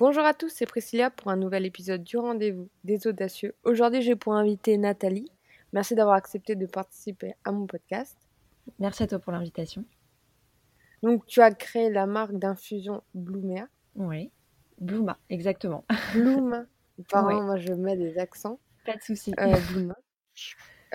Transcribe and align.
Bonjour 0.00 0.24
à 0.24 0.32
tous, 0.32 0.48
c'est 0.48 0.64
Priscilla 0.64 1.10
pour 1.10 1.30
un 1.30 1.36
nouvel 1.36 1.66
épisode 1.66 2.02
du 2.02 2.16
rendez-vous 2.16 2.70
des 2.84 3.06
audacieux. 3.06 3.54
Aujourd'hui, 3.64 4.00
j'ai 4.00 4.16
pour 4.16 4.32
inviter 4.34 4.78
Nathalie. 4.78 5.30
Merci 5.74 5.94
d'avoir 5.94 6.16
accepté 6.16 6.56
de 6.56 6.64
participer 6.64 7.34
à 7.44 7.52
mon 7.52 7.66
podcast. 7.66 8.16
Merci 8.78 9.02
à 9.02 9.06
toi 9.08 9.18
pour 9.18 9.30
l'invitation. 9.32 9.84
Donc, 11.02 11.26
tu 11.26 11.42
as 11.42 11.50
créé 11.52 11.90
la 11.90 12.06
marque 12.06 12.32
d'infusion 12.32 13.02
Bloomea. 13.14 13.68
Oui, 13.94 14.30
Blooma, 14.80 15.18
exactement. 15.28 15.84
Blooma. 16.14 16.64
Pardon, 17.10 17.42
moi 17.42 17.58
je 17.58 17.74
mets 17.74 17.96
des 17.96 18.16
accents. 18.16 18.58
Pas 18.86 18.96
de 18.96 19.02
souci. 19.02 19.34
Euh, 19.38 19.54
Blooma. 19.70 19.96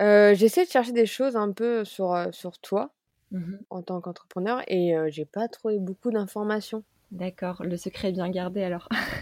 Euh, 0.00 0.34
J'essaie 0.34 0.64
de 0.64 0.70
chercher 0.70 0.90
des 0.92 1.06
choses 1.06 1.36
un 1.36 1.52
peu 1.52 1.84
sur, 1.84 2.12
euh, 2.12 2.32
sur 2.32 2.58
toi 2.58 2.90
Mhm. 3.32 3.58
en 3.70 3.82
tant 3.82 4.00
qu'entrepreneur 4.00 4.62
et 4.68 4.96
euh, 4.96 5.08
j'ai 5.10 5.24
pas 5.24 5.48
trouvé 5.48 5.80
beaucoup 5.80 6.12
d'informations. 6.12 6.84
D'accord, 7.10 7.62
le 7.64 7.76
secret 7.76 8.08
est 8.08 8.12
bien 8.12 8.28
gardé 8.30 8.62
alors. 8.62 8.88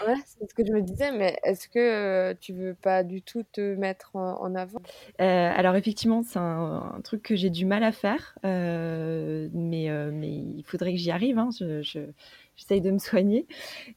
Ouais, 0.00 0.14
c'est 0.26 0.48
ce 0.48 0.54
que 0.54 0.64
je 0.66 0.72
me 0.72 0.82
disais, 0.82 1.12
mais 1.12 1.38
est-ce 1.44 1.68
que 1.68 1.78
euh, 1.78 2.34
tu 2.38 2.52
veux 2.52 2.74
pas 2.74 3.04
du 3.04 3.22
tout 3.22 3.42
te 3.44 3.74
mettre 3.76 4.16
en, 4.16 4.40
en 4.42 4.54
avant? 4.54 4.82
Euh, 5.20 5.24
alors 5.54 5.76
effectivement, 5.76 6.22
c'est 6.22 6.38
un, 6.38 6.92
un 6.96 7.00
truc 7.02 7.22
que 7.22 7.36
j'ai 7.36 7.50
du 7.50 7.64
mal 7.66 7.82
à 7.84 7.92
faire, 7.92 8.36
euh, 8.44 9.48
mais, 9.52 9.88
mais 10.12 10.30
il 10.32 10.62
faudrait 10.66 10.92
que 10.92 10.98
j'y 10.98 11.10
arrive. 11.10 11.38
Hein. 11.38 11.50
Je, 11.58 11.82
je- 11.82 12.10
j'essaye 12.56 12.80
de 12.80 12.90
me 12.90 12.98
soigner. 12.98 13.46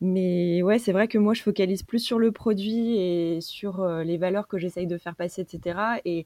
Mais 0.01 0.61
ouais, 0.63 0.79
c'est 0.79 0.91
vrai 0.91 1.07
que 1.07 1.17
moi, 1.17 1.33
je 1.33 1.41
focalise 1.41 1.83
plus 1.83 1.99
sur 1.99 2.19
le 2.19 2.31
produit 2.31 2.97
et 2.97 3.41
sur 3.41 3.85
les 4.03 4.17
valeurs 4.17 4.47
que 4.47 4.57
j'essaye 4.57 4.87
de 4.87 4.97
faire 4.97 5.15
passer, 5.15 5.41
etc. 5.41 5.97
Et 6.05 6.25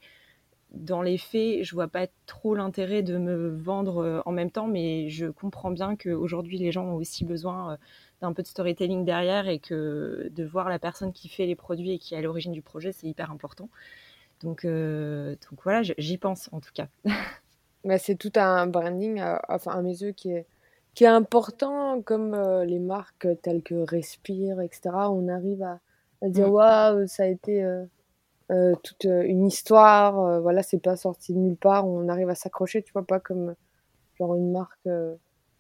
dans 0.71 1.01
les 1.01 1.17
faits, 1.17 1.63
je 1.63 1.73
vois 1.75 1.87
pas 1.87 2.07
trop 2.25 2.55
l'intérêt 2.55 3.01
de 3.03 3.17
me 3.17 3.49
vendre 3.49 4.03
euh, 4.03 4.21
en 4.25 4.31
même 4.31 4.51
temps, 4.51 4.67
mais 4.67 5.09
je 5.09 5.27
comprends 5.27 5.71
bien 5.71 5.95
qu'aujourd'hui, 5.95 6.57
les 6.57 6.71
gens 6.71 6.85
ont 6.85 6.95
aussi 6.95 7.25
besoin 7.25 7.73
euh, 7.73 7.77
d'un 8.21 8.33
peu 8.33 8.43
de 8.43 8.47
storytelling 8.47 9.05
derrière 9.05 9.47
et 9.47 9.59
que 9.59 10.29
de 10.35 10.43
voir 10.43 10.69
la 10.69 10.79
personne 10.79 11.13
qui 11.13 11.29
fait 11.29 11.45
les 11.45 11.55
produits 11.55 11.93
et 11.93 11.99
qui 11.99 12.13
est 12.13 12.17
à 12.17 12.21
l'origine 12.21 12.51
du 12.51 12.61
projet, 12.61 12.91
c'est 12.91 13.07
hyper 13.07 13.31
important. 13.31 13.69
Donc, 14.41 14.65
euh, 14.65 15.35
donc 15.49 15.61
voilà, 15.63 15.81
j'y 15.97 16.17
pense 16.17 16.49
en 16.53 16.59
tout 16.59 16.71
cas. 16.73 16.87
Mais 17.83 17.97
c'est 17.99 18.15
tout 18.15 18.31
un 18.35 18.67
branding, 18.67 19.19
euh, 19.19 19.37
enfin 19.49 19.71
à 19.71 19.81
mes 19.81 20.01
yeux, 20.01 20.11
qui 20.11 20.31
est, 20.31 20.45
qui 20.95 21.03
est 21.03 21.07
important, 21.07 22.01
comme 22.01 22.33
euh, 22.33 22.65
les 22.65 22.79
marques 22.79 23.27
telles 23.41 23.63
que 23.63 23.75
Respire, 23.75 24.61
etc. 24.61 24.89
On 25.09 25.27
arrive 25.27 25.63
à, 25.63 25.79
à 26.21 26.29
dire 26.29 26.47
Mm. 26.47 26.51
waouh, 26.51 27.07
ça 27.07 27.23
a 27.23 27.27
été 27.27 27.63
euh, 28.51 28.73
toute 28.83 29.05
euh, 29.05 29.23
une 29.23 29.45
histoire, 29.45 30.19
euh, 30.19 30.39
voilà, 30.39 30.63
c'est 30.63 30.81
pas 30.81 30.95
sorti 30.95 31.33
de 31.33 31.39
nulle 31.39 31.55
part, 31.55 31.87
on 31.87 32.09
arrive 32.09 32.29
à 32.29 32.35
s'accrocher, 32.35 32.81
tu 32.81 32.91
vois, 32.93 33.05
pas 33.05 33.19
comme 33.19 33.53
genre 34.17 34.35
une 34.35 34.51
marque 34.51 34.89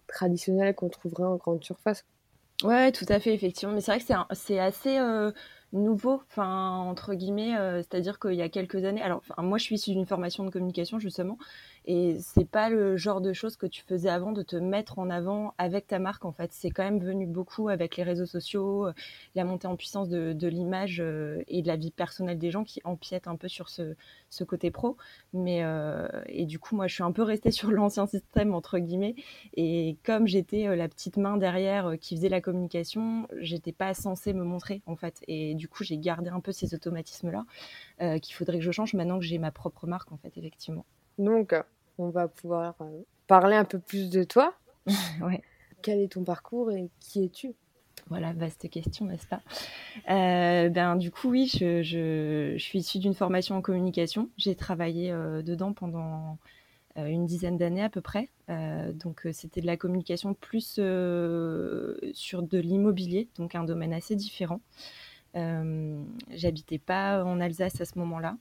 traditionnelle 0.07 0.75
qu'on 0.75 0.89
trouverait 0.89 1.23
en 1.23 1.35
grande 1.35 1.63
surface. 1.63 2.03
Ouais, 2.63 2.91
tout 2.91 3.05
à 3.07 3.19
fait, 3.19 3.33
effectivement. 3.33 3.73
Mais 3.73 3.79
c'est 3.79 3.91
vrai 3.91 3.99
que 4.01 4.35
c'est 4.35 4.59
assez 4.59 4.99
nouveau, 5.71 6.21
enfin, 6.27 6.75
entre 6.79 7.13
guillemets, 7.13 7.53
c'est-à-dire 7.77 8.19
qu'il 8.19 8.33
y 8.33 8.41
a 8.41 8.49
quelques 8.49 8.83
années. 8.83 9.01
Alors, 9.01 9.21
moi, 9.37 9.57
je 9.57 9.63
suis 9.63 9.75
issue 9.75 9.91
d'une 9.91 10.05
formation 10.05 10.43
de 10.43 10.49
communication, 10.49 10.99
justement, 10.99 11.37
et 11.85 12.17
c'est 12.19 12.47
pas 12.47 12.69
le 12.69 12.97
genre 12.97 13.21
de 13.21 13.33
choses 13.33 13.57
que 13.57 13.65
tu 13.65 13.83
faisais 13.83 14.09
avant 14.09 14.31
de 14.31 14.41
te 14.43 14.55
mettre 14.55 14.99
en 14.99 15.09
avant 15.09 15.53
avec 15.57 15.87
ta 15.87 15.99
marque, 15.99 16.25
en 16.25 16.31
fait. 16.31 16.51
C'est 16.53 16.69
quand 16.69 16.83
même 16.83 16.99
venu 16.99 17.25
beaucoup 17.25 17.69
avec 17.69 17.97
les 17.97 18.03
réseaux 18.03 18.25
sociaux, 18.25 18.87
euh, 18.87 18.93
la 19.35 19.43
montée 19.43 19.67
en 19.67 19.75
puissance 19.75 20.09
de, 20.09 20.47
l'image 20.47 20.99
euh, 20.99 21.43
et 21.47 21.61
de 21.61 21.67
la 21.67 21.75
vie 21.75 21.91
personnelle 21.91 22.39
des 22.39 22.51
gens 22.51 22.63
qui 22.63 22.81
empiètent 22.83 23.27
un 23.27 23.35
peu 23.35 23.47
sur 23.47 23.69
ce, 23.69 23.95
côté 24.43 24.71
pro. 24.71 24.97
Mais, 25.33 25.63
euh, 25.63 26.07
et 26.27 26.45
du 26.45 26.59
coup, 26.59 26.75
moi, 26.75 26.87
je 26.87 26.93
suis 26.95 27.03
un 27.03 27.11
peu 27.11 27.23
restée 27.23 27.51
sur 27.51 27.71
l'ancien 27.71 28.07
système, 28.07 28.53
entre 28.53 28.79
guillemets. 28.79 29.15
Et 29.55 29.97
comme 30.05 30.27
j'étais 30.27 30.75
la 30.75 30.87
petite 30.87 31.17
main 31.17 31.37
derrière 31.37 31.93
qui 31.99 32.15
faisait 32.15 32.29
la 32.29 32.41
communication, 32.41 33.27
j'étais 33.37 33.71
pas 33.71 33.93
censée 33.93 34.33
me 34.33 34.43
montrer 34.43 34.81
en 34.85 34.95
fait. 34.95 35.21
Et 35.27 35.55
du 35.55 35.67
coup, 35.67 35.83
j'ai 35.83 35.97
gardé 35.97 36.29
un 36.29 36.39
peu 36.39 36.51
ces 36.51 36.73
automatismes-là 36.73 37.45
euh, 38.01 38.19
qu'il 38.19 38.35
faudrait 38.35 38.57
que 38.57 38.63
je 38.63 38.71
change 38.71 38.93
maintenant 38.93 39.19
que 39.19 39.25
j'ai 39.25 39.37
ma 39.37 39.51
propre 39.51 39.87
marque 39.87 40.11
en 40.11 40.17
fait, 40.17 40.37
effectivement. 40.37 40.85
Donc, 41.19 41.53
on 41.97 42.09
va 42.09 42.27
pouvoir 42.27 42.75
euh, 42.81 43.01
parler 43.27 43.55
un 43.55 43.65
peu 43.65 43.77
plus 43.77 44.09
de 44.09 44.23
toi. 44.23 44.53
ouais. 45.21 45.41
Quel 45.81 45.99
est 45.99 46.13
ton 46.13 46.23
parcours 46.23 46.71
et 46.71 46.89
qui 46.99 47.25
es-tu? 47.25 47.53
Voilà, 48.07 48.33
vaste 48.33 48.69
question, 48.69 49.05
n'est-ce 49.05 49.27
pas? 49.27 49.41
Euh, 50.09 50.69
Ben 50.69 50.95
du 50.95 51.11
coup, 51.11 51.29
oui, 51.29 51.51
je, 51.53 51.83
je, 51.83 52.53
je 52.57 52.63
suis 52.63 52.79
issue 52.79 52.99
d'une 52.99 53.13
formation 53.13 53.55
en 53.55 53.61
communication. 53.61 54.29
J'ai 54.37 54.55
travaillé 54.55 55.11
euh, 55.11 55.41
dedans 55.41 55.73
pendant 55.73 56.37
euh, 56.97 57.05
une 57.05 57.25
dizaine 57.25 57.57
d'années 57.57 57.83
à 57.83 57.89
peu 57.89 58.01
près. 58.01 58.29
Donc 58.95 59.27
c'était 59.31 59.61
de 59.61 59.67
la 59.67 59.77
communication 59.77 60.33
plus 60.33 60.79
sur 62.13 62.41
de 62.41 62.57
l'immobilier, 62.57 63.27
donc 63.37 63.53
un 63.53 63.63
domaine 63.63 63.93
assez 63.93 64.15
différent. 64.15 64.59
J'habitais 65.35 66.79
pas 66.79 67.23
en 67.23 67.39
Alsace 67.39 67.79
à 67.79 67.85
ce 67.85 67.99
moment-là. 67.99 68.37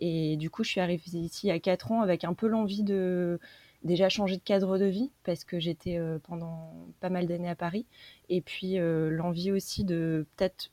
Et 0.00 0.36
du 0.36 0.50
coup, 0.50 0.64
je 0.64 0.70
suis 0.70 0.80
arrivée 0.80 1.18
ici 1.18 1.50
à 1.50 1.58
4 1.58 1.92
ans 1.92 2.00
avec 2.02 2.24
un 2.24 2.34
peu 2.34 2.46
l'envie 2.46 2.82
de 2.82 3.38
déjà 3.84 4.08
changer 4.08 4.36
de 4.36 4.42
cadre 4.42 4.78
de 4.78 4.86
vie 4.86 5.12
parce 5.22 5.44
que 5.44 5.60
j'étais 5.60 5.98
euh, 5.98 6.18
pendant 6.18 6.88
pas 7.00 7.10
mal 7.10 7.26
d'années 7.26 7.50
à 7.50 7.54
Paris. 7.54 7.86
Et 8.28 8.40
puis 8.40 8.78
euh, 8.78 9.10
l'envie 9.10 9.52
aussi 9.52 9.84
de 9.84 10.26
peut-être 10.36 10.70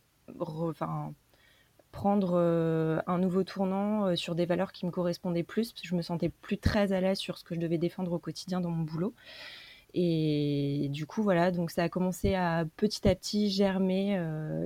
prendre 1.92 2.32
euh, 2.36 3.00
un 3.06 3.20
nouveau 3.20 3.44
tournant 3.44 4.16
sur 4.16 4.34
des 4.34 4.46
valeurs 4.46 4.72
qui 4.72 4.86
me 4.86 4.92
correspondaient 4.92 5.44
plus, 5.44 5.74
je 5.84 5.96
me 5.96 6.02
sentais 6.02 6.30
plus 6.30 6.58
très 6.58 6.94
à 6.94 7.02
l'aise 7.02 7.18
sur 7.18 7.38
ce 7.38 7.44
que 7.44 7.54
je 7.54 7.60
devais 7.60 7.78
défendre 7.78 8.14
au 8.14 8.20
quotidien 8.20 8.62
dans 8.62 8.72
mon 8.72 8.84
boulot. 8.84 9.14
Et 9.94 10.88
du 10.90 11.06
coup, 11.06 11.22
voilà, 11.22 11.52
donc 11.52 11.70
ça 11.70 11.84
a 11.84 11.90
commencé 11.90 12.34
à 12.34 12.64
petit 12.78 13.06
à 13.10 13.14
petit 13.14 13.50
germer 13.50 14.18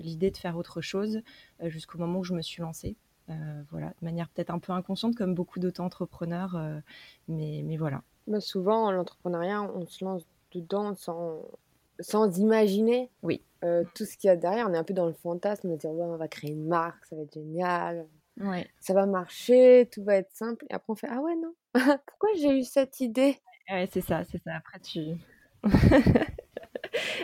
l'idée 0.03 0.29
de 0.29 0.37
faire 0.37 0.55
autre 0.55 0.81
chose 0.81 1.21
jusqu'au 1.63 1.97
moment 1.97 2.19
où 2.19 2.23
je 2.23 2.33
me 2.35 2.43
suis 2.43 2.61
lancée. 2.61 2.95
Euh, 3.29 3.63
voilà, 3.71 3.87
de 3.99 4.05
manière 4.05 4.29
peut-être 4.29 4.51
un 4.51 4.59
peu 4.59 4.71
inconsciente, 4.71 5.15
comme 5.15 5.33
beaucoup 5.33 5.59
d'auto-entrepreneurs, 5.59 6.55
euh, 6.55 6.79
mais, 7.27 7.61
mais 7.65 7.75
voilà. 7.77 8.03
Bah, 8.27 8.39
souvent, 8.39 8.91
l'entrepreneuriat, 8.91 9.63
on 9.63 9.85
se 9.87 10.05
lance 10.05 10.23
dedans 10.51 10.93
sans, 10.93 11.41
sans 11.99 12.37
imaginer 12.37 13.09
Oui. 13.23 13.41
euh, 13.63 13.83
tout 13.95 14.05
ce 14.05 14.15
qu'il 14.17 14.27
y 14.27 14.31
a 14.31 14.35
derrière. 14.35 14.67
On 14.69 14.73
est 14.73 14.77
un 14.77 14.83
peu 14.83 14.93
dans 14.93 15.07
le 15.07 15.13
fantasme 15.13 15.71
de 15.71 15.75
dire, 15.75 15.89
ouais, 15.91 16.05
on 16.05 16.17
va 16.17 16.27
créer 16.27 16.51
une 16.51 16.67
marque, 16.67 17.03
ça 17.05 17.15
va 17.15 17.23
être 17.23 17.33
génial, 17.33 18.05
Ouais. 18.39 18.69
ça 18.79 18.93
va 18.93 19.05
marcher, 19.05 19.89
tout 19.91 20.03
va 20.03 20.15
être 20.17 20.31
simple. 20.35 20.65
Et 20.69 20.73
après, 20.73 20.91
on 20.91 20.95
fait, 20.95 21.07
ah 21.09 21.21
ouais, 21.21 21.35
non, 21.35 21.53
pourquoi 22.05 22.29
j'ai 22.37 22.59
eu 22.59 22.63
cette 22.63 22.99
idée? 22.99 23.39
Ouais, 23.71 23.87
c'est 23.91 24.01
ça, 24.01 24.23
c'est 24.23 24.41
ça. 24.43 24.55
Après, 24.57 24.79
tu... 24.79 24.99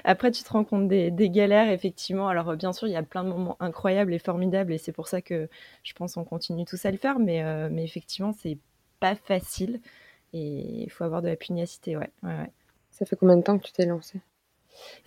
Après, 0.04 0.32
tu 0.32 0.44
te 0.44 0.50
rends 0.50 0.64
compte 0.64 0.88
des, 0.88 1.12
des 1.12 1.30
galères, 1.30 1.72
effectivement. 1.72 2.28
Alors, 2.28 2.50
euh, 2.50 2.56
bien 2.56 2.74
sûr, 2.74 2.88
il 2.88 2.92
y 2.92 2.98
a 2.98 3.04
plein 3.04 3.24
de 3.24 3.30
moments 3.30 3.58
incroyables 3.60 4.14
et 4.14 4.20
formidables, 4.20 4.74
et 4.74 4.78
c'est 4.78 4.92
pour 4.92 5.08
ça 5.08 5.22
que 5.22 5.50
je 5.84 5.94
pense 5.94 6.16
qu'on 6.16 6.24
continue 6.26 6.66
tous 6.66 6.86
à 6.86 6.92
le 6.92 6.98
faire, 6.98 7.20
mais, 7.20 7.44
euh, 7.44 7.70
mais 7.72 7.84
effectivement, 7.84 8.34
c'est 8.34 8.58
pas 9.00 9.16
facile, 9.16 9.82
et 10.34 10.84
il 10.84 10.90
faut 10.90 11.04
avoir 11.04 11.22
de 11.22 11.28
la 11.28 11.36
pugnacité, 11.36 11.98
ouais. 11.98 12.10
ouais, 12.24 12.38
ouais. 12.38 12.52
Ça 12.92 13.06
fait 13.06 13.16
combien 13.16 13.38
de 13.38 13.42
temps 13.44 13.58
que 13.58 13.64
tu 13.66 13.72
t'es 13.72 13.86
lancé? 13.86 14.20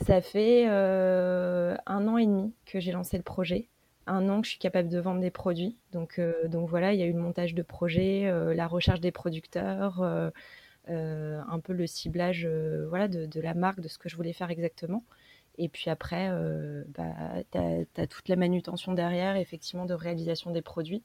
Ça 0.01 0.21
fait 0.21 0.67
euh, 0.69 1.77
un 1.87 2.09
an 2.09 2.19
et 2.19 2.27
demi 2.27 2.53
que 2.67 2.81
j'ai 2.81 2.93
lancé 2.93 3.17
le 3.17 3.23
projet, 3.23 3.69
un 4.07 4.29
an 4.29 4.41
que 4.41 4.47
je 4.47 4.51
suis 4.51 4.59
capable 4.59 4.89
de 4.89 4.99
vendre 4.99 5.21
des 5.21 5.31
produits. 5.31 5.77
Donc, 5.93 6.19
euh, 6.19 6.49
donc 6.49 6.69
voilà, 6.69 6.93
il 6.93 7.01
y 7.01 7.03
a 7.03 7.07
eu 7.07 7.13
le 7.13 7.19
montage 7.19 7.55
de 7.55 7.63
projet, 7.63 8.27
euh, 8.27 8.55
la 8.55 8.67
recherche 8.67 9.01
des 9.01 9.13
producteurs, 9.13 10.03
euh, 10.03 10.31
un 10.89 11.61
peu 11.61 11.73
le 11.73 11.87
ciblage 11.87 12.45
euh, 12.47 12.87
voilà, 12.89 13.09
de, 13.09 13.41
la 13.41 13.55
marque, 13.55 13.81
de 13.81 13.89
ce 13.89 13.99
que 13.99 14.09
je 14.09 14.17
voulais 14.17 14.33
faire 14.33 14.51
exactement. 14.51 15.05
Et 15.57 15.69
puis 15.69 15.89
après, 15.89 16.29
euh, 16.31 16.83
bah, 16.89 17.43
tu 17.53 17.59
as, 18.01 18.07
toute 18.07 18.29
la 18.29 18.37
manutention 18.37 18.93
derrière, 18.93 19.37
effectivement, 19.37 19.87
de 19.87 19.95
réalisation 19.95 20.51
des 20.51 20.63
produits, 20.63 21.03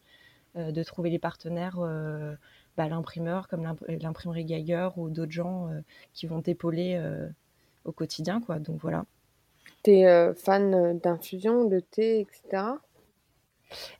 euh, 0.56 0.72
de 0.72 0.84
trouver 0.84 1.10
les 1.10 1.20
partenaires, 1.20 1.78
euh, 1.80 2.36
bah, 2.76 2.88
l'imprimeur 2.90 3.48
comme 3.48 3.64
l'imp- 3.64 3.86
l'imprimerie 3.88 4.46
Geiger 4.46 4.90
ou 4.98 5.10
d'autres 5.10 5.32
gens 5.32 5.70
euh, 5.70 5.82
qui 6.14 6.26
vont 6.26 6.42
t'épauler 6.42 6.96
euh, 6.96 7.28
au 7.86 7.92
quotidien. 7.92 8.42
Quoi. 8.42 8.60
Donc 8.60 8.82
voilà. 8.82 9.06
T'es 9.84 10.08
euh, 10.08 10.34
fan 10.34 10.74
euh, 10.74 10.94
d'infusion, 10.94 11.66
de 11.66 11.80
thé, 11.80 12.20
etc. 12.22 12.64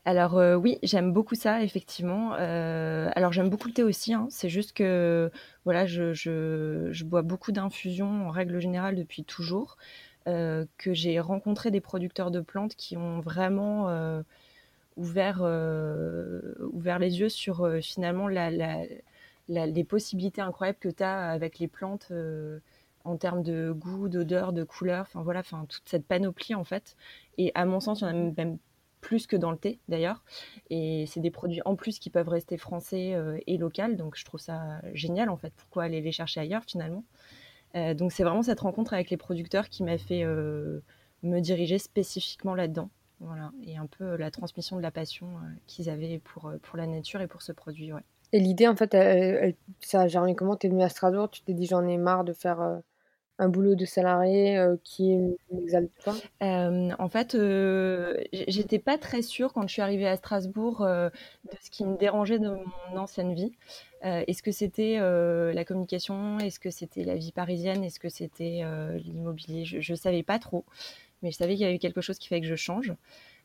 Alors 0.04 0.38
euh, 0.38 0.56
oui, 0.56 0.78
j'aime 0.82 1.12
beaucoup 1.12 1.34
ça, 1.34 1.62
effectivement. 1.62 2.34
Euh, 2.34 3.10
alors 3.14 3.32
j'aime 3.32 3.50
beaucoup 3.50 3.68
le 3.68 3.74
thé 3.74 3.82
aussi, 3.82 4.14
hein. 4.14 4.26
C'est 4.30 4.48
juste 4.48 4.72
que 4.72 5.30
voilà, 5.64 5.86
je, 5.86 7.04
bois 7.04 7.22
beaucoup 7.22 7.52
d'infusions 7.52 8.28
en 8.28 8.30
règle 8.30 8.60
générale 8.60 8.96
depuis 8.96 9.24
toujours. 9.24 9.76
Euh, 10.28 10.66
que 10.76 10.92
j'ai 10.92 11.18
rencontré 11.18 11.70
des 11.70 11.80
producteurs 11.80 12.30
de 12.30 12.40
plantes 12.40 12.74
qui 12.76 12.96
ont 12.96 13.20
vraiment 13.20 13.86
ouvert, 14.96 15.42
les 16.98 17.20
yeux 17.20 17.28
sur 17.28 17.68
finalement 17.82 18.28
les 19.48 19.84
possibilités 19.84 20.42
incroyables 20.42 20.78
que 20.78 20.88
tu 20.88 21.02
as 21.02 21.30
avec 21.30 21.58
les 21.58 21.68
plantes 21.68 22.12
en 23.04 23.16
termes 23.16 23.42
de 23.42 23.72
goût, 23.72 24.08
d'odeur, 24.08 24.52
de 24.52 24.64
couleur, 24.64 25.02
enfin 25.02 25.22
voilà, 25.22 25.40
enfin 25.40 25.64
toute 25.68 25.88
cette 25.88 26.06
panoplie 26.06 26.54
en 26.54 26.64
fait. 26.64 26.96
Et 27.38 27.50
à 27.54 27.64
mon 27.64 27.80
sens, 27.80 28.00
il 28.02 28.04
y 28.04 28.06
en 28.06 28.10
a 28.10 28.12
même 28.12 28.58
plus 29.00 29.26
que 29.26 29.36
dans 29.36 29.50
le 29.50 29.56
thé 29.56 29.78
d'ailleurs. 29.88 30.22
Et 30.68 31.04
c'est 31.06 31.20
des 31.20 31.30
produits 31.30 31.62
en 31.64 31.76
plus 31.76 31.98
qui 31.98 32.10
peuvent 32.10 32.28
rester 32.28 32.56
français 32.56 33.14
euh, 33.14 33.38
et 33.46 33.56
local, 33.56 33.96
donc 33.96 34.16
je 34.16 34.24
trouve 34.24 34.40
ça 34.40 34.80
génial 34.94 35.28
en 35.30 35.36
fait. 35.36 35.52
Pourquoi 35.56 35.84
aller 35.84 36.00
les 36.00 36.12
chercher 36.12 36.40
ailleurs 36.40 36.64
finalement? 36.64 37.04
Euh, 37.76 37.94
Donc 37.94 38.12
c'est 38.12 38.24
vraiment 38.24 38.42
cette 38.42 38.60
rencontre 38.60 38.94
avec 38.94 39.10
les 39.10 39.16
producteurs 39.16 39.68
qui 39.68 39.82
m'a 39.82 39.98
fait 39.98 40.24
euh, 40.24 40.80
me 41.22 41.40
diriger 41.40 41.78
spécifiquement 41.78 42.54
là-dedans. 42.54 42.90
Voilà, 43.20 43.52
et 43.66 43.76
un 43.76 43.86
peu 43.86 44.16
la 44.16 44.30
transmission 44.30 44.76
de 44.76 44.82
la 44.82 44.90
passion 44.90 45.28
qu'ils 45.66 45.90
avaient 45.90 46.18
pour, 46.18 46.52
pour 46.62 46.78
la 46.78 46.86
nature 46.86 47.20
et 47.20 47.26
pour 47.26 47.42
ce 47.42 47.52
produit. 47.52 47.92
Ouais. 47.92 48.00
Et 48.32 48.40
l'idée, 48.40 48.66
en 48.66 48.74
fait, 48.74 48.96
ça 49.80 50.00
a 50.00 50.08
germé 50.08 50.34
comment? 50.34 50.56
Tu 50.56 50.68
es 50.68 50.70
venu 50.70 50.82
à 50.82 50.88
Strasbourg, 50.88 51.28
tu 51.28 51.42
t'es 51.42 51.52
dit 51.52 51.66
j'en 51.66 51.86
ai 51.86 51.98
marre 51.98 52.24
de 52.24 52.32
faire 52.32 52.80
un 53.40 53.48
boulot 53.48 53.74
de 53.74 53.86
salarié 53.86 54.58
euh, 54.58 54.76
qui 54.84 55.16
m'exalte 55.50 55.90
pas? 56.04 56.14
Euh, 56.42 56.90
En 56.98 57.08
fait, 57.08 57.34
euh, 57.34 58.22
j'étais 58.32 58.78
pas 58.78 58.98
très 58.98 59.22
sûre 59.22 59.54
quand 59.54 59.66
je 59.66 59.72
suis 59.72 59.82
arrivée 59.82 60.06
à 60.06 60.16
Strasbourg 60.16 60.80
de 60.80 61.10
ce 61.60 61.70
qui 61.70 61.84
me 61.84 61.96
dérangeait 61.96 62.38
de 62.38 62.48
mon 62.48 62.96
ancienne 62.96 63.34
vie. 63.34 63.52
Est-ce 64.02 64.42
que 64.42 64.52
c'était 64.52 64.98
la 64.98 65.64
communication? 65.64 66.38
Est-ce 66.38 66.60
que 66.60 66.70
c'était 66.70 67.04
la 67.04 67.16
vie 67.16 67.32
parisienne? 67.32 67.82
Est-ce 67.82 67.98
que 67.98 68.08
c'était 68.08 68.62
l'immobilier? 69.04 69.64
Je 69.64 69.92
ne 69.92 69.96
savais 69.96 70.22
pas 70.22 70.38
trop, 70.38 70.64
mais 71.22 71.30
je 71.30 71.36
savais 71.36 71.54
qu'il 71.54 71.62
y 71.62 71.68
avait 71.68 71.78
quelque 71.78 72.00
chose 72.00 72.18
qui 72.18 72.28
fait 72.28 72.40
que 72.40 72.46
je 72.46 72.56
change. 72.56 72.94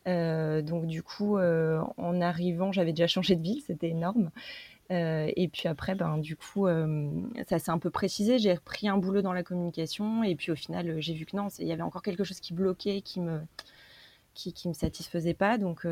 donc 0.05 0.85
du 0.87 1.03
coup, 1.03 1.37
en 1.37 2.21
arrivant, 2.21 2.71
j'avais 2.71 2.91
déjà 2.91 3.07
changé 3.15 3.35
de 3.35 3.41
ville, 3.41 3.61
c'était 3.65 3.89
énorme. 3.89 4.31
Euh, 4.91 5.31
et 5.35 5.47
puis 5.47 5.67
après, 5.67 5.95
ben, 5.95 6.17
du 6.17 6.35
coup, 6.35 6.67
euh, 6.67 7.09
ça 7.49 7.59
s'est 7.59 7.71
un 7.71 7.79
peu 7.79 7.89
précisé. 7.89 8.37
J'ai 8.37 8.53
repris 8.53 8.87
un 8.87 8.97
boulot 8.97 9.21
dans 9.21 9.33
la 9.33 9.43
communication. 9.43 10.23
Et 10.23 10.35
puis 10.35 10.51
au 10.51 10.55
final, 10.55 10.89
euh, 10.89 10.95
j'ai 10.99 11.13
vu 11.13 11.25
que 11.25 11.35
non, 11.35 11.47
il 11.59 11.67
y 11.67 11.71
avait 11.71 11.81
encore 11.81 12.01
quelque 12.03 12.23
chose 12.23 12.39
qui 12.39 12.53
bloquait, 12.53 13.01
qui 13.01 13.19
me, 13.19 13.41
qui, 14.33 14.53
qui 14.53 14.67
me 14.67 14.73
satisfaisait 14.73 15.33
pas. 15.33 15.57
Donc 15.57 15.85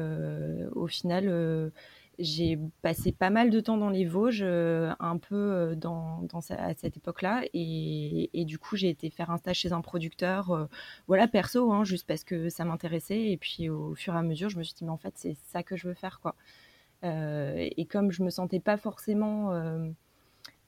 au 0.76 0.88
final, 0.88 1.72
j'ai 2.20 2.60
passé 2.82 3.12
pas 3.12 3.30
mal 3.30 3.50
de 3.50 3.60
temps 3.60 3.78
dans 3.78 3.90
les 3.90 4.06
Vosges, 4.06 4.44
un 4.44 5.18
peu 5.18 5.76
dans, 5.78 6.22
dans 6.24 6.40
à 6.52 6.74
cette 6.76 6.98
époque-là. 6.98 7.44
Et, 7.54 8.30
et, 8.34 8.46
du 8.46 8.60
coup, 8.60 8.76
j'ai 8.76 8.90
été 8.90 9.10
faire 9.10 9.32
un 9.32 9.38
stage 9.38 9.58
chez 9.60 9.72
un 9.74 9.82
producteur, 9.82 10.68
voilà, 11.08 11.28
perso, 11.28 11.72
hein, 11.72 11.84
juste 11.84 12.06
parce 12.08 12.24
que 12.24 12.50
ça 12.50 12.66
m'intéressait. 12.66 13.32
Et 13.32 13.38
puis 13.38 13.70
au 13.70 13.96
fur 13.96 14.14
et 14.14 14.18
à 14.18 14.22
mesure, 14.24 14.50
je 14.50 14.58
me 14.58 14.64
suis 14.64 14.76
dit, 14.76 14.84
mais 14.86 14.92
en 14.92 14.98
fait, 14.98 15.14
c'est 15.16 15.36
ça 15.52 15.64
que 15.64 15.76
je 15.76 15.88
veux 15.88 15.96
faire, 15.96 16.20
quoi. 16.22 16.36
Euh, 17.04 17.68
et 17.76 17.86
comme 17.86 18.12
je 18.12 18.24
me 18.24 18.30
sentais 18.30 18.60
pas 18.60 18.78
forcément 18.78 19.52
euh, 19.52 19.90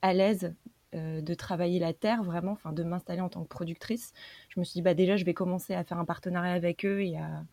à 0.02 0.14
l'aise 0.14 0.54
euh, 0.94 1.22
de 1.22 1.34
travailler 1.34 1.80
la 1.80 1.94
terre 1.94 2.24
vraiment, 2.24 2.58
de 2.72 2.84
m'installer 2.84 3.22
en 3.22 3.30
tant 3.30 3.44
que 3.44 3.48
productrice, 3.48 4.14
je 4.50 4.60
me 4.60 4.66
suis 4.66 4.74
dit 4.74 4.82
bah 4.82 4.94
déjà 4.94 5.16
je 5.16 5.26
vais 5.26 5.34
commencer 5.34 5.74
à 5.74 5.84
faire 5.84 5.98
un 5.98 6.06
partenariat 6.06 6.54
avec 6.54 6.86
eux 6.86 7.02
et 7.02 7.18
à, 7.18 7.44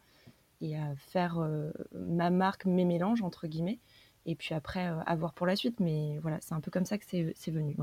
faire 0.96 1.44
ma 1.93 2.31
marque, 2.31 2.67
mes 2.67 2.84
mélanges 2.84 3.23
entre 3.23 3.49
guillemets, 3.49 3.81
et 4.26 4.37
puis 4.37 4.55
après 4.55 4.93
à 5.06 5.17
voir 5.17 5.32
pour 5.32 5.44
la 5.44 5.56
suite. 5.56 5.81
Mais 5.81 6.19
voilà, 6.23 6.38
c'est 6.40 6.55
un 6.55 6.61
peu 6.61 6.70
comme 6.70 6.84
ça 6.84 6.99
que 6.99 7.05
c'est 7.05 7.50
venu. 7.50 7.76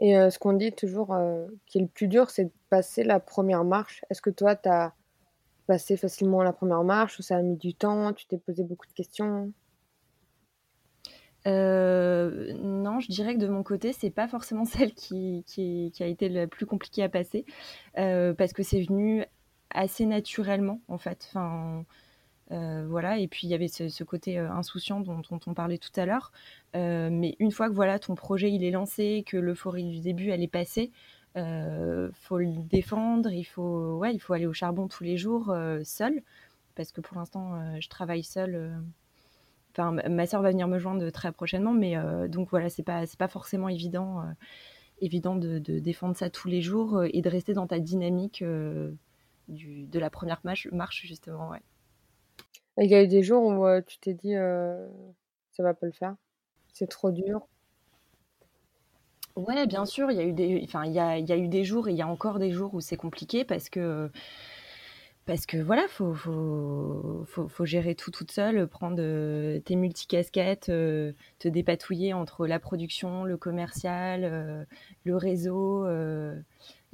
Et 0.00 0.14
ce 0.14 0.38
qu'on 0.38 0.54
dit 0.54 0.72
toujours 0.72 1.14
qui 1.66 1.76
est 1.76 1.82
le 1.82 1.86
plus 1.86 2.08
dur, 2.08 2.30
c'est 2.30 2.44
de 2.44 2.52
passer 2.70 3.04
la 3.04 3.20
première 3.20 3.62
marche. 3.62 4.06
Est-ce 4.08 4.22
que 4.22 4.30
toi, 4.30 4.56
tu 4.56 4.70
as 4.70 4.94
passé 5.66 5.98
facilement 5.98 6.42
la 6.42 6.54
première 6.54 6.82
marche 6.82 7.18
ou 7.18 7.22
ça 7.22 7.36
a 7.36 7.42
mis 7.42 7.56
du 7.58 7.74
temps? 7.74 8.14
Tu 8.14 8.26
t'es 8.26 8.38
posé 8.38 8.64
beaucoup 8.64 8.86
de 8.86 8.94
questions? 8.94 9.52
Euh, 11.48 12.52
non, 12.54 13.00
je 13.00 13.08
dirais 13.08 13.34
que 13.34 13.40
de 13.40 13.48
mon 13.48 13.62
côté, 13.62 13.92
c'est 13.92 14.10
pas 14.10 14.28
forcément 14.28 14.64
celle 14.66 14.92
qui, 14.92 15.44
a 16.00 16.06
été 16.06 16.28
la 16.28 16.46
plus 16.46 16.66
compliquée 16.66 17.02
à 17.02 17.08
passer, 17.08 17.44
euh, 17.98 18.34
parce 18.34 18.52
que 18.52 18.62
c'est 18.62 18.82
venu 18.82 19.24
assez 19.70 20.06
naturellement, 20.06 20.80
en 20.88 20.98
fait. 20.98 21.32
Euh, 22.50 22.86
voilà, 22.88 23.18
et 23.18 23.28
puis 23.28 23.46
il 23.46 23.50
y 23.50 23.54
avait 23.54 23.68
ce, 23.68 24.04
côté 24.04 24.38
insouciant 24.38 25.00
dont, 25.00 25.22
on 25.46 25.54
parlait 25.54 25.78
tout 25.78 25.92
à 25.96 26.06
l'heure. 26.06 26.32
mais 26.74 27.36
une 27.38 27.52
fois 27.52 27.68
que 27.68 27.74
voilà, 27.74 27.98
ton 27.98 28.14
projet 28.14 28.50
il 28.50 28.64
est 28.64 28.70
lancé, 28.70 29.24
que 29.26 29.36
l'euphorie 29.36 29.84
du 29.84 30.00
début 30.00 30.30
elle 30.30 30.42
est 30.42 30.48
passée, 30.48 30.90
faut 31.34 32.38
le 32.38 32.62
défendre, 32.64 33.30
il 33.30 33.40
il 33.40 34.20
faut 34.20 34.32
aller 34.32 34.46
au 34.46 34.52
charbon 34.54 34.88
tous 34.88 35.04
les 35.04 35.18
jours 35.18 35.54
seul, 35.84 36.22
parce 36.74 36.92
que 36.92 37.00
pour 37.02 37.18
l'instant, 37.18 37.78
je 37.80 37.88
travaille 37.88 38.22
seule 38.22 38.82
ma 39.76 40.26
soeur 40.26 40.42
va 40.42 40.50
venir 40.50 40.68
me 40.68 40.78
joindre 40.78 41.08
très 41.10 41.32
prochainement, 41.32 41.72
mais 41.72 41.96
euh, 41.96 42.28
donc 42.28 42.50
voilà, 42.50 42.68
c'est 42.68 42.82
pas 42.82 43.06
c'est 43.06 43.18
pas 43.18 43.28
forcément 43.28 43.68
évident 43.68 44.20
euh, 44.20 44.32
évident 45.00 45.36
de, 45.36 45.58
défendre 45.58 46.16
ça 46.16 46.30
tous 46.30 46.48
les 46.48 46.60
jours 46.60 46.98
euh, 46.98 47.08
et 47.12 47.22
de 47.22 47.28
rester 47.28 47.54
dans 47.54 47.66
ta 47.66 47.78
dynamique 47.78 48.42
du, 49.48 49.86
de 49.86 49.98
la 49.98 50.10
première 50.10 50.40
marche, 50.44 50.68
marche 50.72 51.06
justement. 51.06 51.50
Ouais. 51.50 51.62
Il 52.78 52.90
y 52.90 52.94
a 52.94 53.02
eu 53.02 53.08
des 53.08 53.22
jours 53.22 53.44
où 53.44 53.66
tu 53.86 53.98
t'es 53.98 54.14
dit 54.14 54.34
ça 54.34 55.62
va 55.62 55.74
pas 55.74 55.86
le 55.86 55.92
faire, 55.92 56.16
c'est 56.72 56.88
trop 56.88 57.10
dur. 57.10 57.46
Ouais, 59.36 59.68
bien 59.68 59.84
sûr, 59.84 60.10
il 60.10 60.16
y 60.16 60.20
a 60.20 60.24
eu 60.24 60.32
des, 60.32 60.62
enfin, 60.64 60.84
il 60.84 60.92
y 60.92 60.98
a, 60.98 61.16
il 61.16 61.28
y 61.28 61.32
a 61.32 61.36
eu 61.36 61.46
des 61.46 61.62
jours 61.62 61.86
et 61.88 61.92
il 61.92 61.96
y 61.96 62.02
a 62.02 62.08
encore 62.08 62.40
des 62.40 62.50
jours 62.50 62.74
où 62.74 62.80
c'est 62.80 62.96
compliqué 62.96 63.44
parce 63.44 63.68
que 63.68 64.10
parce 65.28 65.44
que 65.44 65.58
voilà, 65.58 65.86
faut, 65.88 66.14
faut, 66.14 67.26
faut, 67.26 67.64
gérer 67.66 67.94
tout 67.94 68.10
toute 68.10 68.32
seule, 68.32 68.66
prendre 68.66 68.96
euh, 68.98 69.60
tes 69.60 69.76
multicasquettes, 69.76 70.70
euh, 70.70 71.12
te 71.38 71.48
dépatouiller 71.48 72.14
entre 72.14 72.46
la 72.46 72.58
production, 72.58 73.24
le 73.24 73.36
commercial, 73.36 74.24
euh, 74.24 74.64
le 75.04 75.16
réseau, 75.16 75.86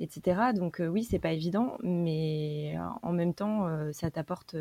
etc. 0.01 0.53
Donc 0.53 0.83
oui, 0.85 1.05
c'est 1.05 1.21
pas 1.21 1.31
évident, 1.33 1.79
mais 1.85 2.75
en 3.03 3.13
même 3.13 3.35
temps, 3.35 3.69
ça 3.93 4.11
t'apporte, 4.11 4.57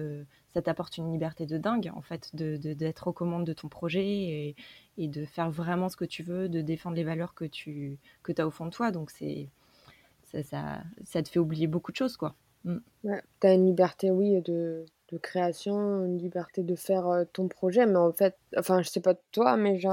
une 0.98 1.12
liberté 1.12 1.48
de 1.48 1.58
dingue 1.58 1.92
en 1.96 2.02
fait, 2.02 2.30
de 2.36 2.58
d'être 2.58 3.08
aux 3.08 3.14
commandes 3.14 3.46
de 3.46 3.54
ton 3.54 3.70
projet 3.70 4.56
et, 4.98 5.08
de 5.08 5.26
faire 5.26 5.50
vraiment 5.50 5.90
ce 5.90 5.98
que 5.98 6.06
tu 6.06 6.22
veux, 6.22 6.48
de 6.48 6.62
défendre 6.62 6.96
les 6.96 7.04
valeurs 7.04 7.34
que 7.34 7.46
tu 7.46 7.98
que 8.22 8.34
as 8.40 8.46
au 8.46 8.52
fond 8.52 8.66
de 8.66 8.72
toi. 8.72 8.92
Donc 8.92 9.10
ça, 9.10 10.44
ça, 10.44 10.84
ça 11.04 11.24
te 11.24 11.30
fait 11.30 11.40
oublier 11.40 11.66
beaucoup 11.66 11.92
de 11.92 11.98
choses, 11.98 12.18
quoi. 12.18 12.36
Mm. 12.66 12.78
tu 13.04 13.48
as 13.48 13.54
une 13.54 13.66
liberté, 13.66 14.12
oui, 14.12 14.42
de, 14.42 14.86
de, 15.12 15.18
création, 15.18 16.06
une 16.06 16.18
liberté 16.18 16.64
de 16.64 16.76
faire 16.76 17.08
euh, 17.08 17.26
ton 17.34 17.48
projet, 17.48 17.86
mais 17.86 17.98
en 17.98 18.12
fait, 18.14 18.38
enfin, 18.58 18.82
je 18.82 18.90
sais 18.90 19.02
pas 19.02 19.16
toi, 19.32 19.58
mais 19.58 19.80
je 19.80 19.88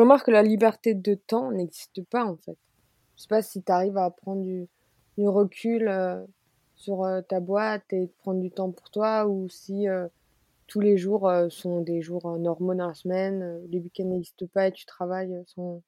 remarque 0.00 0.26
que 0.26 0.30
la 0.30 0.42
liberté 0.42 0.94
de 0.94 1.14
temps 1.14 1.50
n'existe 1.50 2.02
pas, 2.04 2.24
en 2.24 2.36
fait. 2.36 2.56
Je 3.16 3.22
sais 3.22 3.28
pas 3.28 3.42
si 3.42 3.62
tu 3.62 3.72
arrives 3.72 3.98
à 3.98 4.10
prendre 4.10 4.42
du, 4.42 4.68
du 5.16 5.26
recul 5.26 5.88
euh, 5.88 6.24
sur 6.76 7.04
euh, 7.04 7.20
ta 7.22 7.40
boîte 7.40 7.92
et 7.92 8.08
prendre 8.18 8.40
du 8.40 8.50
temps 8.50 8.70
pour 8.70 8.90
toi, 8.90 9.26
ou 9.26 9.48
si 9.48 9.86
tous 10.68 10.80
les 10.80 10.98
jours 10.98 11.30
sont 11.48 11.80
des 11.80 12.02
jours 12.02 12.38
normaux 12.38 12.74
dans 12.74 12.88
la 12.88 12.94
semaine, 12.94 13.60
les 13.70 13.80
week-ends 13.80 14.04
n'existent 14.04 14.46
pas 14.52 14.68
et 14.68 14.72
tu 14.72 14.86
travailles 14.86 15.42
sans, 15.46 15.82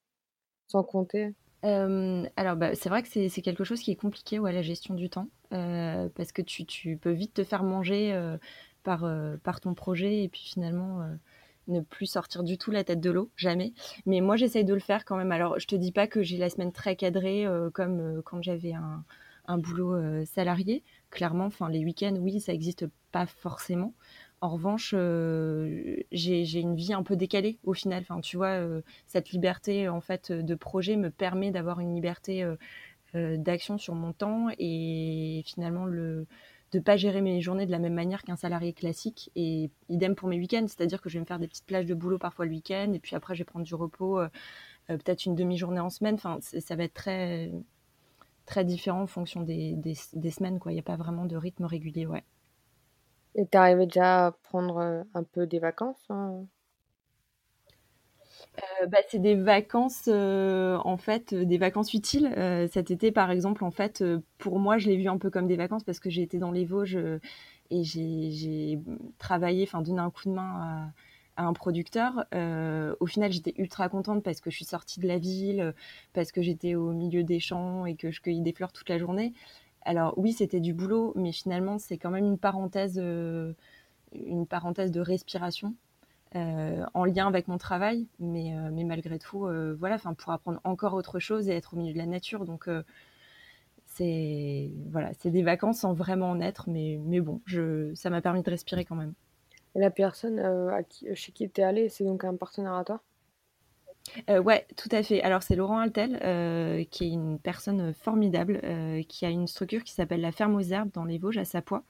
sans 0.67 0.83
compter. 0.83 1.35
Alors, 1.63 2.57
bah, 2.57 2.75
c'est 2.75 2.89
vrai 2.89 3.03
que 3.03 3.09
c'est 3.09 3.43
quelque 3.43 3.65
chose 3.65 3.81
qui 3.81 3.91
est 3.91 3.97
compliqué, 3.97 4.39
ouais, 4.39 4.53
la 4.53 4.63
gestion 4.63 4.95
du 4.95 5.11
temps. 5.11 5.29
Euh, 5.53 6.09
parce 6.15 6.33
que 6.33 6.43
tu, 6.43 6.97
peux 6.97 7.11
vite 7.11 7.35
te 7.35 7.45
faire 7.45 7.65
manger 7.65 8.13
euh, 8.13 8.39
par, 8.85 9.05
euh, 9.05 9.37
ton 9.61 9.75
projet 9.75 10.23
et 10.23 10.29
puis 10.29 10.43
finalement 10.43 11.01
ne 11.69 11.81
plus 11.81 12.07
sortir 12.07 12.43
du 12.43 12.57
tout 12.57 12.71
la 12.71 12.85
tête 12.85 13.01
de 13.01 13.11
l'eau, 13.11 13.31
jamais. 13.37 13.73
Mais 14.07 14.21
moi, 14.21 14.37
j'essaye 14.37 14.65
de 14.65 14.75
le 14.75 14.81
faire 14.81 15.05
quand 15.05 15.17
même. 15.17 15.33
Alors, 15.33 15.59
je 15.59 15.67
te 15.67 15.77
dis 15.77 15.93
pas 15.93 16.07
que 16.07 16.23
j'ai 16.23 16.37
la 16.37 16.51
semaine 16.51 16.73
très 16.73 16.97
cadrée 16.97 17.47
comme 17.75 18.23
quand 18.25 18.43
j'avais 18.43 18.73
un, 18.73 19.05
un, 19.47 19.59
boulot 19.59 20.25
salarié. 20.25 20.83
Clairement, 21.11 21.47
enfin, 21.47 21.69
les 21.69 21.85
week-ends, 21.85 22.17
oui, 22.19 22.41
ça 22.41 22.53
n'existe 22.53 22.87
pas 23.13 23.27
forcément. 23.27 23.95
En 24.43 24.49
revanche, 24.49 24.95
j'ai 26.13 26.61
une 26.61 26.75
vie 26.75 26.95
un 26.95 27.03
peu 27.03 27.15
décalée 27.15 27.59
au 27.65 27.75
final. 27.75 28.03
Enfin, 28.03 28.21
tu 28.21 28.39
vois, 28.39 28.59
cette 29.07 29.31
liberté 29.31 29.89
en 29.89 30.01
fait 30.01 30.33
de 30.33 30.55
projet 30.55 30.97
me 30.97 31.11
permet 31.11 31.51
d'avoir 31.51 31.81
une 31.81 31.95
liberté 31.95 32.47
euh, 33.17 33.37
d'action 33.37 33.77
sur 33.77 33.97
mon 33.97 34.13
temps 34.13 34.51
et 34.57 35.43
finalement 35.45 35.85
le 35.85 36.29
de 36.71 36.79
pas 36.79 36.97
gérer 36.97 37.21
mes 37.21 37.41
journées 37.41 37.67
de 37.67 37.73
la 37.73 37.81
même 37.81 37.95
manière 37.95 38.23
qu'un 38.23 38.37
salarié 38.37 38.73
classique 38.73 39.33
et 39.35 39.69
idem 39.89 40.15
pour 40.15 40.29
mes 40.29 40.39
week-ends, 40.39 40.67
c'est-à-dire 40.69 41.01
que 41.03 41.09
je 41.09 41.15
vais 41.15 41.21
me 41.21 41.25
faire 41.25 41.41
des 41.41 41.49
petites 41.49 41.67
plages 41.67 41.87
de 41.87 41.95
boulot 41.95 42.19
parfois 42.19 42.45
le 42.45 42.53
week-end 42.53 42.93
et 42.93 43.01
puis 43.01 43.17
après 43.17 43.35
je 43.35 43.41
vais 43.41 43.45
prendre 43.45 43.65
du 43.65 43.75
repos, 43.75 44.21
euh, 44.21 44.29
euh, 44.91 44.97
peut-être 44.97 45.27
une 45.27 45.35
demi-journée 45.35 45.81
en 45.81 45.91
semaine. 45.91 46.15
Enfin, 46.15 46.39
ça 46.41 46.77
va 46.77 46.85
être 46.85 46.95
très 46.95 47.51
très 48.47 48.65
différent 48.65 49.03
en 49.03 49.07
fonction 49.09 49.43
des, 49.43 49.75
des, 49.75 50.31
semaines. 50.31 50.61
Il 50.67 50.73
n'y 50.73 50.79
a 50.79 50.83
pas 50.83 50.97
vraiment 50.97 51.27
de 51.27 51.37
rythme 51.37 51.65
régulier, 51.65 52.07
ouais. 52.07 52.23
Et 53.35 53.47
arrivé 53.53 53.87
déjà 53.87 54.27
à 54.27 54.33
prendre 54.33 55.05
un 55.15 55.23
peu 55.23 55.47
des 55.47 55.59
vacances 55.59 56.05
hein? 56.09 56.45
Euh, 58.59 58.87
bah, 58.87 58.99
c'est 59.09 59.21
des 59.21 59.35
vacances, 59.35 60.09
euh, 60.09 60.79
en 60.85 60.97
fait, 60.97 61.33
euh, 61.33 61.45
des 61.45 61.59
vacances 61.59 61.95
utiles. 61.95 62.33
cet 62.73 62.91
été, 62.91 63.13
par 63.13 63.31
exemple, 63.31 63.65
en 63.65 63.71
fait, 63.71 64.05
pour 64.39 64.59
moi, 64.59 64.79
je 64.79 64.89
l'ai 64.89 64.97
vu 64.97 65.09
un 65.09 65.19
peu 65.19 65.31
comme 65.31 65.47
des 65.47 65.57
vacances 65.57 65.85
parce 65.85 66.01
que 66.01 66.11
j'ai 66.11 66.23
été 66.23 66.39
dans 66.39 66.51
les 66.51 66.65
Vosges 66.65 66.99
et 67.71 67.85
j'ai 67.85 68.81
travaillé, 69.19 69.65
enfin, 69.65 69.83
donné 69.83 70.01
un 70.01 70.11
coup 70.11 70.29
de 70.29 70.35
main 70.35 70.93
à, 71.37 71.43
un 71.43 71.53
producteur. 71.55 72.27
au 73.01 73.07
final, 73.07 73.33
j'étais 73.33 73.55
ultra 73.57 73.89
contente 73.89 74.23
parce 74.23 74.41
que 74.41 74.51
je 74.51 74.57
suis 74.57 74.65
sortie 74.65 75.01
de 75.01 75.09
la 75.09 75.19
ville, 75.19 75.75
parce 76.13 76.33
que 76.33 76.43
j'étais 76.43 76.75
au 76.75 76.93
milieu 76.93 77.23
des 77.25 77.41
champs 77.41 77.87
et 77.87 77.97
que 77.97 78.11
je 78.11 78.21
cueillais 78.21 78.43
des 78.43 78.53
fleurs 78.53 78.73
toute 78.73 78.89
la 78.89 78.99
journée. 78.99 79.33
Alors 79.83 80.15
oui, 80.17 80.33
c'était 80.33 80.61
du 80.61 80.75
boulot, 80.75 81.13
mais 81.17 81.33
finalement, 81.33 81.79
c'est 81.79 81.99
quand 81.99 82.11
même 82.11 82.25
une 82.25 82.39
parenthèse, 82.39 82.99
une 84.13 84.47
parenthèse 84.47 84.91
de 84.91 85.01
respiration 85.01 85.75
euh, 86.37 86.85
en 86.95 87.05
lien 87.05 87.27
avec 87.27 87.49
mon 87.49 87.59
travail, 87.59 88.07
mais, 88.21 88.55
euh, 88.57 88.71
mais 88.73 88.85
malgré 88.85 89.19
tout, 89.19 89.47
euh, 89.47 89.75
voilà, 89.79 89.97
enfin 89.97 90.15
pour 90.15 90.31
apprendre 90.31 90.61
encore 90.63 90.95
autre 90.95 91.19
chose 91.19 91.49
et 91.49 91.57
être 91.57 91.75
au 91.75 91.77
milieu 91.77 91.93
de 91.93 91.99
la 91.99 92.07
nature. 92.07 92.45
Donc 92.45 92.69
c'est 93.87 94.71
voilà, 94.91 95.11
des 95.25 95.43
vacances 95.43 95.81
sans 95.81 95.93
vraiment 95.93 96.31
en 96.31 96.41
être, 96.41 96.69
mais, 96.69 97.01
mais 97.05 97.21
bon, 97.21 97.41
je, 97.47 97.93
ça 97.95 98.11
m'a 98.11 98.21
permis 98.23 98.43
de 98.43 98.51
respirer 98.51 98.85
quand 98.85 98.95
même. 98.95 99.15
Et 99.75 99.81
la 99.81 99.91
personne 99.91 100.39
à 100.39 100.85
qui, 100.85 101.13
chez 101.17 101.33
qui 101.33 101.51
tu 101.51 101.61
es 101.61 101.65
allée, 101.65 101.89
c'est 101.89 102.05
donc 102.05 102.23
un 102.23 102.37
partenaire 102.37 102.75
à 102.75 102.85
toi? 102.85 103.03
Euh, 104.29 104.41
ouais, 104.41 104.67
tout 104.77 104.89
à 104.93 105.03
fait. 105.03 105.23
Alors 105.23 105.43
c'est 105.43 105.57
Laurent 105.57 105.79
Altel, 105.79 106.19
euh, 106.23 106.85
qui 106.91 107.05
est 107.05 107.11
une 107.11 107.39
personne 107.39 107.93
formidable, 107.95 108.61
euh, 108.65 109.03
qui 109.05 109.25
a 109.25 109.31
une 109.31 109.47
structure 109.47 109.85
qui 109.85 109.93
s'appelle 109.93 110.21
la 110.21 110.33
Ferme 110.33 110.55
aux 110.55 110.61
Herbes 110.61 110.91
dans 110.93 111.05
les 111.05 111.19
Vosges 111.19 111.39
à 111.39 111.45
Sapois. 111.45 111.85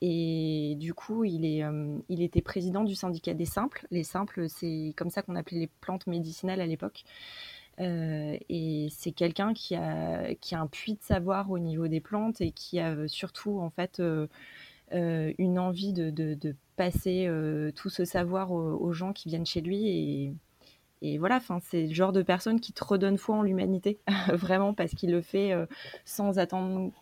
Et 0.00 0.76
du 0.78 0.94
coup, 0.94 1.24
il, 1.24 1.44
est, 1.44 1.64
il 2.08 2.22
était 2.22 2.40
président 2.40 2.84
du 2.84 2.94
syndicat 2.94 3.34
des 3.34 3.44
simples. 3.44 3.86
Les 3.90 4.04
simples, 4.04 4.48
c'est 4.48 4.94
comme 4.96 5.10
ça 5.10 5.22
qu'on 5.22 5.34
appelait 5.34 5.58
les 5.58 5.70
plantes 5.80 6.06
médicinales 6.06 6.60
à 6.60 6.66
l'époque. 6.66 7.04
et 7.78 8.88
c'est 8.90 9.12
quelqu'un 9.12 9.54
qui 9.54 9.74
a, 9.74 10.28
un 10.52 10.66
puits 10.68 10.94
de 10.94 11.02
savoir 11.02 11.50
au 11.50 11.58
niveau 11.58 11.88
des 11.88 12.00
plantes 12.00 12.40
et 12.40 12.52
qui 12.52 12.78
a 12.78 13.08
surtout 13.08 13.58
en 13.58 13.70
fait 13.70 14.00
une 14.92 15.58
envie 15.58 15.92
de, 15.92 16.54
passer 16.76 17.28
tout 17.74 17.90
ce 17.90 18.04
savoir 18.04 18.52
aux, 18.52 18.92
gens 18.92 19.12
qui 19.12 19.28
viennent 19.28 19.46
chez 19.46 19.60
lui 19.60 20.36
et 21.00 21.18
voilà, 21.18 21.36
enfin, 21.36 21.60
c'est 21.62 21.86
le 21.86 21.94
genre 21.94 22.12
de 22.12 22.22
personne 22.22 22.60
qui 22.60 22.72
te 22.72 22.82
redonne 22.82 23.18
foi 23.18 23.36
en 23.36 23.42
l'humanité, 23.42 24.00
vraiment, 24.32 24.74
parce 24.74 24.92
qu'il 24.92 25.12
le 25.12 25.22
fait 25.22 25.52
euh, 25.52 25.66
sans 26.04 26.38
attendre 26.38 26.92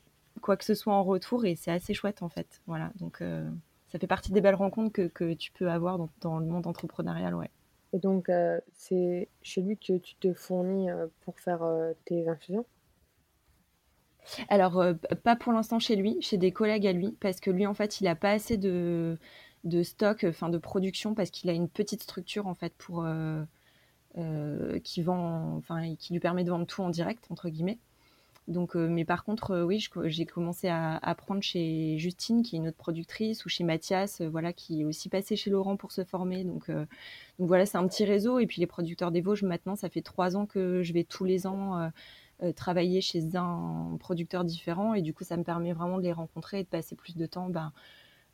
quoi 0.43 0.57
que 0.57 0.65
ce 0.65 0.75
soit 0.75 0.93
en 0.93 1.03
retour, 1.03 1.47
et 1.47 1.57
c'est 1.57 1.71
assez 1.71 1.95
chouette 1.95 2.23
en 2.23 2.29
fait. 2.29 2.61
Voilà, 2.67 2.93
donc 2.97 3.23
euh, 3.23 3.49
ça 3.89 3.99
fait 3.99 4.07
partie 4.07 4.33
des 4.33 4.41
belles 4.41 4.55
rencontres 4.55 4.93
que, 4.93 5.09
que 5.09 5.33
tu 5.33 5.51
peux 5.53 5.71
avoir 5.71 5.97
dans, 5.99 6.11
dans, 6.21 6.39
le 6.39 6.47
monde 6.47 6.67
entrepreneurial, 6.67 7.35
ouais. 7.35 7.51
Et 7.93 7.99
donc, 7.99 8.29
euh, 8.29 8.61
c'est 8.75 9.29
chez 9.41 9.63
lui 9.63 9.79
que 9.79 9.97
tu 9.97 10.17
te 10.17 10.35
fournis 10.35 10.89
pour 11.23 11.39
faire 11.41 11.63
tes 12.05 12.29
infusions? 12.29 12.67
Alors, 14.49 14.85
pas 15.23 15.37
pour 15.37 15.53
l'instant 15.53 15.79
chez 15.79 15.97
lui, 15.97 16.21
chez 16.21 16.37
des 16.37 16.53
collègues 16.53 16.87
à 16.87 16.93
lui, 16.93 17.17
parce 17.21 17.41
que 17.41 17.51
lui, 17.51 17.65
en 17.65 17.75
fait, 17.75 18.01
il 18.01 18.05
n'a 18.05 18.17
pas 18.17 18.33
assez 18.33 18.59
de, 18.59 19.17
de 19.65 19.83
stock, 19.85 20.27
enfin 20.29 20.51
de 20.51 20.59
production, 20.59 21.15
parce 21.15 21.31
qu'il 21.31 21.49
a 21.49 21.53
une 21.53 21.69
petite 21.69 22.03
structure, 22.03 22.49
en 22.49 22.55
fait, 22.55 22.75
pour 22.77 23.07
qui 24.83 25.03
vend, 25.03 25.57
enfin, 25.57 25.95
qui 25.97 26.13
lui 26.13 26.21
permet 26.21 26.45
de 26.45 26.51
vendre 26.51 26.67
tout 26.67 26.83
en 26.83 26.91
direct 26.91 27.27
entre 27.31 27.49
guillemets. 27.49 27.79
Donc, 28.49 28.77
euh, 28.77 28.89
mais 28.89 29.05
par 29.05 29.25
contre, 29.25 29.51
euh, 29.53 29.65
oui, 29.65 29.85
j'ai 30.05 30.25
commencé 30.25 30.69
à 30.69 30.97
apprendre 30.99 31.43
chez 31.43 31.99
Justine, 31.99 32.43
qui 32.43 32.55
est 32.55 32.59
une 32.59 32.69
autre 32.69 32.77
productrice, 32.77 33.45
ou 33.45 33.49
chez 33.49 33.65
Mathias, 33.65 34.21
voilà, 34.21 34.53
qui 34.53 34.83
est 34.83 34.85
aussi 34.85 35.09
passé 35.09 35.35
chez 35.37 35.51
Laurent 35.51 35.77
pour 35.77 35.91
se 35.91 36.05
former. 36.05 36.45
Donc, 36.45 36.71
voilà, 37.39 37.67
c'est 37.67 37.79
un 37.79 37.87
petit 37.89 38.05
réseau. 38.05 38.39
Et 38.39 38.47
puis 38.47 38.61
les 38.61 38.67
producteurs 38.67 39.11
des 39.11 39.21
Vosges, 39.21 39.43
maintenant, 39.43 39.77
ça 39.77 39.89
fait 39.89 40.03
trois 40.03 40.37
ans 40.37 40.47
que 40.47 40.83
je 40.83 40.93
vais 40.93 41.05
tous 41.05 41.25
les 41.25 41.47
ans 41.47 41.91
travailler 42.55 43.01
chez 43.01 43.35
un 43.35 43.97
producteur 43.99 44.45
différent. 44.45 44.95
Et 44.95 45.03
du 45.03 45.13
coup, 45.13 45.25
ça 45.25 45.37
me 45.37 45.43
permet 45.43 45.73
vraiment 45.73 45.99
de 45.99 46.03
les 46.03 46.13
rencontrer 46.13 46.61
et 46.61 46.63
de 46.63 46.69
passer 46.69 46.95
plus 46.95 47.17
de 47.17 47.27
temps 47.27 47.51
ben, 47.51 47.73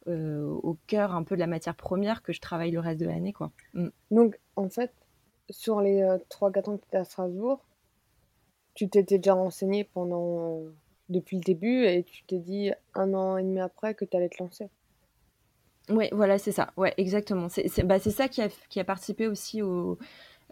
au 0.06 0.76
cœur 0.86 1.14
un 1.14 1.22
peu 1.22 1.36
de 1.36 1.40
la 1.40 1.46
matière 1.46 1.74
première 1.74 2.22
que 2.22 2.34
je 2.34 2.40
travaille 2.40 2.70
le 2.70 2.80
reste 2.80 3.00
de 3.00 3.06
l'année. 3.06 3.34
Mm. 3.72 3.88
Donc, 4.10 4.38
en 4.56 4.68
fait, 4.68 4.92
sur 5.52 5.80
les 5.80 6.02
3-4 6.30 6.68
euh, 6.68 6.72
ans 6.72 6.76
que 6.76 6.82
tu 6.82 6.88
étais 6.88 6.96
à 6.96 7.04
Strasbourg, 7.04 7.60
tu 8.74 8.88
t'étais 8.88 9.18
déjà 9.18 9.34
renseigné 9.34 9.84
pendant 9.84 10.60
euh, 10.60 10.74
depuis 11.08 11.36
le 11.36 11.42
début 11.42 11.84
et 11.84 12.02
tu 12.04 12.24
t'es 12.24 12.38
dit 12.38 12.72
un 12.94 13.14
an 13.14 13.36
et 13.36 13.42
demi 13.42 13.60
après 13.60 13.94
que 13.94 14.04
tu 14.04 14.16
allais 14.16 14.28
te 14.28 14.42
lancer. 14.42 14.68
Oui, 15.88 16.08
voilà, 16.12 16.38
c'est 16.38 16.52
ça. 16.52 16.72
Ouais, 16.76 16.94
exactement. 16.96 17.48
C'est 17.48 17.84
bah, 17.84 17.98
ça 17.98 18.28
qui 18.28 18.40
a, 18.40 18.84
participé 18.84 19.26
aussi 19.26 19.62
au, 19.62 19.98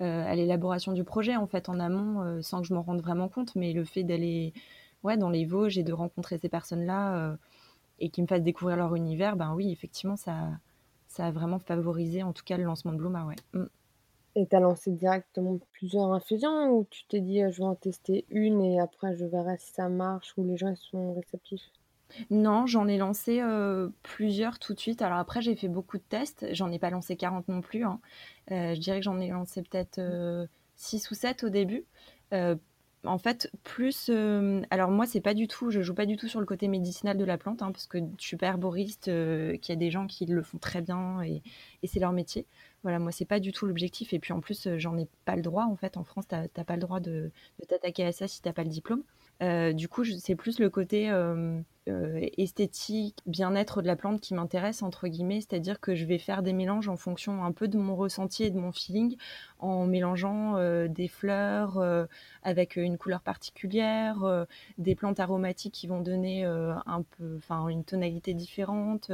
euh, 0.00 0.24
à 0.26 0.34
l'élaboration 0.34 0.92
du 0.92 1.04
projet, 1.04 1.36
en 1.36 1.46
fait, 1.46 1.68
en 1.68 1.78
amont, 1.78 2.42
sans 2.42 2.60
que 2.60 2.66
je 2.66 2.74
m'en 2.74 2.82
rende 2.82 3.00
vraiment 3.00 3.28
compte. 3.28 3.54
Mais 3.54 3.72
le 3.72 3.84
fait 3.84 4.02
d'aller 4.02 4.52
ouais, 5.04 5.16
dans 5.16 5.30
les 5.30 5.46
Vosges 5.46 5.78
et 5.78 5.84
de 5.84 5.92
rencontrer 5.92 6.36
ces 6.38 6.48
personnes-là 6.48 7.36
et 8.00 8.10
qu'ils 8.10 8.24
me 8.24 8.28
fassent 8.28 8.42
découvrir 8.42 8.76
leur 8.76 8.94
univers, 8.96 9.36
ben 9.36 9.54
oui, 9.54 9.70
effectivement, 9.70 10.16
ça, 10.16 10.48
ça 11.06 11.26
a 11.26 11.30
vraiment 11.30 11.58
favorisé, 11.58 12.22
en 12.22 12.32
tout 12.32 12.44
cas, 12.44 12.56
le 12.56 12.64
lancement 12.64 12.92
de 12.92 12.96
Bluma, 12.96 13.24
ouais. 13.24 13.36
Mm. 13.52 13.66
Et 14.36 14.46
tu 14.46 14.54
as 14.54 14.60
lancé 14.60 14.92
directement 14.92 15.58
plusieurs 15.72 16.12
infusions 16.12 16.70
ou 16.70 16.86
tu 16.88 17.04
t'es 17.06 17.20
dit, 17.20 17.40
je 17.50 17.58
vais 17.58 17.64
en 17.64 17.74
tester 17.74 18.24
une 18.30 18.62
et 18.62 18.80
après 18.80 19.16
je 19.16 19.24
verrai 19.24 19.56
si 19.58 19.72
ça 19.72 19.88
marche 19.88 20.34
ou 20.36 20.44
les 20.44 20.56
gens 20.56 20.74
sont 20.76 21.14
réceptifs? 21.14 21.70
Non, 22.30 22.66
j'en 22.66 22.88
ai 22.88 22.98
lancé 22.98 23.40
plusieurs 24.02 24.58
tout 24.58 24.74
de 24.74 24.80
suite. 24.80 25.02
Alors 25.02 25.18
après, 25.18 25.42
j'ai 25.42 25.54
fait 25.54 25.68
beaucoup 25.68 25.98
de 25.98 26.02
tests. 26.02 26.46
J'en 26.52 26.70
ai 26.72 26.78
pas 26.78 26.90
lancé 26.90 27.16
40 27.16 27.48
non 27.48 27.60
plus. 27.60 27.84
Hein. 27.84 28.00
je 28.48 28.78
dirais 28.78 28.98
que 28.98 29.04
j'en 29.04 29.20
ai 29.20 29.28
lancé 29.28 29.62
peut-être 29.62 30.00
6 30.76 31.10
ou 31.10 31.14
7 31.14 31.44
au 31.44 31.48
début. 31.48 31.84
en 32.32 33.18
fait, 33.18 33.50
plus. 33.62 34.10
alors 34.70 34.90
moi, 34.90 35.06
c'est 35.06 35.20
pas 35.20 35.34
du 35.34 35.46
tout. 35.48 35.70
Je 35.70 35.82
joue 35.82 35.94
pas 35.94 36.06
du 36.06 36.16
tout 36.16 36.28
sur 36.28 36.40
le 36.40 36.46
côté 36.46 36.68
médicinal 36.68 37.16
de 37.16 37.24
la 37.24 37.38
plante, 37.38 37.62
hein, 37.62 37.72
parce 37.72 37.86
que 37.86 37.98
je 38.18 38.26
suis 38.26 38.36
pas 38.36 38.48
herboriste, 38.48 39.04
qu'il 39.04 39.68
y 39.68 39.72
a 39.72 39.76
des 39.76 39.90
gens 39.90 40.06
qui 40.06 40.26
le 40.26 40.42
font 40.42 40.58
très 40.58 40.82
bien 40.82 41.22
et, 41.22 41.42
et 41.82 41.86
c'est 41.86 42.00
leur 42.00 42.12
métier. 42.12 42.46
Voilà, 42.82 42.98
moi, 42.98 43.12
c'est 43.12 43.26
pas 43.26 43.40
du 43.40 43.52
tout 43.52 43.66
l'objectif. 43.66 44.12
Et 44.12 44.18
puis 44.18 44.32
en 44.32 44.40
plus, 44.40 44.68
j'en 44.76 44.96
ai 44.96 45.06
pas 45.24 45.36
le 45.36 45.42
droit. 45.42 45.64
En 45.64 45.76
fait, 45.76 45.96
en 45.96 46.04
France, 46.04 46.26
tu 46.28 46.34
n'as 46.34 46.64
pas 46.64 46.74
le 46.74 46.80
droit 46.80 47.00
de, 47.00 47.30
t'attaquer 47.68 48.06
à 48.06 48.12
ça 48.12 48.26
si 48.26 48.40
tu 48.40 48.48
n'as 48.48 48.54
pas 48.54 48.64
le 48.64 48.70
diplôme. 48.70 49.02
Euh, 49.42 49.72
du 49.72 49.88
coup, 49.88 50.04
c'est 50.04 50.34
plus 50.34 50.58
le 50.58 50.68
côté 50.68 51.10
euh, 51.10 51.60
euh, 51.88 52.26
esthétique, 52.36 53.16
bien-être 53.26 53.80
de 53.80 53.86
la 53.86 53.96
plante 53.96 54.20
qui 54.20 54.34
m'intéresse, 54.34 54.82
entre 54.82 55.08
guillemets. 55.08 55.40
C'est-à-dire 55.40 55.80
que 55.80 55.94
je 55.94 56.04
vais 56.04 56.18
faire 56.18 56.42
des 56.42 56.52
mélanges 56.52 56.88
en 56.88 56.96
fonction 56.96 57.44
un 57.44 57.52
peu 57.52 57.68
de 57.68 57.78
mon 57.78 57.96
ressenti 57.96 58.44
et 58.44 58.50
de 58.50 58.58
mon 58.58 58.72
feeling, 58.72 59.16
en 59.58 59.86
mélangeant 59.86 60.56
des 60.88 61.08
fleurs 61.08 61.82
avec 62.42 62.76
une 62.76 62.98
couleur 62.98 63.20
particulière, 63.20 64.46
des 64.78 64.94
plantes 64.94 65.20
aromatiques 65.20 65.74
qui 65.74 65.86
vont 65.86 66.00
donner 66.00 66.44
un 66.44 67.02
peu, 67.16 67.40
une 67.68 67.84
tonalité 67.84 68.34
différente. 68.34 69.10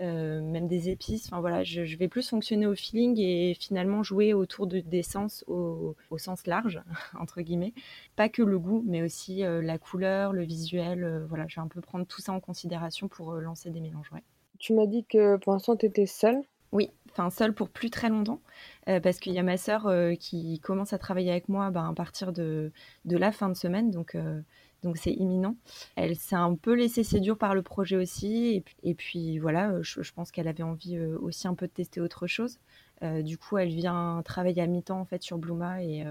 Euh, 0.00 0.40
même 0.40 0.66
des 0.66 0.88
épices. 0.88 1.26
Enfin 1.26 1.40
voilà, 1.40 1.62
je, 1.62 1.82
vais 1.96 2.08
plus 2.08 2.28
fonctionner 2.28 2.66
au 2.66 2.74
feeling 2.74 3.16
et 3.20 3.54
finalement 3.54 4.02
jouer 4.02 4.34
autour 4.34 4.66
de, 4.66 4.80
des 4.80 5.04
sens 5.04 5.44
au, 5.46 5.94
sens 6.18 6.46
large, 6.48 6.82
entre 7.18 7.42
guillemets. 7.42 7.74
Pas 8.16 8.28
que 8.28 8.42
le 8.42 8.58
goût, 8.58 8.82
mais 8.86 9.02
aussi 9.02 9.44
euh, 9.44 9.62
la 9.62 9.78
couleur, 9.78 10.32
le 10.32 10.42
visuel. 10.42 11.04
Euh, 11.04 11.24
voilà, 11.26 11.46
je 11.48 11.56
vais 11.56 11.62
un 11.62 11.68
peu 11.68 11.80
prendre 11.80 12.06
tout 12.06 12.20
ça 12.20 12.32
en 12.32 12.40
considération 12.40 13.06
pour 13.06 13.34
lancer 13.34 13.70
des 13.70 13.80
mélanges. 13.80 14.10
Tu 14.58 14.74
m'as 14.74 14.86
dit 14.86 15.04
que 15.04 15.36
pour 15.36 15.52
l'instant, 15.52 15.76
tu 15.76 15.86
étais 15.86 16.06
seule 16.06 16.42
oui, 16.72 16.90
enfin 17.12 17.30
seule 17.30 17.54
pour 17.54 17.68
plus 17.68 17.88
très 17.88 18.08
longtemps, 18.08 18.40
parce 18.84 19.20
qu'il 19.20 19.32
y 19.32 19.38
a 19.38 19.44
ma 19.44 19.56
sœur 19.56 19.88
qui 20.18 20.58
commence 20.58 20.92
à 20.92 20.98
travailler 20.98 21.30
avec 21.30 21.48
moi 21.48 21.70
ben, 21.70 21.88
à 21.88 21.94
partir 21.94 22.32
de, 22.32 22.72
de, 23.04 23.16
la 23.16 23.30
fin 23.30 23.48
de 23.48 23.54
semaine, 23.54 23.92
donc 23.92 24.16
donc 24.84 24.98
c'est 24.98 25.12
imminent. 25.12 25.56
Elle 25.96 26.14
s'est 26.14 26.36
un 26.36 26.54
peu 26.54 26.74
laissée 26.74 27.02
séduire 27.02 27.36
par 27.36 27.54
le 27.54 27.62
projet 27.62 27.96
aussi, 27.96 28.62
et 28.82 28.94
puis, 28.94 29.38
voilà, 29.38 29.70
euh, 29.70 29.82
je, 29.82 30.12
pense 30.12 30.30
qu'elle 30.30 30.46
avait 30.46 30.62
envie 30.62 30.96
euh, 30.96 31.18
aussi 31.20 31.48
un 31.48 31.54
peu 31.54 31.66
de 31.66 31.72
tester 31.72 32.00
autre 32.00 32.26
chose. 32.26 32.60
Euh, 33.02 33.22
du 33.22 33.38
coup, 33.38 33.58
elle 33.58 33.70
vient 33.70 34.22
travailler 34.24 34.62
à 34.62 34.66
mi-temps 34.66 35.00
en 35.00 35.04
fait 35.04 35.22
sur 35.22 35.36
Bluma 35.36 35.82
et, 35.82 36.04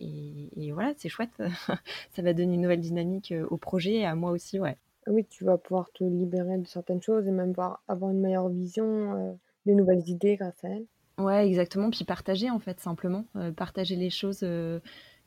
et, 0.00 0.72
voilà, 0.72 0.92
c'est 0.96 1.08
chouette. 1.08 1.30
Ça 2.12 2.22
va 2.22 2.34
donner 2.34 2.54
une 2.54 2.60
nouvelle 2.60 2.80
dynamique 2.80 3.32
au 3.48 3.56
projet 3.56 3.94
et 3.94 4.06
à 4.06 4.14
moi 4.14 4.30
aussi, 4.30 4.60
ouais. 4.60 4.76
Oui, 5.06 5.24
tu 5.24 5.44
vas 5.44 5.56
pouvoir 5.56 5.90
te 5.92 6.04
libérer 6.04 6.58
de 6.58 6.66
certaines 6.66 7.00
choses 7.00 7.26
et 7.26 7.30
même 7.30 7.54
avoir 7.88 8.10
une 8.10 8.20
meilleure 8.20 8.48
vision, 8.48 9.38
des 9.64 9.74
nouvelles 9.74 10.06
idées 10.08 10.36
grâce 10.36 10.62
à 10.62 10.68
elle. 10.68 10.84
Ouais, 11.18 11.46
exactement. 11.48 11.90
Puis 11.90 12.04
partager 12.04 12.50
en 12.50 12.58
fait 12.58 12.80
simplement, 12.80 13.24
partager 13.56 13.96
les 13.96 14.10
choses 14.10 14.44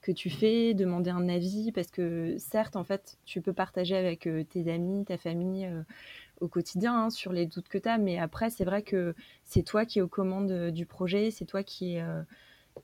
que 0.04 0.12
tu 0.12 0.30
fais, 0.30 0.74
demander 0.74 1.10
un 1.10 1.30
avis, 1.30 1.72
parce 1.72 1.90
que 1.90 2.36
certes, 2.38 2.76
en 2.76 2.84
fait, 2.84 3.18
tu 3.26 3.42
peux 3.42 3.54
partager 3.54 3.96
avec 3.96 4.28
euh, 4.28 4.44
tes 4.44 4.72
amis, 4.72 5.06
ta 5.06 5.18
famille 5.18 5.66
euh, 5.66 5.82
au 6.42 6.48
quotidien 6.48 7.06
hein, 7.06 7.10
sur 7.10 7.32
les 7.32 7.48
doutes 7.48 7.70
que 7.70 7.78
tu 7.78 7.90
as, 7.90 7.98
mais 7.98 8.20
après, 8.20 8.50
c'est 8.50 8.66
vrai 8.66 8.84
que 8.84 9.16
c'est 9.44 9.64
toi 9.64 9.86
qui 9.86 10.00
es 10.00 10.02
aux 10.02 10.10
commandes 10.10 10.52
euh, 10.52 10.72
du 10.72 10.86
projet, 10.86 11.32
c'est 11.32 11.46
toi 11.46 11.64
qui 11.64 11.96
est 11.96 12.04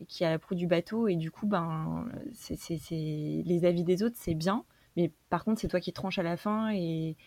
qui 0.07 0.23
a 0.23 0.29
la 0.29 0.37
proue 0.37 0.53
du 0.55 0.67
bateau, 0.67 1.07
et 1.07 1.15
du 1.15 1.31
coup, 1.31 1.47
ben, 1.47 2.07
c'est, 2.33 2.67
les 2.89 3.65
avis 3.65 3.83
des 3.83 4.03
autres, 4.03 4.17
c'est 4.19 4.35
bien, 4.35 4.63
mais 4.95 5.11
par 5.29 5.43
contre, 5.43 5.59
c'est 5.61 5.67
toi 5.67 5.79
qui 5.79 5.91
tranches 5.93 6.19
à 6.19 6.23
la 6.23 6.37
fin 6.37 6.71
et, 6.71 7.17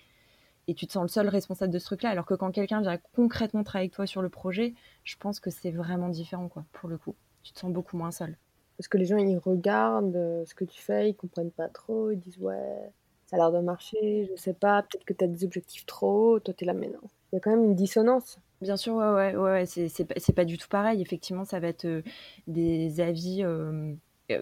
tu 0.76 0.86
te 0.86 0.92
sens 0.92 1.02
le 1.02 1.08
seul 1.08 1.28
responsable 1.28 1.72
de 1.72 1.78
ce 1.78 1.86
truc-là, 1.86 2.10
alors 2.10 2.24
que 2.24 2.34
quand 2.34 2.50
quelqu'un 2.52 2.80
vient 2.80 2.98
concrètement 3.14 3.62
travailler 3.64 3.86
avec 3.86 3.94
toi 3.94 4.06
sur 4.06 4.22
le 4.22 4.28
projet, 4.30 4.74
je 5.04 5.16
pense 5.16 5.40
que 5.40 5.50
c'est 5.50 5.72
vraiment 5.72 6.08
différent, 6.08 6.48
quoi, 6.48 6.64
pour 6.72 6.88
le 6.88 6.98
coup. 6.98 7.16
Tu 7.42 7.52
te 7.52 7.58
sens 7.58 7.72
beaucoup 7.72 7.96
moins 7.96 8.12
seul. 8.12 8.36
Parce 8.82 8.88
que 8.88 8.98
les 8.98 9.04
gens, 9.04 9.16
ils 9.16 9.38
regardent 9.38 10.16
euh, 10.16 10.44
ce 10.44 10.56
que 10.56 10.64
tu 10.64 10.82
fais, 10.82 11.10
ils 11.10 11.14
comprennent 11.14 11.52
pas 11.52 11.68
trop, 11.68 12.10
ils 12.10 12.18
disent 12.18 12.38
ouais, 12.38 12.90
ça 13.26 13.36
a 13.36 13.38
l'air 13.38 13.52
de 13.52 13.60
marcher, 13.60 14.28
je 14.28 14.34
sais 14.34 14.54
pas, 14.54 14.82
peut-être 14.82 15.04
que 15.04 15.12
tu 15.12 15.22
as 15.22 15.28
des 15.28 15.44
objectifs 15.44 15.86
trop 15.86 16.32
hauts, 16.32 16.40
toi 16.40 16.52
tu 16.52 16.64
es 16.64 16.66
là, 16.66 16.74
mais 16.74 16.88
non. 16.88 16.98
Il 17.30 17.36
y 17.36 17.38
a 17.38 17.40
quand 17.40 17.52
même 17.52 17.62
une 17.62 17.76
dissonance. 17.76 18.40
Bien 18.60 18.76
sûr, 18.76 18.96
ouais, 18.96 19.36
ouais, 19.36 19.36
ouais, 19.36 19.66
c'est 19.66 20.04
pas, 20.04 20.16
pas 20.34 20.44
du 20.44 20.58
tout 20.58 20.66
pareil. 20.66 21.00
Effectivement, 21.00 21.44
ça 21.44 21.60
va 21.60 21.68
être 21.68 21.84
euh, 21.84 22.02
des 22.48 23.00
avis 23.00 23.44
euh, 23.44 23.94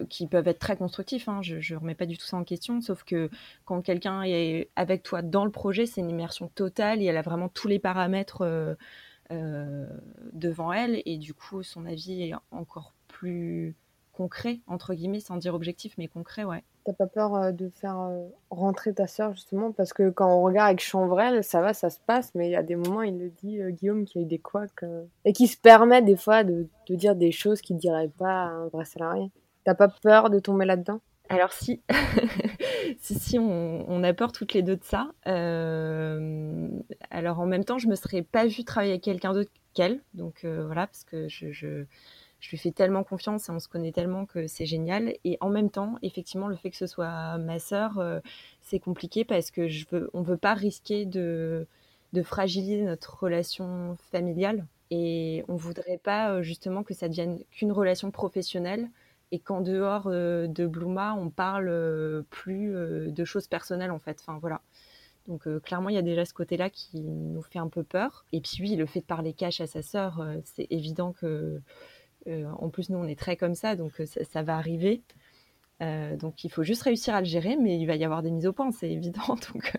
qui 0.09 0.25
peuvent 0.25 0.47
être 0.47 0.57
très 0.57 0.75
constructifs. 0.75 1.29
Hein. 1.29 1.43
Je 1.43 1.75
ne 1.75 1.79
remets 1.79 1.93
pas 1.93 2.07
du 2.07 2.17
tout 2.17 2.25
ça 2.25 2.35
en 2.35 2.43
question, 2.43 2.81
sauf 2.81 3.03
que 3.03 3.29
quand 3.65 3.83
quelqu'un 3.83 4.23
est 4.23 4.71
avec 4.75 5.03
toi 5.03 5.21
dans 5.21 5.45
le 5.45 5.51
projet, 5.51 5.85
c'est 5.85 6.01
une 6.01 6.09
immersion 6.09 6.47
totale 6.47 6.99
et 7.03 7.05
elle 7.05 7.17
a 7.17 7.21
vraiment 7.21 7.47
tous 7.47 7.67
les 7.67 7.77
paramètres 7.77 8.75
devant 9.29 10.73
elle 10.73 11.03
et 11.05 11.19
du 11.19 11.35
coup, 11.35 11.61
son 11.61 11.85
avis 11.85 12.23
est 12.23 12.33
encore 12.49 12.95
plus 13.07 13.75
concret, 14.13 14.59
entre 14.67 14.93
guillemets, 14.93 15.19
sans 15.19 15.37
dire 15.37 15.53
objectif, 15.53 15.93
mais 15.97 16.07
concret, 16.07 16.43
ouais. 16.43 16.63
T'as 16.83 16.93
pas 16.93 17.07
peur 17.07 17.53
de 17.53 17.69
faire 17.69 18.09
rentrer 18.49 18.91
ta 18.91 19.05
sœur 19.05 19.33
justement? 19.33 19.71
Parce 19.71 19.93
que 19.93 20.09
quand 20.09 20.35
on 20.35 20.41
regarde 20.41 20.69
avec 20.69 20.79
Chanvrel, 20.79 21.43
ça 21.43 21.61
va, 21.61 21.75
ça 21.75 21.91
se 21.91 21.99
passe, 21.99 22.31
mais 22.33 22.47
il 22.47 22.51
y 22.51 22.55
a 22.55 22.63
des 22.63 22.75
moments, 22.75 23.03
il 23.03 23.19
le 23.19 23.29
dit 23.29 23.59
Guillaume 23.73 24.03
qui 24.03 24.17
a 24.17 24.21
eu 24.21 24.25
des 24.25 24.39
couacs 24.39 24.83
et 25.23 25.31
qui 25.31 25.47
se 25.47 25.57
permet 25.57 26.01
des 26.01 26.15
fois 26.15 26.43
de, 26.43 26.67
de 26.89 26.95
dire 26.95 27.15
des 27.15 27.31
choses 27.31 27.61
qu'il 27.61 27.77
dirait 27.77 28.07
pas 28.07 28.45
à 28.45 28.47
un 28.47 28.67
vrai 28.69 28.85
salarié. 28.85 29.29
T'as 29.63 29.75
pas 29.75 29.89
peur 29.89 30.31
de 30.31 30.39
tomber 30.39 30.65
là-dedans? 30.65 31.01
Alors 31.31 31.53
si, 31.53 31.81
si, 32.99 33.17
si, 33.17 33.39
on, 33.39 34.03
a 34.03 34.13
peur 34.13 34.33
toutes 34.33 34.53
les 34.53 34.63
deux 34.63 34.75
de 34.75 34.83
ça. 34.83 35.11
Euh, 35.27 36.67
alors 37.09 37.39
en 37.39 37.45
même 37.45 37.63
temps, 37.63 37.77
je 37.77 37.87
me 37.87 37.95
serais 37.95 38.21
pas 38.21 38.47
vue 38.47 38.65
travailler 38.65 38.93
avec 38.93 39.03
quelqu'un 39.03 39.33
d'autre 39.33 39.49
qu'elle, 39.73 40.01
donc 40.13 40.43
euh, 40.43 40.65
voilà, 40.65 40.87
parce 40.87 41.05
que 41.05 41.29
je, 41.29 41.53
je, 41.53 41.85
lui 42.49 42.57
fais 42.57 42.71
tellement 42.71 43.03
confiance 43.03 43.49
et 43.49 43.51
on 43.51 43.59
se 43.59 43.67
connaît 43.67 43.91
tellement 43.91 44.25
que 44.25 44.47
c'est 44.47 44.65
génial. 44.65 45.13
Et 45.23 45.37
en 45.41 45.49
même 45.49 45.69
temps, 45.69 45.95
effectivement, 46.01 46.47
le 46.47 46.55
fait 46.55 46.71
que 46.71 46.77
ce 46.77 46.87
soit 46.87 47.37
ma 47.37 47.59
sœur, 47.59 47.99
euh, 47.99 48.19
c'est 48.61 48.79
compliqué 48.79 49.23
parce 49.25 49.51
que 49.51 49.67
je 49.67 49.85
veux, 49.91 50.09
veut 50.13 50.37
pas 50.37 50.53
risquer 50.53 51.05
de, 51.05 51.67
fragiliser 52.23 52.83
notre 52.83 53.19
relation 53.21 53.95
familiale 54.11 54.65
et 54.89 55.45
on 55.47 55.55
voudrait 55.55 55.99
pas 55.99 56.41
justement 56.41 56.83
que 56.83 56.93
ça 56.93 57.07
devienne 57.07 57.39
qu'une 57.51 57.71
relation 57.71 58.11
professionnelle 58.11 58.89
et 59.31 59.39
qu'en 59.39 59.61
dehors 59.61 60.07
euh, 60.07 60.47
de 60.47 60.67
Bluma, 60.67 61.15
on 61.15 61.29
parle 61.29 61.69
euh, 61.69 62.21
plus 62.29 62.75
euh, 62.75 63.11
de 63.11 63.25
choses 63.25 63.47
personnelles 63.47 63.91
en 63.91 63.99
fait. 63.99 64.17
Enfin 64.19 64.37
voilà. 64.39 64.61
Donc 65.27 65.47
clairement, 65.61 65.89
il 65.89 65.95
y 65.95 65.99
a 65.99 66.01
déjà 66.01 66.25
ce 66.25 66.33
côté-là 66.33 66.71
qui 66.71 66.99
nous 66.99 67.43
fait 67.43 67.59
un 67.59 67.67
peu 67.67 67.83
peur. 67.83 68.25
Et 68.33 68.41
puis 68.41 68.57
oui, 68.61 68.75
le 68.75 68.87
fait 68.87 69.01
de 69.01 69.05
parler 69.05 69.33
cash 69.33 69.61
à 69.61 69.67
sa 69.67 69.83
sœur, 69.83 70.25
c'est 70.45 70.65
évident 70.71 71.13
que, 71.13 71.61
en 72.27 72.69
plus 72.69 72.89
nous, 72.89 72.97
on 72.97 73.07
est 73.07 73.19
très 73.19 73.35
comme 73.35 73.55
ça, 73.55 73.75
donc 73.75 73.93
ça, 74.05 74.43
va 74.43 74.57
arriver. 74.57 75.01
donc 75.79 76.43
il 76.43 76.51
faut 76.51 76.63
juste 76.63 76.83
réussir 76.83 77.15
à 77.15 77.19
le 77.19 77.25
gérer, 77.25 77.57
mais 77.57 77.77
il 77.77 77.85
va 77.85 77.95
y 77.95 78.03
avoir 78.03 78.21
des 78.21 78.31
mises 78.31 78.47
au 78.47 78.53
point, 78.53 78.71
c'est 78.71 78.91
évident. 78.91 79.35
Donc, 79.53 79.73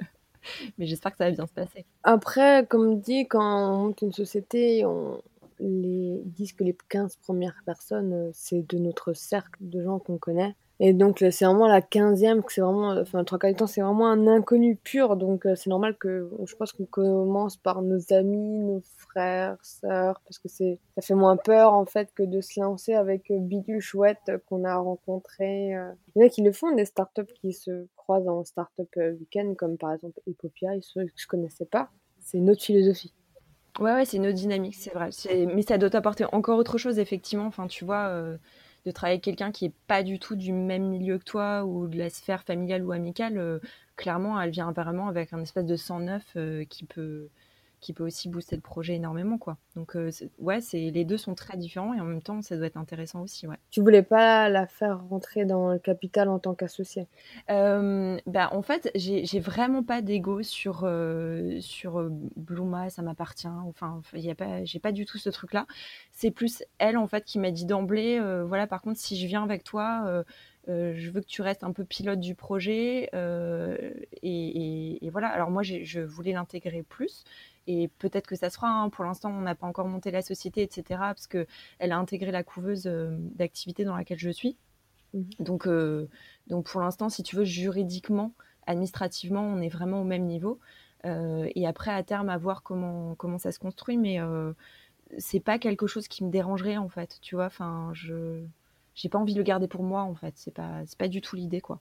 mais 0.79 0.87
j'espère 0.87 1.13
que 1.13 1.19
ça 1.19 1.25
va 1.25 1.31
bien 1.31 1.47
se 1.47 1.53
passer. 1.53 1.85
Après, 2.03 2.67
comme 2.67 3.01
dit, 3.01 3.27
quand 3.29 3.73
on 3.73 3.77
monte 3.87 4.03
une 4.03 4.13
société, 4.13 4.85
on, 4.85 5.23
les, 5.63 6.23
ils 6.25 6.33
disent 6.33 6.53
que 6.53 6.65
les 6.65 6.77
15 6.89 7.17
premières 7.17 7.63
personnes, 7.65 8.13
euh, 8.13 8.31
c'est 8.33 8.67
de 8.69 8.79
notre 8.79 9.13
cercle 9.13 9.59
de 9.61 9.83
gens 9.83 9.99
qu'on 9.99 10.19
connaît. 10.19 10.55
Et 10.85 10.95
donc, 10.95 11.19
c'est 11.31 11.45
vraiment 11.45 11.69
la 11.69 11.81
15e, 11.81 12.43
que 12.43 12.53
c'est 12.53 12.61
vraiment, 12.61 12.89
enfin, 13.01 13.23
trois 13.23 13.39
quarts 13.39 13.53
du 13.53 13.57
temps, 13.57 13.69
c'est 13.69 13.83
vraiment 13.83 14.09
un 14.09 14.27
inconnu 14.27 14.75
pur. 14.75 15.17
Donc, 15.17 15.47
euh, 15.47 15.55
c'est 15.55 15.71
normal 15.71 15.97
que, 15.97 16.29
je 16.45 16.57
pense 16.57 16.73
qu'on 16.73 16.87
commence 16.87 17.57
par 17.57 17.83
nos 17.83 18.13
amis, 18.13 18.59
nos 18.59 18.83
frères, 18.99 19.57
sœurs, 19.63 20.21
parce 20.25 20.41
que 20.41 20.49
c'est, 20.49 20.81
ça 20.97 21.03
fait 21.03 21.15
moins 21.15 21.37
peur, 21.37 21.73
en 21.73 21.87
fait, 21.87 22.13
que 22.17 22.25
de 22.25 22.41
se 22.41 22.59
lancer 22.59 22.95
avec 22.95 23.31
euh, 23.31 23.39
Bidule 23.39 23.79
Chouette 23.81 24.33
qu'on 24.49 24.65
a 24.65 24.75
rencontré. 24.75 25.69
Il 25.69 26.21
y 26.21 26.25
en 26.25 26.27
a 26.27 26.29
qui 26.29 26.43
le 26.43 26.51
font, 26.51 26.75
des 26.75 26.85
startups 26.85 27.33
qui 27.41 27.53
se 27.53 27.87
croisent 27.95 28.27
en 28.27 28.43
startup 28.43 28.91
week-end, 28.97 29.55
comme 29.57 29.79
par 29.79 29.93
exemple 29.93 30.21
Epopia, 30.27 30.75
ils 30.75 30.81
que 30.81 31.13
je 31.15 31.27
connaissais 31.29 31.65
pas. 31.65 31.91
C'est 32.19 32.39
une 32.39 32.51
autre 32.51 32.63
philosophie. 32.65 33.15
Ouais, 33.79 33.93
ouais, 33.93 34.05
c'est 34.05 34.17
une 34.17 34.27
autre 34.27 34.35
dynamique, 34.35 34.75
c'est 34.75 34.93
vrai. 34.93 35.11
Mais 35.55 35.63
ça 35.63 35.79
doit 35.79 35.91
t'apporter 35.91 36.25
encore 36.33 36.59
autre 36.59 36.77
chose, 36.77 36.99
effectivement. 36.99 37.47
Enfin, 37.47 37.69
tu 37.69 37.85
vois, 37.85 38.09
euh, 38.09 38.37
de 38.85 38.91
travailler 38.91 39.15
avec 39.15 39.25
quelqu'un 39.25 39.53
qui 39.53 39.67
est 39.67 39.75
pas 39.87 40.03
du 40.03 40.19
tout 40.19 40.37
du 40.37 40.53
même 40.53 40.89
milieu 40.89 41.19
que 41.19 41.25
toi 41.25 41.65
ou 41.65 41.87
de 41.89 41.99
la 41.99 42.11
sphère 42.11 42.43
familiale 42.45 42.85
ou 42.85 42.93
amicale, 42.93 43.39
euh, 43.39 43.59
clairement, 43.97 44.41
elle 44.41 44.51
vient 44.51 44.69
apparemment 44.69 45.09
avec 45.09 45.33
un 45.33 45.41
espèce 45.41 45.67
de 45.67 45.77
sang 45.77 46.01
neuf 46.01 46.25
euh, 46.37 46.65
qui 46.65 46.85
peut 46.85 47.29
qui 47.83 47.93
peut 47.93 48.05
aussi 48.05 48.31
booster 48.31 48.57
le 48.57 48.63
projet 48.63 48.95
énormément 48.95 49.37
quoi. 49.37 49.59
Donc 49.77 49.97
euh, 49.97 50.11
ouais, 50.39 50.63
c'est 50.63 50.91
les 50.91 51.05
deux 51.05 51.19
sont 51.19 51.35
très 51.35 51.59
différents 51.59 51.93
et 51.93 52.01
en 52.01 52.05
même 52.05 52.23
temps 52.23 52.41
ça 52.41 52.57
doit 52.57 52.67
être 52.67 52.79
intéressant 52.79 53.21
aussi 53.21 53.47
ouais. 53.47 53.59
Tu 53.71 53.81
voulais 53.81 54.03
pas 54.03 54.49
la 54.49 54.67
faire 54.67 55.03
rentrer 55.09 55.45
dans 55.45 55.73
le 55.73 55.79
capital 55.79 56.29
en 56.29 56.39
tant 56.39 56.55
qu'associé? 56.55 57.09
Euh, 57.51 58.19
Bah 58.27 58.51
en 58.53 58.63
fait 58.63 58.91
j'ai 58.95 59.41
vraiment 59.41 59.83
pas 59.83 60.03
d'ego 60.03 60.43
sur 60.43 60.83
euh, 60.85 61.61
sur 61.61 62.09
Bluma, 62.37 62.91
ça 62.91 63.03
m'appartient. 63.03 63.49
Enfin 63.49 64.01
il 64.15 64.21
y 64.21 64.31
a 64.31 64.35
pas 64.35 64.65
j'ai 64.65 64.79
pas 64.79 64.93
du 64.93 65.07
tout 65.07 65.19
ce 65.19 65.31
truc 65.31 65.53
là. 65.53 65.67
C'est 66.13 66.31
plus 66.31 66.63
elle 66.79 66.97
en 66.97 67.07
fait 67.09 67.25
qui 67.25 67.39
m'a 67.39 67.51
dit 67.51 67.65
d'emblée 67.67 68.21
voilà 68.47 68.67
par 68.67 68.81
contre 68.83 68.99
si 69.01 69.17
je 69.19 69.27
viens 69.27 69.43
avec 69.43 69.65
toi 69.65 70.23
je 70.69 71.11
veux 71.11 71.21
que 71.21 71.27
tu 71.27 71.43
restes 71.43 71.65
un 71.65 71.73
peu 71.73 71.85
pilote 71.85 72.21
du 72.21 72.35
projet 72.35 73.11
et, 74.23 75.07
et, 75.07 75.11
voilà. 75.11 75.29
Alors 75.29 75.51
moi, 75.51 75.63
je 75.63 76.01
voulais 76.01 76.33
l'intégrer 76.33 76.83
plus, 76.83 77.25
et 77.67 77.89
peut-être 77.99 78.27
que 78.27 78.37
ça 78.37 78.51
se 78.51 78.57
fera. 78.57 78.69
Hein. 78.69 78.91
Pour 78.91 79.05
l'instant, 79.05 79.31
on 79.31 79.41
n'a 79.41 79.55
pas 79.55 79.67
encore 79.67 79.87
monté 79.87 80.11
la 80.11 80.23
société, 80.23 80.63
etc. 80.63 80.85
Parce 80.89 81.27
qu'elle 81.27 81.47
a 81.93 81.97
intégré 81.97 82.31
la 82.33 82.43
couveuse 82.43 82.87
euh, 82.87 83.17
d'activité 83.35 83.85
dans 83.85 83.97
laquelle 83.97 84.19
je 84.19 84.31
suis. 84.31 84.57
Mmh. 85.15 85.23
Donc, 85.41 85.67
euh, 85.67 86.09
donc 86.49 86.67
pour 86.67 86.81
l'instant, 86.81 87.09
si 87.09 87.23
tu 87.23 87.37
veux, 87.37 87.45
juridiquement, 87.45 88.33
administrativement, 88.67 89.43
on 89.43 89.61
est 89.61 89.69
vraiment 89.69 90.01
au 90.01 90.05
même 90.05 90.25
niveau. 90.25 90.59
Euh, 91.05 91.49
et 91.55 91.67
après, 91.67 91.93
à 91.93 92.03
terme, 92.03 92.29
à 92.29 92.39
voir 92.39 92.63
comment, 92.63 93.15
comment 93.15 93.39
ça 93.39 93.53
se 93.53 93.59
construit. 93.59 93.97
Mais 93.97 94.19
c'est 95.19 95.41
pas 95.41 95.59
quelque 95.59 95.87
chose 95.87 96.09
qui 96.09 96.25
me 96.25 96.31
dérangerait, 96.31 96.79
en 96.79 96.89
fait. 96.89 97.19
Tu 97.21 97.37
vois, 97.37 97.47
enfin, 97.47 97.91
je 97.95 98.45
j'ai 98.95 99.09
pas 99.09 99.19
envie 99.19 99.33
de 99.33 99.39
le 99.39 99.45
garder 99.45 99.69
pour 99.69 99.83
moi, 99.83 100.03
en 100.03 100.15
fait. 100.15 100.35
C'est 100.37 100.55
pas, 100.55 100.83
pas 100.99 101.09
du 101.09 101.21
tout 101.21 101.37
l'idée, 101.37 101.61
quoi. 101.61 101.81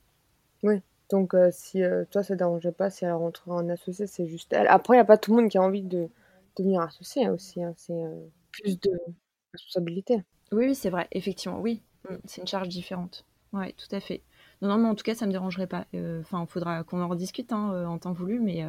Oui. 0.64 0.82
Donc, 1.12 1.34
euh, 1.34 1.50
si 1.52 1.84
euh, 1.84 2.06
toi, 2.10 2.24
ça 2.24 2.34
ne 2.34 2.40
dérangeait 2.40 2.72
pas, 2.72 2.90
si 2.90 3.04
elle 3.04 3.12
rentre 3.12 3.50
en 3.50 3.68
associé, 3.68 4.08
c'est 4.08 4.28
juste 4.28 4.54
elle. 4.54 4.68
Après, 4.68 4.96
il 4.96 4.98
n'y 4.98 5.02
a 5.02 5.06
pas 5.06 5.18
tout 5.18 5.36
le 5.36 5.42
monde 5.42 5.52
qui 5.52 5.58
a 5.58 5.62
envie 5.62 5.84
de 5.84 6.10
devenir 6.58 6.82
associé 6.82 7.30
aussi. 7.30 7.62
Hein. 7.62 7.74
C'est 7.76 7.94
euh, 7.94 8.28
plus 8.52 8.80
de 8.80 8.92
responsabilité. 9.52 10.24
Oui, 10.54 10.68
oui 10.68 10.76
c'est 10.76 10.90
vrai, 10.90 11.08
effectivement, 11.12 11.60
oui. 11.60 11.84
Mm, 12.10 12.16
c'est 12.26 12.42
une 12.42 12.48
charge 12.48 12.70
différente. 12.70 13.26
Oui, 13.52 13.74
tout 13.74 13.94
à 13.94 14.00
fait. 14.00 14.22
Non, 14.62 14.70
non, 14.70 14.78
mais 14.78 14.88
en 14.88 14.96
tout 14.96 15.04
cas, 15.04 15.14
ça 15.14 15.26
ne 15.26 15.30
me 15.30 15.34
dérangerait 15.34 15.68
pas. 15.68 15.86
Enfin, 15.94 16.46
il 16.48 16.48
faudra 16.48 16.84
qu'on 16.84 17.02
en 17.02 17.10
rediscute 17.10 17.52
hein, 17.52 17.86
en 17.86 17.98
temps 17.98 18.14
voulu, 18.14 18.40
mais, 18.40 18.64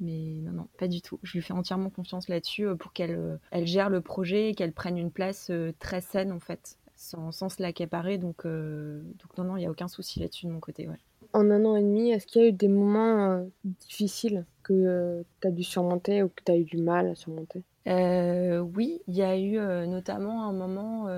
mais 0.00 0.40
non, 0.42 0.52
non, 0.52 0.68
pas 0.78 0.88
du 0.88 1.00
tout. 1.00 1.18
Je 1.22 1.32
lui 1.32 1.42
fais 1.42 1.54
entièrement 1.54 1.88
confiance 1.88 2.28
là-dessus 2.28 2.66
pour 2.76 2.92
qu'elle 2.92 3.38
elle 3.52 3.66
gère 3.66 3.88
le 3.88 4.02
projet 4.02 4.50
et 4.50 4.54
qu'elle 4.54 4.72
prenne 4.72 4.98
une 4.98 5.12
place 5.12 5.50
très 5.78 6.00
saine, 6.02 6.32
en 6.32 6.40
fait, 6.40 6.76
sans, 6.96 7.32
sans 7.32 7.48
se 7.48 7.62
l'accaparer. 7.62 8.18
Donc, 8.18 8.44
donc, 8.46 9.38
non, 9.38 9.44
non, 9.44 9.56
il 9.56 9.60
n'y 9.60 9.66
a 9.66 9.70
aucun 9.70 9.88
souci 9.88 10.20
là-dessus 10.20 10.46
de 10.46 10.52
mon 10.52 10.60
côté, 10.60 10.88
ouais 10.88 10.98
en 11.36 11.50
un 11.50 11.64
an 11.64 11.76
et 11.76 11.82
demi, 11.82 12.10
est-ce 12.10 12.26
qu'il 12.26 12.42
y 12.42 12.44
a 12.44 12.48
eu 12.48 12.52
des 12.52 12.68
moments 12.68 13.30
euh, 13.30 13.44
difficiles 13.64 14.46
que 14.62 14.72
euh, 14.72 15.22
tu 15.40 15.48
as 15.48 15.50
dû 15.50 15.62
surmonter 15.62 16.22
ou 16.22 16.28
que 16.28 16.42
tu 16.44 16.52
as 16.52 16.56
eu 16.56 16.64
du 16.64 16.78
mal 16.78 17.08
à 17.08 17.14
surmonter? 17.14 17.62
Euh, 17.86 18.58
Oui, 18.60 19.02
il 19.06 19.14
y 19.14 19.22
a 19.22 19.38
eu 19.38 19.58
notamment 19.86 20.48
un 20.48 20.52
moment 20.52 21.08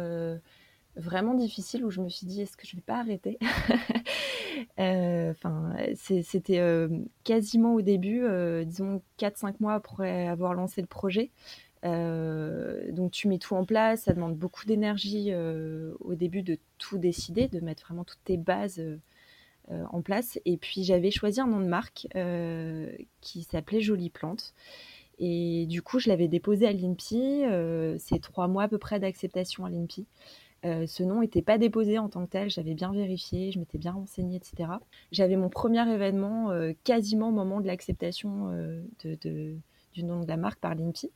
vraiment 0.96 1.34
difficile 1.34 1.84
où 1.84 1.90
je 1.90 2.00
me 2.00 2.08
suis 2.08 2.26
dit 2.26 2.42
est-ce 2.42 2.56
que 2.56 2.66
je 2.66 2.76
vais 2.76 2.82
pas 2.82 2.98
arrêter? 2.98 3.38
Enfin, 4.76 5.72
c'était 5.94 6.88
quasiment 7.22 7.74
au 7.74 7.80
début, 7.80 8.24
disons 8.66 9.02
4-5 9.16 9.54
mois 9.60 9.74
après 9.74 10.26
avoir 10.26 10.54
lancé 10.54 10.80
le 10.80 10.88
projet. 10.88 11.30
Donc 11.82 13.12
tu 13.12 13.28
mets 13.28 13.38
tout 13.38 13.54
en 13.54 13.64
place, 13.64 14.02
ça 14.02 14.12
demande 14.12 14.36
beaucoup 14.36 14.66
d'énergie 14.66 15.32
au 15.34 16.14
début 16.14 16.42
de 16.42 16.58
tout 16.78 16.98
décider, 16.98 17.48
de 17.48 17.60
mettre 17.60 17.84
vraiment 17.84 18.04
toutes 18.04 18.22
tes 18.24 18.36
bases 18.36 18.82
euh, 19.70 19.84
en 19.90 20.00
place. 20.00 20.38
Et 20.46 20.56
puis 20.56 20.82
j'avais 20.82 21.10
choisi 21.10 21.40
un 21.40 21.46
nom 21.46 21.60
de 21.60 21.66
marque 21.66 22.06
euh, 22.16 22.90
qui 23.20 23.42
s'appelait 23.42 23.82
Jolie 23.82 24.08
Plante. 24.08 24.54
Et 25.18 25.66
du 25.66 25.82
coup, 25.82 25.98
je 25.98 26.08
l'avais 26.08 26.28
déposé 26.28 26.66
à 26.66 26.72
l'INPI. 26.72 27.44
Euh, 27.44 27.96
c'est 27.98 28.18
trois 28.20 28.48
mois 28.48 28.62
à 28.62 28.68
peu 28.68 28.78
près 28.78 28.98
d'acceptation 28.98 29.66
à 29.66 29.70
l'INPI. 29.70 30.06
ce 30.64 31.02
nom 31.02 31.20
n'était 31.20 31.42
pas 31.42 31.58
déposé 31.58 31.98
en 31.98 32.08
tant 32.08 32.24
que 32.24 32.30
tel, 32.30 32.50
j'avais 32.50 32.74
bien 32.74 32.92
vérifié, 32.92 33.52
je 33.52 33.58
m'étais 33.58 33.78
bien 33.78 33.92
renseignée, 33.92 34.36
etc. 34.36 34.70
J'avais 35.12 35.36
mon 35.36 35.50
premier 35.50 35.86
événement 35.92 36.50
quasiment 36.84 37.28
au 37.28 37.32
moment 37.32 37.60
de 37.60 37.66
l'acceptation 37.66 38.50
de, 39.04 39.56
du 39.92 40.04
nom 40.04 40.20
de 40.20 40.28
la 40.28 40.36
marque 40.36 40.60
par 40.60 40.74
l'INPI. 40.74 41.10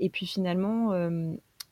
Et 0.00 0.08
puis 0.08 0.26
finalement, 0.26 0.92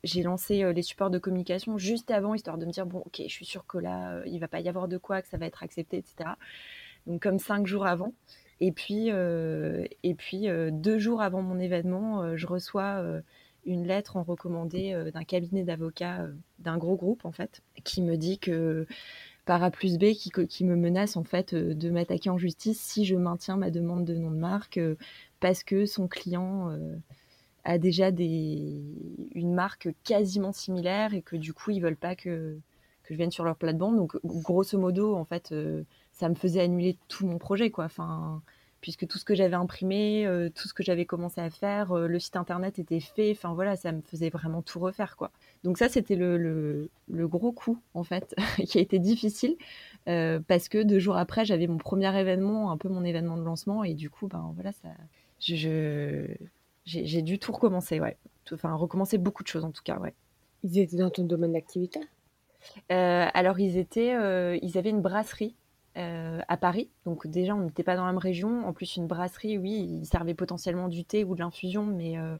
j'ai 0.05 0.21
lancé 0.21 0.63
euh, 0.63 0.71
les 0.71 0.83
supports 0.83 1.09
de 1.09 1.17
communication 1.17 1.77
juste 1.77 2.11
avant, 2.11 2.33
histoire 2.33 2.57
de 2.57 2.65
me 2.65 2.71
dire, 2.71 2.85
bon, 2.85 2.99
ok, 2.99 3.21
je 3.27 3.33
suis 3.33 3.45
sûre 3.45 3.65
que 3.65 3.77
là, 3.77 4.11
euh, 4.11 4.23
il 4.27 4.39
va 4.39 4.47
pas 4.47 4.59
y 4.59 4.69
avoir 4.69 4.87
de 4.87 4.97
quoi, 4.97 5.21
que 5.21 5.27
ça 5.27 5.37
va 5.37 5.47
être 5.47 5.63
accepté, 5.63 5.97
etc. 5.97 6.29
Donc 7.07 7.21
comme 7.21 7.39
cinq 7.39 7.67
jours 7.67 7.85
avant. 7.85 8.13
Et 8.61 8.71
puis, 8.71 9.11
euh, 9.11 9.85
et 10.03 10.13
puis 10.13 10.47
deux 10.71 10.97
jours 10.97 11.21
avant 11.21 11.41
mon 11.41 11.59
événement, 11.59 12.37
je 12.37 12.47
reçois 12.47 13.03
une 13.65 13.85
lettre 13.85 14.15
en 14.15 14.23
recommandé 14.23 15.11
d'un 15.13 15.23
cabinet 15.25 15.63
d'avocats 15.63 16.27
d'un 16.59 16.77
gros 16.77 16.95
groupe, 16.95 17.25
en 17.25 17.33
fait, 17.33 17.61
qui 17.83 18.01
me 18.01 18.15
dit 18.15 18.39
que 18.39 18.87
par 19.43 19.61
A 19.61 19.71
plus 19.71 19.97
B, 19.97 20.13
qui, 20.13 20.31
qui 20.31 20.63
me 20.63 20.77
menace, 20.77 21.17
en 21.17 21.25
fait, 21.25 21.53
de 21.53 21.89
m'attaquer 21.89 22.29
en 22.29 22.37
justice 22.37 22.79
si 22.79 23.03
je 23.03 23.15
maintiens 23.15 23.57
ma 23.57 23.71
demande 23.71 24.05
de 24.05 24.15
nom 24.15 24.31
de 24.31 24.37
marque, 24.37 24.79
parce 25.39 25.63
que 25.63 25.85
son 25.85 26.07
client 26.07 26.77
a 27.63 27.77
déjà 27.77 28.09
une 28.09 29.53
marque 29.53 29.89
quasiment 30.03 30.51
similaire 30.53 31.13
et 31.13 31.21
que 31.21 31.35
du 31.35 31.53
coup 31.53 31.71
ils 31.71 31.81
veulent 31.81 31.97
pas 31.97 32.15
que, 32.15 32.57
que 33.05 33.13
je 33.13 33.17
vienne 33.17 33.31
sur 33.31 33.43
leur 33.43 33.55
plate-bande. 33.55 33.95
Donc 33.95 34.17
grosso 34.25 34.77
modo, 34.77 35.15
en 35.15 35.25
fait, 35.25 35.51
euh, 35.51 35.83
ça 36.11 36.29
me 36.29 36.35
faisait 36.35 36.61
annuler 36.61 36.97
tout 37.07 37.25
mon 37.25 37.37
projet, 37.37 37.69
quoi. 37.69 37.85
Enfin, 37.85 38.41
puisque 38.81 39.07
tout 39.07 39.17
ce 39.17 39.25
que 39.25 39.35
j'avais 39.35 39.55
imprimé, 39.55 40.25
euh, 40.27 40.49
tout 40.49 40.67
ce 40.67 40.73
que 40.73 40.83
j'avais 40.83 41.05
commencé 41.05 41.41
à 41.41 41.49
faire, 41.49 41.91
euh, 41.93 42.07
le 42.07 42.19
site 42.19 42.35
internet 42.35 42.79
était 42.79 42.99
fait. 42.99 43.31
Enfin 43.31 43.53
voilà, 43.53 43.75
ça 43.75 43.91
me 43.91 44.01
faisait 44.01 44.29
vraiment 44.29 44.61
tout 44.61 44.79
refaire, 44.79 45.15
quoi. 45.15 45.31
Donc 45.63 45.77
ça, 45.77 45.89
c'était 45.89 46.15
le, 46.15 46.37
le, 47.07 47.27
gros 47.27 47.51
coup, 47.51 47.79
en 47.93 48.03
fait, 48.03 48.35
qui 48.67 48.77
a 48.77 48.81
été 48.81 48.99
difficile. 48.99 49.55
parce 50.05 50.69
que 50.69 50.83
deux 50.83 50.99
jours 50.99 51.17
après, 51.17 51.45
j'avais 51.45 51.67
mon 51.67 51.77
premier 51.77 52.15
événement, 52.19 52.71
un 52.71 52.77
peu 52.77 52.89
mon 52.89 53.03
événement 53.03 53.37
de 53.37 53.43
lancement, 53.43 53.83
et 53.83 53.93
du 53.93 54.09
coup, 54.09 54.27
ben 54.27 54.51
voilà, 54.55 54.71
ça, 54.71 54.89
je, 55.45 56.27
j'ai 56.85 57.21
dû 57.21 57.39
tout 57.39 57.51
recommencer, 57.51 57.99
ouais. 57.99 58.17
Enfin, 58.51 58.73
recommencer 58.75 59.17
beaucoup 59.17 59.43
de 59.43 59.47
choses 59.47 59.65
en 59.65 59.71
tout 59.71 59.83
cas, 59.83 59.97
ouais. 59.99 60.13
Ils 60.63 60.79
étaient 60.79 60.97
dans 60.97 61.09
ton 61.09 61.23
domaine 61.23 61.53
d'activité? 61.53 61.99
Alors, 62.89 63.59
ils 63.59 63.77
étaient, 63.77 64.15
ils 64.61 64.77
avaient 64.77 64.89
une 64.89 65.01
brasserie 65.01 65.55
euh, 65.97 66.41
à 66.49 66.57
Paris. 66.57 66.89
Donc 67.05 67.25
déjà, 67.25 67.55
on 67.55 67.61
n'était 67.61 67.83
pas 67.83 67.95
dans 67.95 68.05
la 68.05 68.11
même 68.11 68.17
région. 68.17 68.67
En 68.67 68.73
plus, 68.73 68.97
une 68.97 69.07
brasserie, 69.07 69.57
oui, 69.57 70.01
ils 70.01 70.05
servaient 70.05 70.33
potentiellement 70.33 70.89
du 70.89 71.05
thé 71.05 71.23
ou 71.23 71.35
de 71.35 71.39
l'infusion, 71.39 71.85
mais, 71.85 72.17
euh, 72.17 72.35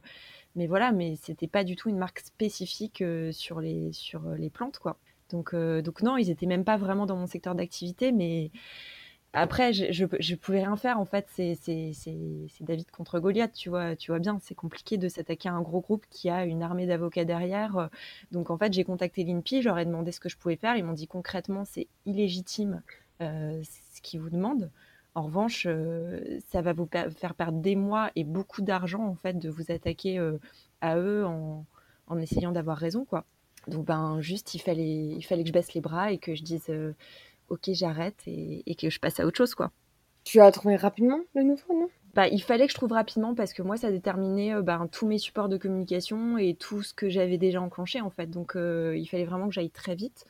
mais 0.56 0.66
voilà, 0.66 0.92
mais 0.92 1.16
c'était 1.22 1.46
pas 1.46 1.64
du 1.64 1.74
tout 1.74 1.88
une 1.88 1.96
marque 1.96 2.18
spécifique 2.18 3.00
euh, 3.00 3.32
sur, 3.32 3.60
les, 3.60 3.92
sur 3.92 4.20
les 4.32 4.50
plantes, 4.50 4.78
quoi. 4.78 4.98
Donc, 5.30 5.54
donc 5.56 6.02
non, 6.02 6.18
ils 6.18 6.30
étaient 6.30 6.46
même 6.46 6.64
pas 6.64 6.76
vraiment 6.76 7.06
dans 7.06 7.16
mon 7.16 7.26
secteur 7.26 7.54
d'activité, 7.54 8.12
mais 8.12 8.50
après, 9.36 9.72
je, 9.72 10.06
je, 10.18 10.34
pouvais 10.34 10.60
rien 10.60 10.76
faire. 10.76 10.98
En 10.98 11.04
fait, 11.04 11.26
c'est 11.30 11.58
David 12.60 12.90
contre 12.90 13.20
Goliath, 13.20 13.52
tu 13.52 13.68
vois, 13.68 13.94
tu 13.94 14.10
vois 14.10 14.18
bien. 14.18 14.38
C'est 14.42 14.54
compliqué 14.54 14.96
de 14.96 15.08
s'attaquer 15.08 15.50
à 15.50 15.52
un 15.52 15.60
gros 15.60 15.80
groupe 15.80 16.06
qui 16.10 16.30
a 16.30 16.46
une 16.46 16.62
armée 16.62 16.86
d'avocats 16.86 17.26
derrière. 17.26 17.90
Donc, 18.32 18.50
en 18.50 18.56
fait, 18.56 18.72
j'ai 18.72 18.84
contacté 18.84 19.24
l'INPI, 19.24 19.60
j'aurais 19.60 19.84
demandé 19.84 20.10
ce 20.10 20.20
que 20.20 20.30
je 20.30 20.38
pouvais 20.38 20.56
faire. 20.56 20.76
Ils 20.76 20.84
m'ont 20.84 20.94
dit 20.94 21.06
concrètement, 21.06 21.66
c'est 21.66 21.86
illégitime 22.06 22.82
euh, 23.22 23.62
ce 23.94 24.00
qu'ils 24.02 24.20
vous 24.20 24.30
demandent. 24.30 24.70
En 25.14 25.22
revanche, 25.22 25.66
euh, 25.66 26.38
ça 26.48 26.60
va 26.60 26.74
vous 26.74 26.88
faire 27.16 27.34
perdre 27.34 27.60
des 27.60 27.76
mois 27.76 28.10
et 28.16 28.24
beaucoup 28.24 28.60
d'argent 28.60 29.02
en 29.06 29.14
fait 29.14 29.38
de 29.38 29.48
vous 29.48 29.70
attaquer 29.70 30.18
euh, 30.18 30.38
à 30.82 30.98
eux 30.98 31.24
en, 31.26 31.64
essayant 32.18 32.52
d'avoir 32.52 32.76
raison, 32.76 33.04
quoi. 33.04 33.24
Donc 33.68 33.84
ben 33.86 34.20
juste 34.20 34.54
il 34.54 34.60
fallait 34.60 35.08
il 35.08 35.22
fallait 35.22 35.42
que 35.42 35.48
je 35.48 35.52
baisse 35.52 35.74
les 35.74 35.80
bras 35.80 36.12
et 36.12 36.18
que 36.18 36.34
je 36.34 36.42
dise 36.42 36.70
ok 37.48 37.70
j'arrête 37.72 38.22
et, 38.26 38.74
que 38.74 38.90
je 38.90 39.00
passe 39.00 39.20
à 39.20 39.26
autre 39.26 39.36
chose, 39.36 39.54
quoi. 39.54 39.70
Tu 40.24 40.40
as 40.40 40.50
trouvé 40.50 40.76
rapidement 40.76 41.20
le 41.34 41.42
nouveau, 41.42 41.72
non? 41.72 41.88
Bah, 42.14 42.28
il 42.28 42.42
fallait 42.42 42.66
que 42.66 42.72
je 42.72 42.76
trouve 42.76 42.92
rapidement 42.92 43.34
parce 43.34 43.52
que 43.52 43.62
moi, 43.62 43.76
ça 43.76 43.90
déterminait 43.90 44.60
ben, 44.62 44.88
tous 44.90 45.06
mes 45.06 45.18
supports 45.18 45.48
de 45.48 45.56
communication 45.58 46.38
et 46.38 46.54
tout 46.54 46.82
ce 46.82 46.94
que 46.94 47.10
j'avais 47.10 47.36
déjà 47.36 47.60
enclenché 47.60 48.00
en 48.00 48.10
fait. 48.10 48.28
Donc, 48.28 48.54
il 48.56 49.06
fallait 49.06 49.26
vraiment 49.26 49.48
que 49.48 49.54
j'aille 49.54 49.70
très 49.70 49.94
vite. 49.94 50.24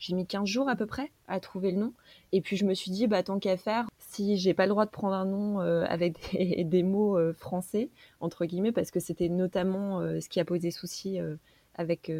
J'ai 0.00 0.14
mis 0.14 0.26
15 0.26 0.48
jours 0.48 0.68
à 0.68 0.76
peu 0.76 0.86
près 0.86 1.12
à 1.28 1.40
trouver 1.40 1.70
le 1.70 1.76
nom. 1.76 1.92
Et 2.32 2.40
puis 2.40 2.56
je 2.56 2.64
me 2.64 2.72
suis 2.72 2.90
dit, 2.90 3.06
bah, 3.06 3.22
tant 3.22 3.38
qu'à 3.38 3.58
faire, 3.58 3.86
si 3.98 4.38
j'ai 4.38 4.54
pas 4.54 4.64
le 4.64 4.70
droit 4.70 4.86
de 4.86 4.90
prendre 4.90 5.14
un 5.14 5.26
nom 5.26 5.60
euh, 5.60 5.84
avec 5.86 6.18
des, 6.68 6.82
mots 6.82 7.18
euh, 7.18 7.34
français, 7.34 7.90
entre 8.20 8.46
guillemets, 8.46 8.72
parce 8.72 8.90
que 8.90 8.98
c'était 8.98 9.28
notamment 9.28 10.00
euh, 10.00 10.20
ce 10.20 10.30
qui 10.30 10.40
a 10.40 10.44
posé 10.46 10.70
souci 10.70 11.18
avec, 11.74 12.12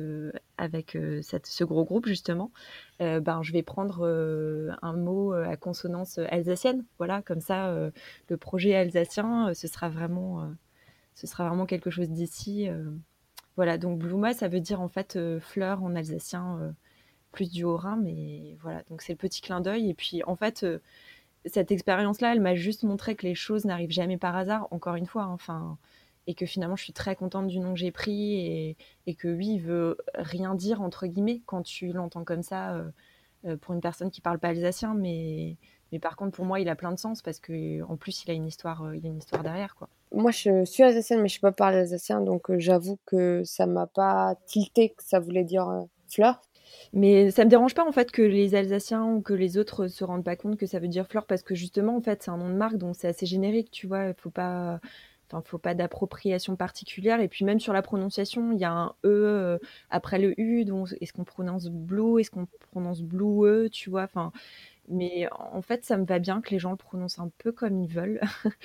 avec 0.57 0.97
cette, 1.23 1.47
ce 1.47 1.65
gros 1.65 1.85
groupe, 1.85 2.07
justement, 2.07 2.51
ben, 2.99 3.41
je 3.43 3.53
vais 3.53 3.63
prendre 3.63 4.07
un 4.83 4.93
mot 4.95 5.33
à 5.33 5.57
consonance 5.57 6.19
alsacienne. 6.19 6.85
Voilà, 6.99 7.23
comme 7.23 7.41
ça, 7.41 7.75
le 8.29 8.37
projet 8.37 8.75
alsacien, 8.75 9.53
ce, 9.55 9.69
sera 9.69 9.89
vraiment, 9.89 10.51
ce 11.15 11.27
sera 11.27 11.47
vraiment 11.49 11.67
quelque 11.67 11.91
chose 11.91 12.09
d'ici. 12.09 12.69
voilà, 13.57 13.77
donc 13.77 13.99
Bluma, 13.99 14.33
ça 14.35 14.49
veut 14.49 14.61
dire 14.61 14.81
en 14.81 14.89
fait 14.89 15.19
fleur 15.41 15.83
en 15.83 15.95
alsacien 15.95 16.73
plus 17.33 17.51
du 17.51 17.65
haut-rhin, 17.65 17.97
mais 17.97 18.57
voilà, 18.61 18.83
donc 18.91 19.03
c'est 19.03 19.13
le 19.13 19.19
petit 19.19 19.41
clin 19.41 19.61
d'œil. 19.61 19.91
Et 19.91 19.95
puis 19.95 20.23
en 20.25 20.37
fait, 20.37 20.63
euh, 20.65 20.79
cette 21.47 21.71
expérience-là, 21.71 22.33
elle 22.33 22.41
m'a 22.41 22.55
juste 22.55 22.83
montré 22.83 23.15
que 23.15 23.27
les 23.27 23.35
choses 23.35 23.65
n'arrivent 23.65 23.91
jamais 23.91 24.19
par 24.19 24.37
hasard, 24.37 24.69
encore 24.71 24.97
une 24.97 25.07
fois. 25.07 25.25
Hein, 25.25 25.33
enfin, 25.33 25.79
et 26.27 26.35
que 26.35 26.47
finalement, 26.47 26.77
je 26.77 26.85
suis 26.85 26.93
très 26.93 27.17
contente 27.17 27.47
du 27.49 27.59
nom 27.59 27.73
que 27.73 27.79
j'ai 27.79 27.91
pris 27.91 28.35
et, 28.35 28.77
et, 29.07 29.15
que 29.15 29.29
oui, 29.29 29.55
il 29.55 29.61
veut 29.61 29.97
rien 30.15 30.55
dire 30.55 30.81
entre 30.81 31.07
guillemets 31.07 31.43
quand 31.47 31.63
tu 31.63 31.93
l'entends 31.93 32.25
comme 32.25 32.43
ça 32.43 32.75
euh, 32.75 32.91
euh, 33.47 33.57
pour 33.57 33.75
une 33.75 33.81
personne 33.81 34.11
qui 34.11 34.21
parle 34.21 34.39
pas 34.39 34.49
alsacien, 34.49 34.95
mais 34.95 35.57
mais 35.93 35.99
par 35.99 36.15
contre, 36.15 36.37
pour 36.37 36.45
moi, 36.45 36.61
il 36.61 36.69
a 36.69 36.77
plein 36.77 36.93
de 36.93 36.99
sens 36.99 37.21
parce 37.21 37.41
que 37.41 37.83
en 37.83 37.97
plus, 37.97 38.23
il 38.25 38.31
a 38.31 38.35
une 38.35 38.47
histoire, 38.47 38.95
il 38.95 39.05
a 39.05 39.09
une 39.09 39.19
histoire 39.19 39.43
derrière, 39.43 39.75
quoi. 39.75 39.89
Moi, 40.13 40.31
je 40.31 40.65
suis 40.65 40.85
alsacienne, 40.85 41.21
mais 41.21 41.29
je 41.29 41.39
ne 41.39 41.41
pas 41.41 41.51
parler 41.51 41.79
alsacien, 41.79 42.21
donc 42.21 42.57
j'avoue 42.59 42.99
que 43.07 43.43
ça 43.45 43.67
m'a 43.67 43.89
pas 43.89 44.37
tilté 44.47 44.91
que 44.91 45.03
ça 45.03 45.19
voulait 45.19 45.43
dire 45.43 45.69
fleur. 46.09 46.41
Mais 46.93 47.31
ça 47.31 47.45
me 47.45 47.51
dérange 47.51 47.75
pas 47.75 47.87
en 47.87 47.93
fait 47.93 48.11
que 48.11 48.23
les 48.23 48.55
Alsaciens 48.55 49.05
ou 49.05 49.21
que 49.21 49.33
les 49.33 49.59
autres 49.59 49.89
se 49.89 50.05
rendent 50.05 50.25
pas 50.25 50.37
compte 50.37 50.57
que 50.57 50.67
ça 50.67 50.79
veut 50.79 50.89
dire 50.89 51.07
fleur 51.07 51.27
parce 51.27 51.43
que 51.43 51.55
justement 51.55 51.97
en 51.97 52.01
fait 52.01 52.23
c'est 52.23 52.31
un 52.31 52.37
nom 52.37 52.49
de 52.49 52.55
marque 52.55 52.77
donc 52.77 52.97
c'est 52.97 53.09
assez 53.09 53.27
générique, 53.27 53.71
tu 53.71 53.87
vois. 53.87 54.07
Il 54.07 54.15
faut 54.15 54.31
pas, 54.31 54.81
enfin 55.31 55.43
faut 55.47 55.59
pas 55.59 55.75
d'appropriation 55.75 56.57
particulière 56.57 57.21
et 57.21 57.29
puis 57.29 57.45
même 57.45 57.61
sur 57.61 57.73
la 57.73 57.83
prononciation 57.83 58.53
il 58.53 58.59
y 58.59 58.65
a 58.65 58.73
un 58.73 58.95
e 59.05 59.09
euh, 59.09 59.59
après 59.91 60.19
le 60.19 60.39
u 60.41 60.65
donc 60.65 60.89
est-ce 61.01 61.13
qu'on 61.13 61.25
prononce 61.25 61.69
blue, 61.69 62.21
est-ce 62.21 62.31
qu'on 62.31 62.47
prononce 62.71 63.03
blue 63.03 63.47
e, 63.47 63.69
tu 63.69 63.91
vois? 63.91 64.03
Enfin 64.03 64.33
mais 64.91 65.29
en 65.31 65.63
fait, 65.63 65.85
ça 65.85 65.97
me 65.97 66.05
va 66.05 66.19
bien 66.19 66.41
que 66.41 66.51
les 66.51 66.59
gens 66.59 66.73
le 66.73 66.77
prononcent 66.77 67.21
un 67.21 67.31
peu 67.39 67.53
comme 67.53 67.79
ils 67.79 67.89
veulent, 67.89 68.21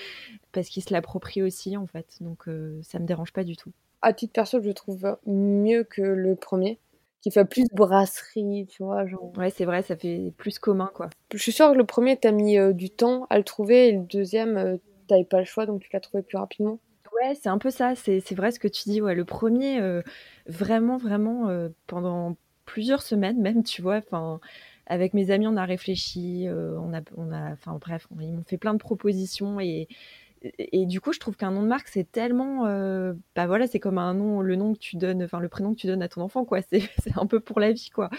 parce 0.51 0.67
qu'ils 0.69 0.83
se 0.83 0.91
l'approprient 0.91 1.43
aussi, 1.43 1.77
en 1.77 1.85
fait. 1.85 2.17
Donc, 2.19 2.47
euh, 2.47 2.79
ça 2.81 2.99
me 2.99 3.05
dérange 3.05 3.31
pas 3.31 3.43
du 3.43 3.55
tout. 3.55 3.71
À 4.01 4.11
titre 4.11 4.33
perso, 4.33 4.59
je 4.59 4.71
trouve 4.71 5.17
mieux 5.27 5.83
que 5.83 6.01
le 6.01 6.35
premier 6.35 6.79
qui 7.21 7.31
fait 7.31 7.45
plus 7.45 7.65
brasserie, 7.71 8.67
tu 8.67 8.83
vois. 8.83 9.05
Genre. 9.05 9.31
Ouais, 9.37 9.51
c'est 9.51 9.65
vrai, 9.65 9.83
ça 9.83 9.95
fait 9.95 10.33
plus 10.37 10.59
commun, 10.59 10.91
quoi. 10.93 11.09
Je 11.31 11.37
suis 11.37 11.51
sûre 11.51 11.71
que 11.71 11.77
le 11.77 11.85
premier, 11.85 12.17
t'as 12.17 12.31
mis 12.31 12.57
euh, 12.57 12.73
du 12.73 12.89
temps 12.89 13.27
à 13.29 13.37
le 13.37 13.43
trouver, 13.43 13.89
et 13.89 13.91
le 13.93 14.03
deuxième, 14.03 14.57
euh, 14.57 14.77
t'avais 15.07 15.23
pas 15.23 15.39
le 15.39 15.45
choix, 15.45 15.65
donc 15.65 15.81
tu 15.81 15.89
l'as 15.93 15.99
trouvé 15.99 16.23
plus 16.23 16.37
rapidement. 16.37 16.79
Ouais, 17.13 17.35
c'est 17.35 17.49
un 17.49 17.57
peu 17.57 17.69
ça, 17.69 17.93
c'est 17.95 18.33
vrai 18.33 18.51
ce 18.51 18.59
que 18.59 18.67
tu 18.67 18.89
dis. 18.89 19.01
Ouais, 19.01 19.15
le 19.15 19.23
premier, 19.25 19.79
euh, 19.79 20.01
vraiment, 20.47 20.97
vraiment, 20.97 21.49
pendant 21.87 22.35
plusieurs 22.65 23.01
semaines 23.01 23.39
même, 23.39 23.63
tu 23.63 23.81
vois, 23.81 23.97
enfin 23.97 24.39
avec 24.87 25.13
mes 25.13 25.31
amis, 25.31 25.47
on 25.47 25.55
a 25.55 25.65
réfléchi, 25.65 26.47
on 26.49 26.93
a, 26.93 27.01
on 27.15 27.31
a, 27.31 27.53
enfin 27.53 27.77
bref, 27.79 28.07
ils 28.19 28.33
m'ont 28.33 28.43
fait 28.43 28.57
plein 28.57 28.73
de 28.73 28.79
propositions 28.79 29.59
et 29.59 29.87
et 30.57 30.85
du 30.85 31.01
coup, 31.01 31.13
je 31.13 31.19
trouve 31.19 31.35
qu'un 31.35 31.51
nom 31.51 31.63
de 31.63 31.67
marque, 31.67 31.87
c'est 31.87 32.11
tellement, 32.11 32.65
euh, 32.65 33.13
bah 33.35 33.47
voilà, 33.47 33.67
c'est 33.67 33.79
comme 33.79 33.97
un 33.97 34.13
nom, 34.13 34.41
le 34.41 34.55
nom 34.55 34.73
que 34.73 34.79
tu 34.79 34.97
donnes, 34.97 35.23
enfin 35.23 35.39
le 35.39 35.49
prénom 35.49 35.73
que 35.73 35.79
tu 35.79 35.87
donnes 35.87 36.01
à 36.03 36.07
ton 36.09 36.21
enfant, 36.21 36.45
quoi. 36.45 36.61
C'est 36.61 36.81
un 37.17 37.25
peu 37.25 37.39
pour 37.39 37.59
la 37.59 37.71
vie, 37.71 37.89
quoi. 37.89 38.09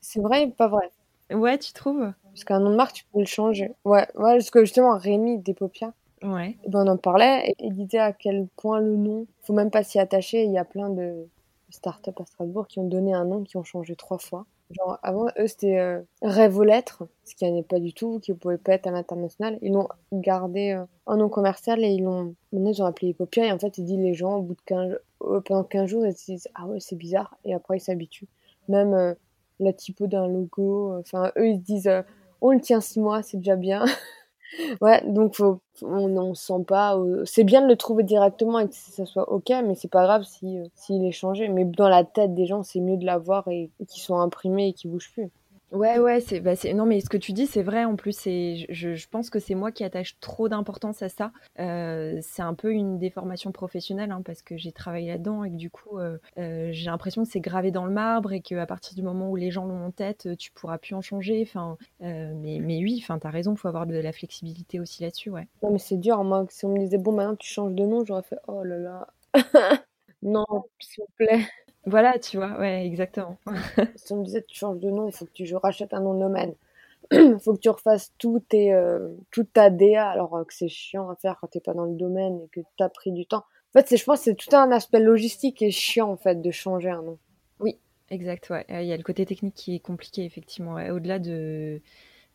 C'est 0.00 0.20
vrai 0.20 0.50
pas 0.56 0.68
vrai? 0.68 0.90
Ouais, 1.30 1.58
tu 1.58 1.72
trouves? 1.72 2.12
Parce 2.24 2.44
qu'un 2.44 2.60
nom 2.60 2.70
de 2.70 2.76
marque, 2.76 2.94
tu 2.94 3.04
peux 3.12 3.20
le 3.20 3.26
changer. 3.26 3.72
Ouais, 3.84 4.06
ouais 4.14 4.36
parce 4.36 4.50
que 4.50 4.60
justement, 4.60 4.96
Rémi 4.96 5.38
Despopia, 5.40 5.92
ouais. 6.22 6.56
Ben 6.68 6.86
on 6.86 6.92
en 6.92 6.96
parlait 6.96 7.50
et 7.50 7.54
il 7.60 7.74
disait 7.74 7.98
à 7.98 8.12
quel 8.12 8.46
point 8.56 8.80
le 8.80 8.96
nom, 8.96 9.26
faut 9.42 9.54
même 9.54 9.70
pas 9.70 9.82
s'y 9.82 9.98
attacher. 9.98 10.44
Il 10.44 10.52
y 10.52 10.58
a 10.58 10.64
plein 10.64 10.90
de 10.90 11.26
startups 11.70 12.10
à 12.18 12.24
Strasbourg 12.24 12.66
qui 12.66 12.78
ont 12.78 12.88
donné 12.88 13.14
un 13.14 13.24
nom, 13.24 13.42
qui 13.42 13.56
ont 13.56 13.64
changé 13.64 13.96
trois 13.96 14.18
fois. 14.18 14.46
Genre, 14.70 14.98
avant, 15.02 15.28
eux, 15.38 15.46
c'était 15.46 15.78
euh, 15.78 16.02
Rêve 16.20 16.62
lettres, 16.62 17.04
ce 17.24 17.34
qui 17.34 17.50
n'est 17.50 17.62
pas 17.62 17.80
du 17.80 17.94
tout, 17.94 18.20
qui 18.20 18.32
ne 18.32 18.36
pouvait 18.36 18.58
pas 18.58 18.74
être 18.74 18.86
à 18.86 18.90
l'international. 18.90 19.58
Ils 19.62 19.72
l'ont 19.72 19.88
gardé 20.12 20.72
euh, 20.72 20.84
un 21.06 21.16
nom 21.16 21.30
commercial 21.30 21.82
et 21.82 21.88
ils 21.88 22.02
l'ont. 22.02 22.34
Maintenant, 22.52 22.70
ils 22.70 22.82
ont 22.82 22.86
appelé 22.86 23.08
Epopia. 23.08 23.46
Et 23.46 23.52
en 23.52 23.58
fait, 23.58 23.78
ils 23.78 23.84
disent 23.84 23.98
les 23.98 24.12
gens, 24.12 24.36
au 24.36 24.42
bout 24.42 24.54
de 24.54 24.60
15, 24.66 24.98
euh, 25.22 25.40
pendant 25.40 25.64
15 25.64 25.88
jours, 25.88 26.06
ils 26.06 26.14
se 26.14 26.26
disent 26.26 26.48
Ah 26.54 26.66
ouais, 26.66 26.80
c'est 26.80 26.96
bizarre. 26.96 27.34
Et 27.46 27.54
après, 27.54 27.78
ils 27.78 27.80
s'habituent. 27.80 28.28
Même 28.68 29.16
la 29.58 29.72
typo 29.72 30.06
d'un 30.06 30.28
logo. 30.28 30.98
Enfin, 30.98 31.32
eux, 31.38 31.48
ils 31.48 31.56
se 31.56 31.64
disent 31.64 31.90
On 32.42 32.50
le 32.50 32.60
tient 32.60 32.82
6 32.82 33.00
mois, 33.00 33.22
c'est 33.22 33.38
déjà 33.38 33.56
bien. 33.56 33.86
Ouais, 34.80 35.02
donc 35.06 35.34
faut, 35.36 35.60
on 35.82 36.08
ne 36.08 36.34
sent 36.34 36.64
pas. 36.66 36.96
Euh, 36.96 37.24
c'est 37.24 37.44
bien 37.44 37.62
de 37.62 37.66
le 37.68 37.76
trouver 37.76 38.02
directement 38.04 38.58
et 38.58 38.68
que 38.68 38.74
ça 38.74 39.06
soit 39.06 39.30
ok, 39.30 39.50
mais 39.64 39.74
c'est 39.74 39.90
pas 39.90 40.04
grave 40.04 40.24
si 40.24 40.58
euh, 40.58 40.64
s'il 40.74 41.04
est 41.04 41.12
changé. 41.12 41.48
Mais 41.48 41.64
dans 41.64 41.88
la 41.88 42.04
tête 42.04 42.34
des 42.34 42.46
gens, 42.46 42.62
c'est 42.62 42.80
mieux 42.80 42.96
de 42.96 43.04
l'avoir 43.06 43.46
et, 43.48 43.70
et 43.80 43.86
qu'ils 43.86 44.02
soient 44.02 44.20
imprimés 44.20 44.68
et 44.68 44.72
qu'ils 44.72 44.90
bougent 44.90 45.12
plus. 45.12 45.30
Ouais, 45.70 45.98
ouais, 45.98 46.20
c'est, 46.20 46.40
bah, 46.40 46.54
non, 46.74 46.86
mais 46.86 47.00
ce 47.00 47.10
que 47.10 47.18
tu 47.18 47.32
dis, 47.32 47.46
c'est 47.46 47.62
vrai. 47.62 47.84
En 47.84 47.94
plus, 47.94 48.12
c'est, 48.12 48.66
je, 48.70 49.08
pense 49.08 49.28
que 49.28 49.38
c'est 49.38 49.54
moi 49.54 49.70
qui 49.70 49.84
attache 49.84 50.18
trop 50.18 50.48
d'importance 50.48 51.02
à 51.02 51.10
ça. 51.10 51.30
Euh, 51.58 52.18
c'est 52.22 52.40
un 52.40 52.54
peu 52.54 52.72
une 52.72 52.98
déformation 52.98 53.52
professionnelle, 53.52 54.10
hein, 54.10 54.22
parce 54.24 54.40
que 54.40 54.56
j'ai 54.56 54.72
travaillé 54.72 55.08
là-dedans 55.08 55.44
et 55.44 55.50
que 55.50 55.56
du 55.56 55.70
coup, 55.70 55.98
euh, 55.98 56.16
euh, 56.38 56.70
j'ai 56.72 56.86
l'impression 56.86 57.22
que 57.22 57.28
c'est 57.30 57.40
gravé 57.40 57.70
dans 57.70 57.84
le 57.84 57.92
marbre 57.92 58.32
et 58.32 58.40
qu'à 58.40 58.64
partir 58.64 58.94
du 58.94 59.02
moment 59.02 59.30
où 59.30 59.36
les 59.36 59.50
gens 59.50 59.66
l'ont 59.66 59.84
en 59.84 59.90
tête, 59.90 60.28
tu 60.38 60.50
pourras 60.52 60.78
plus 60.78 60.94
en 60.94 61.02
changer. 61.02 61.42
Enfin, 61.42 61.76
mais, 62.00 62.60
mais 62.60 62.82
oui, 62.82 62.98
enfin, 63.02 63.18
t'as 63.18 63.30
raison, 63.30 63.54
faut 63.54 63.68
avoir 63.68 63.86
de 63.86 63.96
la 63.96 64.12
flexibilité 64.12 64.80
aussi 64.80 65.02
là-dessus, 65.02 65.28
ouais. 65.28 65.48
Non, 65.62 65.70
mais 65.70 65.78
c'est 65.78 65.98
dur. 65.98 66.24
Moi, 66.24 66.46
si 66.48 66.64
on 66.64 66.72
me 66.72 66.78
disait 66.78 66.98
bon, 66.98 67.12
maintenant 67.12 67.36
tu 67.36 67.52
changes 67.52 67.74
de 67.74 67.84
nom, 67.84 68.04
j'aurais 68.06 68.22
fait 68.22 68.38
oh 68.46 68.64
là 68.64 68.78
là. 68.78 69.06
non, 70.22 70.46
s'il 70.80 71.04
vous 71.04 71.12
plaît. 71.16 71.46
Voilà, 71.88 72.18
tu 72.18 72.36
vois, 72.36 72.58
ouais, 72.58 72.86
exactement. 72.86 73.38
si 73.96 74.12
on 74.12 74.18
me 74.18 74.24
disait 74.24 74.44
tu 74.46 74.58
changes 74.58 74.78
de 74.78 74.90
nom, 74.90 75.06
il 75.06 75.12
faut 75.12 75.24
que 75.24 75.32
tu 75.32 75.54
rachètes 75.54 75.94
un 75.94 76.00
nom 76.00 76.14
de 76.14 76.20
domaine. 76.20 76.54
Il 77.10 77.38
faut 77.44 77.54
que 77.54 77.60
tu 77.60 77.70
refasses 77.70 78.12
tout 78.18 78.40
tes, 78.40 78.72
euh, 78.72 79.08
toute 79.30 79.52
ta 79.52 79.70
DA, 79.70 80.08
alors 80.08 80.36
euh, 80.36 80.44
que 80.44 80.52
c'est 80.52 80.68
chiant 80.68 81.08
à 81.08 81.16
faire 81.16 81.38
quand 81.40 81.46
t'es 81.48 81.60
pas 81.60 81.74
dans 81.74 81.86
le 81.86 81.96
domaine 81.96 82.40
et 82.42 82.48
que 82.48 82.60
tu 82.76 82.82
as 82.82 82.88
pris 82.88 83.12
du 83.12 83.26
temps. 83.26 83.44
En 83.74 83.80
fait, 83.80 83.96
je 83.96 84.04
pense 84.04 84.18
que 84.18 84.24
c'est 84.24 84.34
tout 84.34 84.54
un 84.54 84.70
aspect 84.70 85.00
logistique 85.00 85.62
et 85.62 85.70
chiant 85.70 86.10
en 86.10 86.16
fait 86.16 86.40
de 86.40 86.50
changer 86.50 86.90
un 86.90 87.02
nom. 87.02 87.18
Oui, 87.60 87.78
exact. 88.10 88.50
Ouais. 88.50 88.64
Il 88.68 88.86
y 88.86 88.92
a 88.92 88.96
le 88.96 89.02
côté 89.02 89.24
technique 89.24 89.54
qui 89.54 89.74
est 89.74 89.80
compliqué 89.80 90.24
effectivement. 90.24 90.74
Au-delà 90.74 91.18
de 91.18 91.80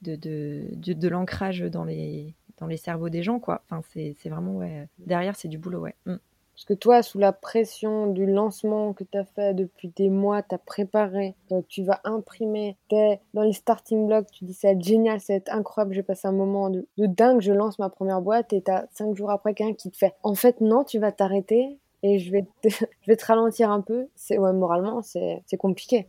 de, 0.01 0.15
de, 0.15 0.93
de, 0.93 1.07
l'ancrage 1.07 1.61
dans 1.61 1.85
les 1.85 2.33
dans 2.57 2.67
les 2.67 2.77
cerveaux 2.77 3.09
des 3.09 3.23
gens, 3.23 3.39
quoi. 3.39 3.63
Enfin, 3.69 3.81
c'est 3.93 4.29
vraiment 4.29 4.57
ouais. 4.57 4.87
Derrière, 4.99 5.35
c'est 5.35 5.47
du 5.47 5.57
boulot, 5.57 5.79
ouais. 5.79 5.95
Mm. 6.05 6.15
Parce 6.55 6.65
que 6.65 6.73
toi, 6.73 7.01
sous 7.01 7.17
la 7.17 7.33
pression 7.33 8.07
du 8.07 8.25
lancement 8.25 8.93
que 8.93 9.03
tu 9.03 9.17
as 9.17 9.25
fait 9.25 9.53
depuis 9.53 9.91
des 9.95 10.09
mois, 10.09 10.43
tu 10.43 10.53
as 10.53 10.59
préparé, 10.59 11.35
euh, 11.51 11.61
tu 11.67 11.83
vas 11.83 11.99
imprimer, 12.03 12.77
tu 12.89 12.95
es 12.95 13.19
dans 13.33 13.41
les 13.41 13.53
starting 13.53 14.05
blocks, 14.05 14.31
tu 14.31 14.45
dis 14.45 14.53
ça 14.53 14.67
va 14.67 14.73
être 14.73 14.83
génial, 14.83 15.19
ça 15.19 15.33
va 15.33 15.37
être 15.37 15.51
incroyable, 15.51 15.93
j'ai 15.95 16.03
passé 16.03 16.27
un 16.27 16.31
moment 16.31 16.69
de, 16.69 16.85
dingue, 16.97 17.41
je 17.41 17.51
lance 17.51 17.79
ma 17.79 17.89
première 17.89 18.21
boîte 18.21 18.53
et 18.53 18.61
tu 18.61 18.71
as 18.71 18.85
cinq 18.91 19.15
jours 19.15 19.31
après 19.31 19.53
quelqu'un 19.53 19.73
qui 19.73 19.89
te 19.89 19.97
fait 19.97 20.13
en 20.21 20.35
fait 20.35 20.61
non, 20.61 20.83
tu 20.83 20.99
vas 20.99 21.11
t'arrêter 21.11 21.79
et 22.03 22.19
je 22.19 22.31
vais 22.31 22.45
te, 22.61 22.69
je 23.01 23.11
vais 23.11 23.17
ralentir 23.21 23.71
un 23.71 23.81
peu. 23.81 24.07
C'est 24.15 24.37
ouais, 24.37 24.53
moralement, 24.53 25.01
c'est 25.01 25.57
compliqué. 25.57 26.07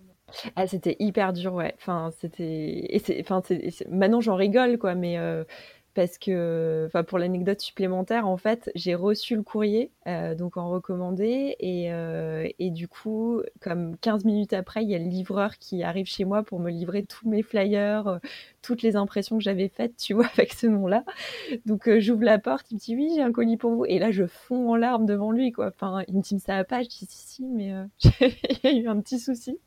Ah, 0.57 0.67
c'était 0.67 0.97
hyper 0.99 1.33
dur, 1.33 1.55
ouais. 1.55 1.75
Enfin, 1.77 2.11
c'était. 2.21 3.01
Enfin, 3.21 3.43
maintenant 3.89 4.21
j'en 4.21 4.35
rigole, 4.35 4.79
quoi, 4.79 4.95
mais 4.95 5.19
euh, 5.19 5.45
parce 5.95 6.19
que, 6.19 6.85
enfin, 6.87 7.05
pour 7.05 7.19
l'anecdote 7.19 7.61
supplémentaire, 7.61 8.27
en 8.27 8.37
fait, 8.37 8.71
j'ai 8.75 8.95
reçu 8.95 9.37
le 9.37 9.43
courrier, 9.43 9.91
euh, 10.07 10.35
donc 10.35 10.57
en 10.57 10.69
recommandé, 10.69 11.57
et, 11.61 11.93
euh, 11.93 12.49
et, 12.59 12.71
du 12.71 12.89
coup, 12.89 13.41
comme 13.61 13.97
15 13.99 14.25
minutes 14.25 14.53
après, 14.53 14.83
il 14.83 14.91
y 14.91 14.95
a 14.95 14.99
le 14.99 15.09
livreur 15.09 15.57
qui 15.59 15.83
arrive 15.83 16.07
chez 16.07 16.25
moi 16.25 16.43
pour 16.43 16.59
me 16.59 16.71
livrer 16.71 17.05
tous 17.05 17.29
mes 17.29 17.43
flyers, 17.43 18.09
euh, 18.09 18.19
toutes 18.61 18.83
les 18.83 18.97
impressions 18.97 19.39
que 19.39 19.45
j'avais 19.45 19.69
faites, 19.69 19.97
tu 19.97 20.15
vois, 20.15 20.27
avec 20.37 20.53
ce 20.53 20.67
nom-là. 20.67 21.05
Donc, 21.65 21.89
j'ouvre 21.99 22.25
la 22.25 22.39
porte, 22.39 22.71
il 22.71 22.75
me 22.75 22.81
dit 22.81 22.97
oui, 22.97 23.13
j'ai 23.15 23.23
un 23.23 23.33
colis 23.33 23.57
pour 23.57 23.71
vous, 23.71 23.85
et 23.85 23.99
là, 23.99 24.11
je 24.11 24.27
fonds 24.27 24.71
en 24.71 24.77
larmes 24.77 25.07
devant 25.07 25.31
lui, 25.31 25.53
quoi. 25.53 25.69
Enfin, 25.69 26.03
il 26.09 26.17
me 26.17 26.23
dit 26.23 26.41
ça 26.41 26.57
va 26.57 26.65
pas, 26.65 26.83
je 26.83 26.89
dis 26.89 27.07
si, 27.09 27.27
si, 27.27 27.45
mais 27.47 27.73
il 28.21 28.59
y 28.65 28.67
a 28.67 28.73
eu 28.73 28.89
un 28.89 29.01
petit 29.01 29.21
souci. 29.21 29.59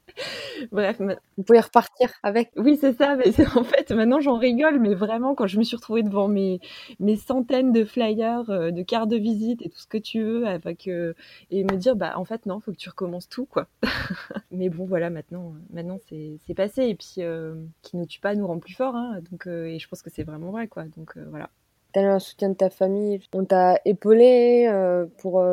Bref. 0.72 1.00
Vous 1.38 1.44
pouvez 1.44 1.60
repartir 1.60 2.12
avec. 2.24 2.52
Oui, 2.58 2.78
c'est 2.80 2.94
ça, 2.98 3.16
mais 3.16 3.32
en 3.56 3.64
fait, 3.64 3.92
maintenant, 3.92 4.20
j'en 4.20 4.38
rigole, 4.38 4.80
mais 4.80 4.94
vraiment, 4.94 5.36
quand 5.36 5.48
je 5.48 5.58
me 5.58 5.64
suis 5.64 5.76
retrouvée 5.76 6.04
devant 6.04 6.17
mes, 6.28 6.60
mes 7.00 7.16
centaines 7.16 7.72
de 7.72 7.86
flyers, 7.86 8.50
euh, 8.50 8.72
de 8.72 8.82
cartes 8.82 9.10
de 9.10 9.18
visite 9.18 9.62
et 9.62 9.70
tout 9.70 9.78
ce 9.78 9.86
que 9.88 10.00
tu 10.00 10.24
veux, 10.24 10.48
avec, 10.48 10.88
euh, 10.88 11.14
et 11.52 11.64
me 11.64 11.78
dire, 11.78 11.96
bah, 11.96 12.14
en 12.18 12.26
fait, 12.26 12.48
non, 12.48 12.60
faut 12.60 12.72
que 12.72 12.78
tu 12.78 12.90
recommences 12.90 13.30
tout, 13.30 13.46
quoi. 13.46 13.68
mais 14.52 14.70
bon, 14.70 14.86
voilà, 14.86 15.12
maintenant, 15.12 15.54
maintenant 15.70 16.00
c'est 16.10 16.54
passé. 16.56 16.88
Et 16.88 16.96
puis, 16.96 17.16
euh, 17.20 17.54
qui 17.84 17.98
nous 17.98 18.08
tue 18.08 18.20
pas 18.20 18.34
nous 18.34 18.48
rend 18.48 18.58
plus 18.58 18.74
fort. 18.74 18.96
Hein, 18.96 19.20
donc, 19.30 19.46
et 19.46 19.78
je 19.78 19.88
pense 19.88 20.02
que 20.02 20.10
c'est 20.10 20.24
vraiment 20.24 20.50
vrai, 20.50 20.68
quoi. 20.68 20.86
Donc, 20.98 21.16
voilà. 21.30 21.50
T'as 21.94 22.02
eu 22.02 22.06
un 22.06 22.20
soutien 22.20 22.50
de 22.50 22.56
ta 22.56 22.72
famille, 22.72 23.22
on 23.34 23.46
t'a 23.46 23.80
épaulé 23.86 24.68
pour. 25.20 25.44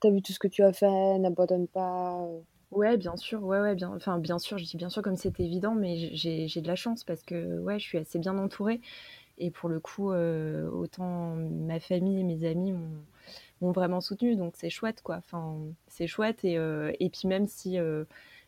T'as 0.00 0.10
vu 0.10 0.22
tout 0.22 0.32
ce 0.32 0.38
que 0.38 0.48
tu 0.48 0.62
as 0.62 0.72
fait, 0.72 1.18
n'abandonne 1.18 1.68
pas. 1.68 2.26
Ouais, 2.74 2.96
bien 2.96 3.16
sûr, 3.16 3.44
ouais, 3.44 3.60
ouais, 3.60 3.76
bien, 3.76 3.92
enfin, 3.94 4.18
bien 4.18 4.40
sûr, 4.40 4.58
je 4.58 4.64
dis 4.64 4.76
bien 4.76 4.88
sûr 4.88 5.00
comme 5.00 5.16
c'est 5.16 5.38
évident, 5.38 5.76
mais 5.76 6.10
j'ai 6.12 6.60
de 6.60 6.66
la 6.66 6.74
chance 6.74 7.04
parce 7.04 7.22
que, 7.22 7.60
ouais, 7.60 7.78
je 7.78 7.84
suis 7.84 7.98
assez 7.98 8.18
bien 8.18 8.36
entourée. 8.36 8.80
Et 9.38 9.50
pour 9.50 9.68
le 9.68 9.80
coup, 9.80 10.12
euh, 10.12 10.68
autant 10.70 11.34
ma 11.34 11.80
famille 11.80 12.20
et 12.20 12.22
mes 12.22 12.44
amis 12.44 12.72
m'ont 13.60 13.72
vraiment 13.72 14.00
soutenu, 14.00 14.36
donc 14.36 14.54
c'est 14.56 14.70
chouette, 14.70 15.02
quoi. 15.02 15.16
Enfin, 15.16 15.56
c'est 15.88 16.06
chouette. 16.06 16.44
Et, 16.44 16.56
euh, 16.58 16.92
et 17.00 17.10
puis 17.10 17.26
même 17.28 17.46
si, 17.48 17.78
euh, 17.78 18.04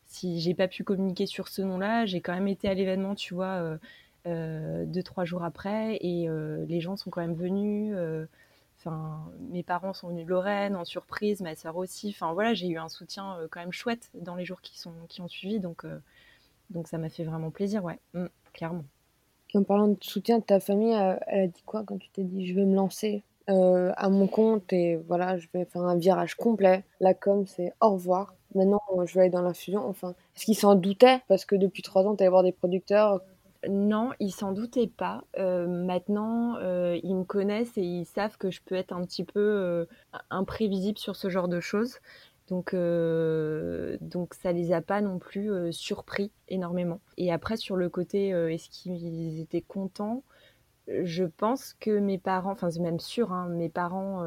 si 0.06 0.40
j'ai 0.40 0.54
pas 0.54 0.68
pu 0.68 0.84
communiquer 0.84 1.26
sur 1.26 1.48
ce 1.48 1.62
nom-là, 1.62 2.06
j'ai 2.06 2.20
quand 2.20 2.34
même 2.34 2.48
été 2.48 2.68
à 2.68 2.74
l'événement, 2.74 3.14
tu 3.14 3.34
vois, 3.34 3.78
deux, 4.26 5.02
trois 5.02 5.24
jours 5.24 5.44
après, 5.44 5.96
et 6.00 6.28
les 6.68 6.80
gens 6.80 6.96
sont 6.96 7.10
quand 7.10 7.20
même 7.20 7.34
venus. 7.34 7.94
Enfin, 8.78 9.30
mes 9.50 9.62
parents 9.62 9.92
sont 9.94 10.08
venus 10.08 10.24
de 10.26 10.30
Lorraine 10.30 10.76
en 10.76 10.84
surprise, 10.84 11.40
ma 11.40 11.56
soeur 11.56 11.76
aussi. 11.76 12.10
Enfin 12.10 12.32
voilà, 12.34 12.54
j'ai 12.54 12.68
eu 12.68 12.78
un 12.78 12.88
soutien 12.88 13.38
quand 13.50 13.60
même 13.60 13.72
chouette 13.72 14.10
dans 14.14 14.36
les 14.36 14.44
jours 14.44 14.60
qui, 14.60 14.78
sont, 14.78 14.92
qui 15.08 15.20
ont 15.20 15.28
suivi, 15.28 15.60
donc, 15.60 15.84
donc 16.70 16.88
ça 16.88 16.98
m'a 16.98 17.08
fait 17.08 17.24
vraiment 17.24 17.50
plaisir, 17.50 17.84
ouais, 17.84 17.98
mmh, 18.14 18.26
clairement 18.52 18.84
en 19.56 19.62
parlant 19.62 19.88
de 19.88 19.96
soutien 20.00 20.38
de 20.38 20.44
ta 20.44 20.60
famille, 20.60 20.94
euh, 20.94 21.16
elle, 21.26 21.44
a 21.44 21.46
dit 21.46 21.62
quoi 21.64 21.82
quand 21.84 21.98
tu 21.98 22.08
t'es 22.10 22.22
dit 22.22 22.46
je 22.46 22.54
vais 22.54 22.64
me 22.64 22.74
lancer 22.74 23.22
euh, 23.48 23.92
à 23.96 24.08
mon 24.08 24.26
compte 24.26 24.72
et 24.72 24.96
voilà, 25.08 25.38
je 25.38 25.46
vais 25.52 25.64
faire 25.64 25.82
un 25.82 25.96
virage 25.96 26.34
complet. 26.34 26.84
La 27.00 27.14
com, 27.14 27.46
c'est 27.46 27.72
au 27.80 27.90
revoir. 27.90 28.34
Maintenant, 28.54 28.80
je 29.04 29.14
vais 29.14 29.22
aller 29.22 29.30
dans 29.30 29.42
l'infusion. 29.42 29.86
Enfin, 29.86 30.14
est-ce 30.34 30.44
qu'ils 30.44 30.56
s'en 30.56 30.74
doutaient? 30.74 31.20
Parce 31.28 31.44
que 31.44 31.56
depuis 31.56 31.82
trois 31.82 32.06
ans, 32.06 32.16
tu 32.16 32.22
allais 32.22 32.30
voir 32.30 32.42
des 32.42 32.52
producteurs. 32.52 33.20
Non, 33.68 34.10
ils 34.20 34.30
s'en 34.30 34.52
doutaient 34.52 34.86
pas. 34.86 35.24
Euh, 35.38 35.66
maintenant, 35.66 36.58
ils 37.02 37.14
me 37.14 37.24
connaissent 37.24 37.76
et 37.76 37.82
ils 37.82 38.06
savent 38.06 38.36
que 38.38 38.50
je 38.50 38.60
peux 38.64 38.74
être 38.74 38.92
un 38.92 39.02
petit 39.04 39.24
peu 39.24 39.86
imprévisible 40.30 40.98
sur 40.98 41.16
ce 41.16 41.28
genre 41.28 41.48
de 41.48 41.60
choses. 41.60 41.98
Donc, 42.48 42.74
euh, 42.74 43.96
donc 44.00 44.34
ça 44.34 44.52
les 44.52 44.72
a 44.72 44.80
pas 44.80 45.00
non 45.00 45.18
plus 45.18 45.50
euh, 45.50 45.72
surpris 45.72 46.30
énormément. 46.48 47.00
Et 47.16 47.32
après, 47.32 47.56
sur 47.56 47.76
le 47.76 47.88
côté, 47.88 48.32
euh, 48.32 48.52
est-ce 48.52 48.68
qu'ils 48.70 49.40
étaient 49.40 49.62
contents? 49.62 50.22
Je 51.02 51.24
pense 51.24 51.74
que 51.80 51.98
mes 51.98 52.16
parents, 52.16 52.52
enfin 52.52 52.70
c'est 52.70 52.78
même 52.78 53.00
sûr, 53.00 53.32
hein, 53.32 53.48
mes 53.48 53.68
parents 53.68 54.24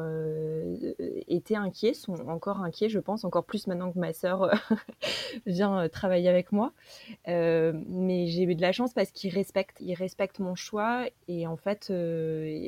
étaient 1.26 1.56
inquiets, 1.56 1.94
sont 1.94 2.28
encore 2.28 2.60
inquiets, 2.60 2.90
je 2.90 2.98
pense, 2.98 3.24
encore 3.24 3.44
plus 3.44 3.66
maintenant 3.66 3.90
que 3.90 3.98
ma 3.98 4.12
sœur 4.12 4.50
vient 5.46 5.88
travailler 5.88 6.28
avec 6.28 6.52
moi. 6.52 6.74
mais 7.26 8.26
j'ai 8.26 8.42
eu 8.42 8.54
de 8.54 8.60
la 8.60 8.72
chance 8.72 8.92
parce 8.92 9.10
qu'ils 9.10 9.32
respectent, 9.34 9.80
ils 9.80 9.94
respectent 9.94 10.40
mon 10.40 10.54
choix 10.54 11.06
et 11.28 11.46
en 11.46 11.56
fait, 11.56 11.90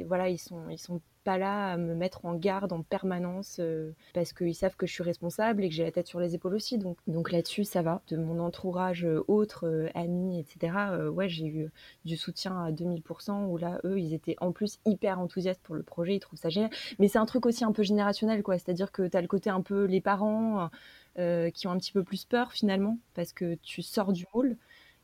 voilà, 0.07 0.31
ils 0.31 0.39
sont, 0.39 0.71
ils 0.71 0.79
sont 0.79 1.03
pas 1.23 1.39
là 1.39 1.73
à 1.73 1.77
me 1.77 1.95
mettre 1.95 2.25
en 2.25 2.35
garde 2.35 2.73
en 2.73 2.83
permanence 2.83 3.57
euh, 3.61 3.93
parce 4.15 4.33
qu'ils 4.33 4.55
savent 4.55 4.77
que 4.77 4.87
je 4.87 4.93
suis 4.93 5.03
responsable 5.03 5.65
et 5.65 5.69
que 5.69 5.75
j'ai 5.75 5.85
la 5.85 5.93
tête 5.93 6.07
sur 6.07 6.21
les 6.21 6.35
épaules 6.35 6.55
aussi. 6.55 6.79
Donc, 6.79 6.99
donc 7.07 7.33
là-dessus, 7.33 7.65
ça 7.65 7.83
va. 7.83 8.03
De 8.09 8.17
mon 8.17 8.41
entourage 8.41 9.05
euh, 9.05 9.25
autre, 9.29 9.67
euh, 9.67 9.89
amis, 9.95 10.39
etc., 10.39 10.75
ouais, 11.11 11.29
j'ai 11.29 11.47
eu 11.47 11.71
du 12.05 12.17
soutien 12.17 12.65
à 12.65 12.71
2000% 12.71 13.47
où 13.47 13.57
là, 13.57 13.81
eux, 13.85 13.99
ils 13.99 14.15
étaient 14.15 14.37
en 14.41 14.53
plus 14.53 14.79
hyper 14.85 15.21
enthousiastes 15.21 15.63
pour 15.63 15.75
le 15.75 15.83
projet, 15.83 16.17
ils 16.17 16.21
trouvent 16.21 16.39
ça 16.39 16.49
génial. 16.49 16.71
Mais 16.99 17.09
c'est 17.09 17.19
un 17.19 17.27
truc 17.27 17.47
aussi 17.47 17.65
un 17.65 17.73
peu 17.73 17.83
générationnel, 17.83 18.43
quoi. 18.43 18.59
C'est-à-dire 18.59 18.93
que 18.93 19.07
tu 19.07 19.17
as 19.17 19.21
le 19.21 19.29
côté 19.29 19.51
un 19.51 19.63
peu 19.63 19.85
les 19.85 20.01
parents 20.01 20.71
qui 21.17 21.67
ont 21.67 21.71
un 21.71 21.79
petit 21.79 21.93
peu 21.93 22.03
plus 22.03 22.25
peur 22.25 22.53
finalement 22.53 22.97
parce 23.15 23.33
que 23.33 23.57
tu 23.57 23.83
sors 23.83 24.13
du 24.13 24.25
moule. 24.35 24.57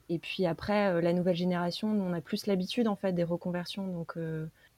Et 0.09 0.19
puis 0.19 0.47
après, 0.47 1.03
la 1.03 1.13
nouvelle 1.13 1.37
génération, 1.37 1.89
on 1.89 2.15
a 2.15 2.21
plus 2.23 2.47
l'habitude 2.47 2.89
en 2.89 2.97
fait 2.97 3.13
des 3.13 3.25
reconversions. 3.25 3.87
Donc, 3.87 4.17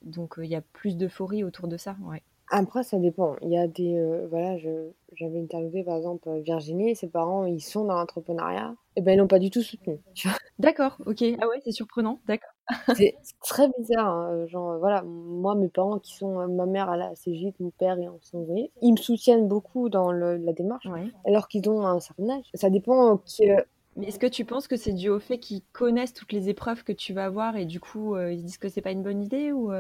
donc 0.03 0.35
il 0.39 0.47
y 0.47 0.57
a 0.57 0.61
plus 0.61 0.97
d'euphorie 0.97 1.45
autour 1.45 1.69
de 1.69 1.77
ça. 1.77 1.97
Ouais. 2.03 2.23
Après, 2.53 2.83
ça 2.83 2.99
dépend. 2.99 3.37
Il 3.43 3.51
y 3.51 3.57
a 3.57 3.69
des. 3.69 3.97
Euh, 3.97 4.27
voilà, 4.29 4.57
j'avais 4.59 5.41
interviewé 5.41 5.85
par 5.85 5.97
exemple 5.97 6.29
Virginie, 6.41 6.97
ses 6.97 7.09
parents, 7.09 7.47
ils 7.47 7.61
sont 7.61 7.85
dans 7.85 7.95
l'entrepreneuriat. 7.95 8.75
Et 8.97 9.03
ben, 9.03 9.13
ils 9.13 9.19
l'ont 9.19 9.29
pas 9.29 9.39
du 9.39 9.51
tout 9.51 9.63
soutenu. 9.63 10.01
D'accord, 10.59 10.99
ok. 11.07 11.23
Ah 11.41 11.47
ouais, 11.47 11.61
c'est 11.65 11.71
surprenant, 11.71 12.19
d'accord. 12.27 12.51
c'est 12.97 13.15
très 13.41 13.69
bizarre. 13.79 14.09
Hein, 14.09 14.33
euh, 14.33 14.47
genre, 14.49 14.79
voilà, 14.79 15.03
moi, 15.03 15.55
mes 15.55 15.69
parents 15.69 16.01
qui 16.01 16.13
sont. 16.15 16.41
Euh, 16.41 16.49
ma 16.49 16.67
mère 16.67 16.91
à 16.91 16.97
la 16.97 17.15
CGIT, 17.15 17.55
mon 17.61 17.71
père 17.71 17.99
est 18.01 18.09
en. 18.09 18.19
Ils 18.83 18.93
me 18.93 18.97
soutiennent 18.97 19.47
beaucoup 19.47 19.89
dans 19.89 20.11
le, 20.11 20.37
la 20.37 20.53
démarche, 20.53 20.89
alors 21.25 21.47
qu'ils 21.47 21.69
ont 21.71 21.87
un 21.87 22.01
certain 22.01 22.31
âge. 22.31 22.47
Ça 22.55 22.69
dépend 22.69 23.19
qui. 23.19 23.45
Mais 23.97 24.07
est-ce 24.07 24.19
que 24.19 24.27
tu 24.27 24.45
penses 24.45 24.69
que 24.69 24.77
c'est 24.77 24.93
dû 24.93 25.09
au 25.09 25.21
fait 25.21 25.39
qu'ils 25.39 25.63
connaissent 25.73 26.15
toutes 26.15 26.33
les 26.33 26.49
épreuves 26.49 26.85
que 26.85 26.93
tu 26.93 27.13
vas 27.13 27.25
avoir 27.25 27.57
et 27.57 27.67
du 27.67 27.81
coup 27.81 28.17
ils 28.17 28.39
se 28.39 28.45
disent 28.45 28.59
que 28.59 28.69
c'est 28.69 28.81
pas 28.81 28.93
une 28.93 29.03
bonne 29.03 29.23
idée 29.23 29.53
ou 29.53 29.73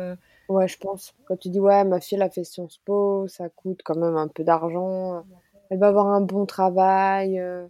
Ouais, 0.50 0.66
je 0.66 0.78
pense. 0.78 1.14
Quand 1.26 1.36
tu 1.36 1.48
dis, 1.48 1.60
ouais, 1.60 1.84
ma 1.84 2.00
fille, 2.00 2.16
elle 2.16 2.22
a 2.22 2.28
fait 2.28 2.42
Sciences 2.42 2.78
Po, 2.84 3.28
ça 3.28 3.48
coûte 3.50 3.82
quand 3.84 3.94
même 3.94 4.16
un 4.16 4.26
peu 4.26 4.42
d'argent. 4.42 5.22
Elle 5.70 5.78
va 5.78 5.86
avoir 5.86 6.08
un 6.08 6.20
bon 6.22 6.44
travail. 6.44 7.38
Euh, 7.38 7.68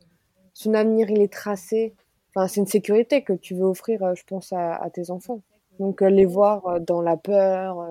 son 0.54 0.72
avenir, 0.72 1.10
il 1.10 1.20
est 1.20 1.30
tracé. 1.30 1.94
Enfin, 2.30 2.48
c'est 2.48 2.60
une 2.60 2.66
sécurité 2.66 3.22
que 3.22 3.34
tu 3.34 3.54
veux 3.54 3.66
offrir, 3.66 4.02
euh, 4.02 4.14
je 4.14 4.24
pense, 4.24 4.54
à, 4.54 4.88
tes 4.94 5.10
enfants. 5.10 5.42
Donc, 5.78 6.00
euh, 6.00 6.08
les 6.08 6.24
voir 6.24 6.80
dans 6.80 7.02
la 7.02 7.18
peur, 7.18 7.86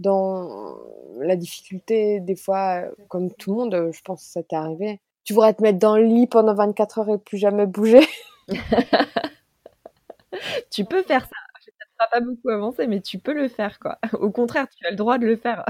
dans 0.00 0.76
la 1.20 1.36
difficulté, 1.36 2.18
des 2.18 2.34
fois, 2.34 2.86
comme 3.06 3.30
tout 3.32 3.52
le 3.52 3.56
monde, 3.56 3.90
je 3.92 4.00
pense 4.02 4.24
que 4.24 4.32
ça 4.32 4.42
t'est 4.42 4.56
arrivé. 4.56 5.00
Tu 5.28 5.34
voudrais 5.34 5.52
te 5.52 5.60
mettre 5.60 5.78
dans 5.78 5.94
le 5.94 6.04
lit 6.04 6.26
pendant 6.26 6.54
24 6.54 7.00
heures 7.00 7.10
et 7.10 7.18
plus 7.18 7.36
jamais 7.36 7.66
bouger. 7.66 8.00
tu 10.70 10.86
peux 10.86 11.02
faire 11.02 11.26
ça 11.26 12.06
pas 12.10 12.20
beaucoup 12.20 12.48
avancé, 12.48 12.86
mais 12.86 13.02
tu 13.02 13.18
peux 13.18 13.34
le 13.34 13.48
faire, 13.48 13.78
quoi. 13.78 13.98
Au 14.20 14.30
contraire, 14.30 14.66
tu 14.74 14.86
as 14.86 14.90
le 14.90 14.96
droit 14.96 15.18
de 15.18 15.26
le 15.26 15.36
faire. 15.36 15.66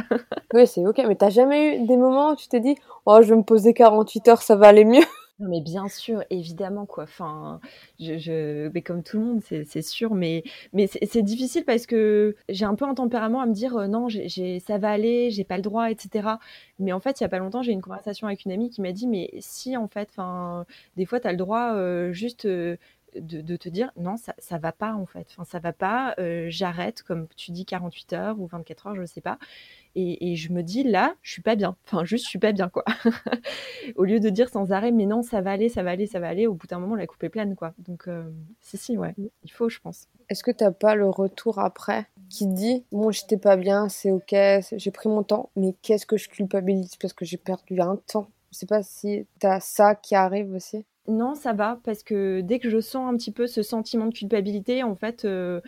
oui, 0.54 0.64
c'est 0.64 0.86
ok, 0.86 1.02
mais 1.08 1.16
t'as 1.16 1.30
jamais 1.30 1.76
eu 1.76 1.86
des 1.88 1.96
moments 1.96 2.34
où 2.34 2.36
tu 2.36 2.46
t'es 2.46 2.60
dit, 2.60 2.76
oh, 3.04 3.18
je 3.20 3.30
vais 3.30 3.36
me 3.36 3.42
poser 3.42 3.74
48 3.74 4.28
heures, 4.28 4.42
ça 4.42 4.54
va 4.54 4.68
aller 4.68 4.84
mieux 4.84 5.02
non, 5.40 5.48
mais 5.50 5.60
bien 5.60 5.88
sûr, 5.88 6.24
évidemment, 6.30 6.84
quoi. 6.84 7.04
Enfin, 7.04 7.60
je, 8.00 8.18
je... 8.18 8.68
Mais 8.70 8.82
comme 8.82 9.04
tout 9.04 9.18
le 9.20 9.24
monde, 9.24 9.40
c'est 9.44 9.82
sûr, 9.82 10.12
mais, 10.16 10.42
mais 10.72 10.88
c'est 10.88 11.22
difficile 11.22 11.64
parce 11.64 11.86
que 11.86 12.34
j'ai 12.48 12.64
un 12.64 12.74
peu 12.74 12.84
un 12.84 12.94
tempérament 12.94 13.40
à 13.40 13.46
me 13.46 13.52
dire, 13.54 13.76
euh, 13.76 13.86
non, 13.86 14.08
j'ai 14.08 14.58
ça 14.58 14.78
va 14.78 14.90
aller, 14.90 15.30
j'ai 15.30 15.44
pas 15.44 15.54
le 15.56 15.62
droit, 15.62 15.90
etc. 15.92 16.40
Mais 16.80 16.92
en 16.92 16.98
fait, 16.98 17.20
il 17.20 17.22
y 17.22 17.26
a 17.26 17.28
pas 17.28 17.38
longtemps, 17.38 17.62
j'ai 17.62 17.70
une 17.72 17.82
conversation 17.82 18.26
avec 18.26 18.44
une 18.46 18.50
amie 18.52 18.68
qui 18.70 18.80
m'a 18.82 18.90
dit, 18.90 19.06
mais 19.06 19.30
si, 19.38 19.76
en 19.76 19.86
fait, 19.86 20.10
des 20.96 21.06
fois, 21.06 21.20
tu 21.20 21.28
le 21.28 21.36
droit 21.36 21.72
euh, 21.74 22.12
juste 22.12 22.44
euh, 22.46 22.76
de, 23.16 23.56
te 23.56 23.68
dire 23.68 23.90
non, 23.96 24.16
ça, 24.16 24.34
ça 24.38 24.58
va 24.58 24.72
pas 24.72 24.94
en 24.94 25.06
fait. 25.06 25.26
Enfin, 25.30 25.44
ça 25.44 25.58
va 25.58 25.72
pas, 25.72 26.14
euh, 26.18 26.46
j'arrête, 26.48 27.02
comme 27.02 27.26
tu 27.36 27.50
dis, 27.50 27.64
48 27.64 28.12
heures 28.12 28.40
ou 28.40 28.46
24 28.46 28.86
heures, 28.88 28.96
je 28.96 29.04
sais 29.04 29.20
pas. 29.20 29.38
Et, 29.94 30.36
je 30.36 30.52
me 30.52 30.62
dis 30.62 30.84
là, 30.84 31.16
je 31.22 31.32
suis 31.32 31.42
pas 31.42 31.56
bien. 31.56 31.76
Enfin, 31.86 32.04
juste, 32.04 32.24
je 32.24 32.28
suis 32.28 32.38
pas 32.38 32.52
bien, 32.52 32.68
quoi. 32.68 32.84
Au 33.96 34.04
lieu 34.04 34.20
de 34.20 34.28
dire 34.28 34.48
sans 34.48 34.70
arrêt, 34.70 34.92
mais 34.92 35.06
non, 35.06 35.22
ça 35.22 35.40
va 35.40 35.50
aller, 35.50 35.68
ça 35.68 35.82
va 35.82 35.90
aller, 35.90 36.06
ça 36.06 36.20
va 36.20 36.28
aller, 36.28 36.46
au 36.46 36.54
bout 36.54 36.68
d'un 36.68 36.78
moment, 36.78 36.94
la 36.94 37.08
coupe 37.08 37.24
est 37.24 37.28
pleine, 37.28 37.56
quoi. 37.56 37.74
Donc, 37.78 38.06
euh, 38.06 38.30
si, 38.60 38.76
si, 38.76 38.96
ouais, 38.96 39.14
il 39.18 39.50
faut, 39.50 39.68
je 39.68 39.80
pense. 39.80 40.06
Est-ce 40.28 40.44
que 40.44 40.52
t'as 40.52 40.70
pas 40.70 40.94
le 40.94 41.08
retour 41.08 41.58
après 41.58 42.06
qui 42.28 42.46
te 42.46 42.52
dit 42.52 42.84
bon 42.92 43.10
j'étais 43.10 43.38
pas 43.38 43.56
bien 43.56 43.88
c'est 43.88 44.10
ok 44.10 44.34
j'ai 44.76 44.90
pris 44.90 45.08
mon 45.08 45.22
temps 45.22 45.48
mais 45.56 45.74
qu'est-ce 45.80 46.04
que 46.04 46.18
je 46.18 46.28
culpabilise 46.28 46.96
parce 46.96 47.14
que 47.14 47.24
j'ai 47.24 47.38
perdu 47.38 47.80
un 47.80 47.96
temps? 47.96 48.28
Je 48.52 48.58
sais 48.58 48.66
pas 48.66 48.82
si 48.82 49.26
t'as 49.38 49.60
ça 49.60 49.94
qui 49.94 50.14
arrive 50.14 50.52
aussi 50.52 50.84
non 51.08 51.34
ça 51.34 51.52
va 51.52 51.80
parce 51.84 52.02
que 52.02 52.40
dès 52.42 52.58
que 52.58 52.70
je 52.70 52.80
sens 52.80 53.12
un 53.12 53.16
petit 53.16 53.32
peu 53.32 53.46
ce 53.46 53.62
sentiment 53.62 54.06
de 54.06 54.14
culpabilité 54.14 54.82
en 54.82 54.94
fait 54.94 55.24
euh, 55.24 55.60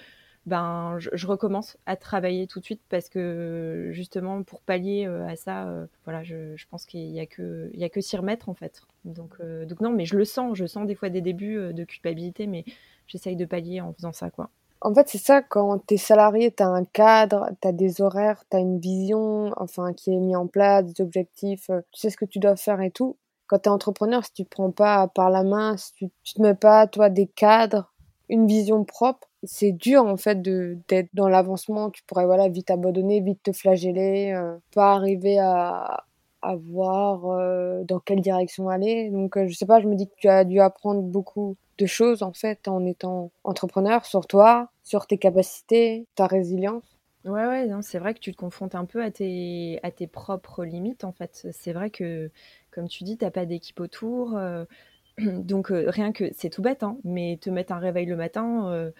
ben 0.46 0.98
je, 0.98 1.26
recommence 1.26 1.76
à 1.86 1.96
travailler 1.96 2.46
tout 2.46 2.60
de 2.60 2.64
suite 2.64 2.80
parce 2.88 3.08
que 3.08 3.88
justement 3.92 4.42
pour 4.42 4.60
pallier 4.60 5.06
euh, 5.06 5.26
à 5.26 5.36
ça 5.36 5.66
euh, 5.68 5.86
voilà 6.04 6.22
je, 6.22 6.54
pense 6.70 6.86
qu'il 6.86 7.10
y 7.10 7.20
a 7.20 7.26
que 7.26 7.70
que 7.92 8.00
s'y 8.00 8.16
remettre 8.16 8.48
en 8.48 8.54
fait 8.54 8.82
donc 9.04 9.38
donc 9.42 9.80
non 9.80 9.90
mais 9.90 10.04
je 10.04 10.16
le 10.16 10.24
sens 10.24 10.56
je 10.56 10.66
sens 10.66 10.86
des 10.86 10.94
fois 10.94 11.08
des 11.08 11.20
débuts 11.20 11.72
de 11.72 11.84
culpabilité 11.84 12.46
mais 12.46 12.64
j'essaye 13.06 13.36
de 13.36 13.44
pallier 13.44 13.80
en 13.80 13.92
faisant 13.92 14.12
ça 14.12 14.30
quoi 14.30 14.50
en 14.82 14.94
fait, 14.94 15.10
c'est 15.10 15.18
ça, 15.18 15.42
quand 15.42 15.86
tu 15.86 15.94
es 15.94 15.96
salarié, 15.98 16.52
tu 16.52 16.62
as 16.62 16.68
un 16.68 16.86
cadre, 16.86 17.50
tu 17.60 17.68
as 17.68 17.72
des 17.72 18.00
horaires, 18.00 18.42
tu 18.50 18.56
as 18.56 18.60
une 18.60 18.78
vision 18.80 19.52
enfin, 19.58 19.92
qui 19.92 20.10
est 20.10 20.18
mise 20.18 20.36
en 20.36 20.46
place, 20.46 20.86
des 20.86 21.02
objectifs, 21.02 21.66
tu 21.92 22.00
sais 22.00 22.08
ce 22.08 22.16
que 22.16 22.24
tu 22.24 22.38
dois 22.38 22.56
faire 22.56 22.80
et 22.80 22.90
tout. 22.90 23.18
Quand 23.50 23.58
tu 23.58 23.68
es 23.68 23.72
entrepreneur, 23.72 24.24
si 24.24 24.32
tu 24.32 24.44
prends 24.44 24.70
pas 24.70 25.08
par 25.08 25.28
la 25.28 25.42
main, 25.42 25.76
si 25.76 25.92
tu, 25.94 26.10
tu 26.22 26.34
te 26.34 26.42
mets 26.42 26.54
pas, 26.54 26.86
toi, 26.86 27.10
des 27.10 27.26
cadres, 27.26 27.92
une 28.28 28.46
vision 28.46 28.84
propre, 28.84 29.28
c'est 29.42 29.72
dur 29.72 30.04
en 30.06 30.16
fait 30.16 30.40
d'être 30.40 31.08
dans 31.14 31.28
l'avancement. 31.28 31.90
Tu 31.90 32.02
pourrais 32.04 32.26
voilà 32.26 32.48
vite 32.48 32.70
abandonner, 32.70 33.20
vite 33.20 33.42
te 33.42 33.52
flageller, 33.52 34.32
euh, 34.36 34.56
pas 34.72 34.92
arriver 34.94 35.40
à, 35.40 36.04
à 36.42 36.54
voir 36.56 37.26
euh, 37.26 37.82
dans 37.84 37.98
quelle 37.98 38.20
direction 38.20 38.68
aller. 38.68 39.10
Donc 39.10 39.36
je 39.44 39.52
sais 39.52 39.66
pas, 39.66 39.80
je 39.80 39.88
me 39.88 39.96
dis 39.96 40.06
que 40.06 40.14
tu 40.16 40.28
as 40.28 40.44
dû 40.44 40.60
apprendre 40.60 41.02
beaucoup 41.02 41.56
de 41.78 41.86
choses 41.86 42.22
en 42.22 42.32
fait 42.32 42.68
en 42.68 42.84
étant 42.86 43.32
entrepreneur 43.42 44.04
sur 44.04 44.26
toi, 44.26 44.68
sur 44.84 45.08
tes 45.08 45.18
capacités, 45.18 46.06
ta 46.14 46.26
résilience. 46.28 46.84
Ouais, 47.24 47.46
ouais, 47.46 47.68
c'est 47.82 47.98
vrai 47.98 48.14
que 48.14 48.18
tu 48.20 48.32
te 48.32 48.36
confrontes 48.38 48.74
un 48.74 48.86
peu 48.86 49.02
à 49.02 49.10
tes, 49.10 49.78
à 49.82 49.90
tes 49.90 50.06
propres 50.06 50.64
limites 50.64 51.04
en 51.04 51.12
fait. 51.12 51.46
C'est 51.52 51.72
vrai 51.74 51.90
que, 51.90 52.30
comme 52.70 52.88
tu 52.88 53.04
dis, 53.04 53.16
t'as 53.16 53.30
pas 53.30 53.46
d'équipe 53.46 53.80
autour. 53.80 54.36
Euh, 54.36 54.64
donc 55.18 55.70
euh, 55.70 55.84
rien 55.88 56.12
que, 56.12 56.30
c'est 56.32 56.50
tout 56.50 56.62
bête, 56.62 56.82
hein, 56.82 56.98
mais 57.04 57.38
te 57.40 57.50
mettre 57.50 57.72
un 57.72 57.78
réveil 57.78 58.06
le 58.06 58.16
matin, 58.16 58.70
euh, 58.70 58.90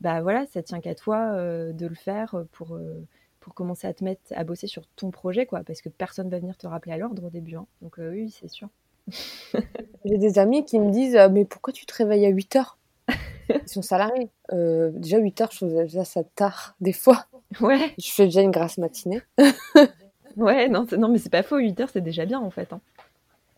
bah 0.00 0.20
voilà, 0.22 0.46
ça 0.46 0.62
tient 0.62 0.80
qu'à 0.80 0.94
toi 0.94 1.34
de 1.72 1.86
le 1.86 1.94
faire 1.94 2.44
pour, 2.52 2.78
pour 3.40 3.54
commencer 3.54 3.86
à 3.86 3.94
te 3.94 4.04
mettre 4.04 4.22
à 4.34 4.44
bosser 4.44 4.66
sur 4.66 4.86
ton 4.96 5.10
projet, 5.10 5.46
quoi, 5.46 5.62
parce 5.64 5.82
que 5.82 5.88
personne 5.88 6.30
va 6.30 6.38
venir 6.38 6.56
te 6.56 6.66
rappeler 6.66 6.92
à 6.92 6.96
l'ordre 6.98 7.24
au 7.26 7.30
début. 7.30 7.56
Hein. 7.56 7.66
Donc 7.82 7.96
oui, 7.98 8.30
c'est 8.30 8.48
sûr. 8.48 8.68
J'ai 10.04 10.18
des 10.18 10.38
amis 10.38 10.64
qui 10.64 10.78
me 10.78 10.90
disent 10.90 11.18
Mais 11.30 11.44
pourquoi 11.44 11.72
tu 11.72 11.86
te 11.86 11.94
réveilles 11.94 12.26
à 12.26 12.30
8 12.30 12.56
heures? 12.56 12.78
Ils 13.66 13.68
sont 13.68 13.82
salariés. 13.82 14.30
Euh, 14.52 14.90
déjà, 14.92 15.18
8 15.18 15.40
heures, 15.40 15.50
je 15.52 15.58
faisais 15.58 15.82
déjà 15.82 16.04
ça 16.04 16.22
tard, 16.24 16.76
des 16.80 16.92
fois. 16.92 17.26
Ouais. 17.60 17.94
Je 17.98 18.10
fais 18.10 18.24
déjà 18.24 18.42
une 18.42 18.50
grasse 18.50 18.78
matinée. 18.78 19.22
ouais, 20.36 20.68
non, 20.68 20.86
non 20.96 21.08
mais 21.08 21.18
c'est 21.18 21.30
pas 21.30 21.42
faux, 21.42 21.58
8 21.58 21.80
heures, 21.80 21.90
c'est 21.92 22.00
déjà 22.00 22.24
bien 22.24 22.40
en 22.40 22.50
fait. 22.50 22.72
Hein. 22.72 22.80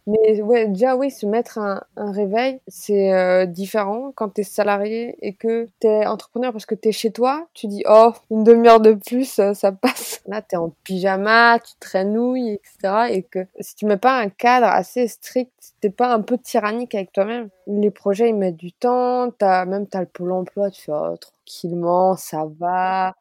Mais 0.07 0.43
ouais, 0.43 0.67
déjà, 0.67 0.97
oui, 0.97 1.13
se 1.13 1.27
mettre 1.27 1.59
un, 1.59 1.81
un 1.97 2.11
réveil, 2.11 2.61
c'est 2.67 3.13
euh, 3.13 3.47
différent 3.47 4.13
quand 4.17 4.31
t'es 4.31 4.43
salarié 4.43 5.17
et 5.21 5.35
que 5.35 5.69
t'es 5.79 6.07
entrepreneur 6.07 6.51
parce 6.51 6.67
que 6.67 6.75
t'es 6.75 6.91
chez 6.91 7.13
toi. 7.13 7.47
Tu 7.55 7.69
dis, 7.69 7.85
oh, 7.89 8.13
une 8.31 8.43
demi-heure 8.43 8.81
de 8.81 8.95
plus, 8.95 9.39
euh, 9.39 9.55
ça 9.55 9.71
passe. 9.71 10.21
Là, 10.27 10.43
t'es 10.43 10.57
en 10.57 10.71
pyjama, 10.83 11.61
tu 11.61 11.75
traînouilles, 11.79 12.55
etc. 12.55 13.11
Et 13.11 13.23
que 13.23 13.47
si 13.61 13.77
tu 13.77 13.87
mets 13.87 13.97
pas 13.97 14.19
un 14.19 14.29
cadre 14.29 14.67
assez 14.67 15.07
strict, 15.07 15.53
t'es 15.81 15.91
pas 15.91 16.13
un 16.13 16.21
peu 16.21 16.37
tyrannique 16.37 16.95
avec 16.97 17.13
toi-même. 17.13 17.49
Les 17.69 17.91
projets, 17.91 18.31
ils 18.31 18.35
mettent 18.35 18.57
du 18.57 18.73
temps. 18.73 19.31
T'as, 19.31 19.65
même 19.67 19.87
t'as 19.87 20.01
le 20.01 20.07
pôle 20.07 20.33
emploi, 20.33 20.71
tu 20.71 20.83
fais, 20.83 20.93
oh, 20.93 21.17
tranquillement, 21.17 22.17
ça 22.17 22.47
va. 22.59 23.15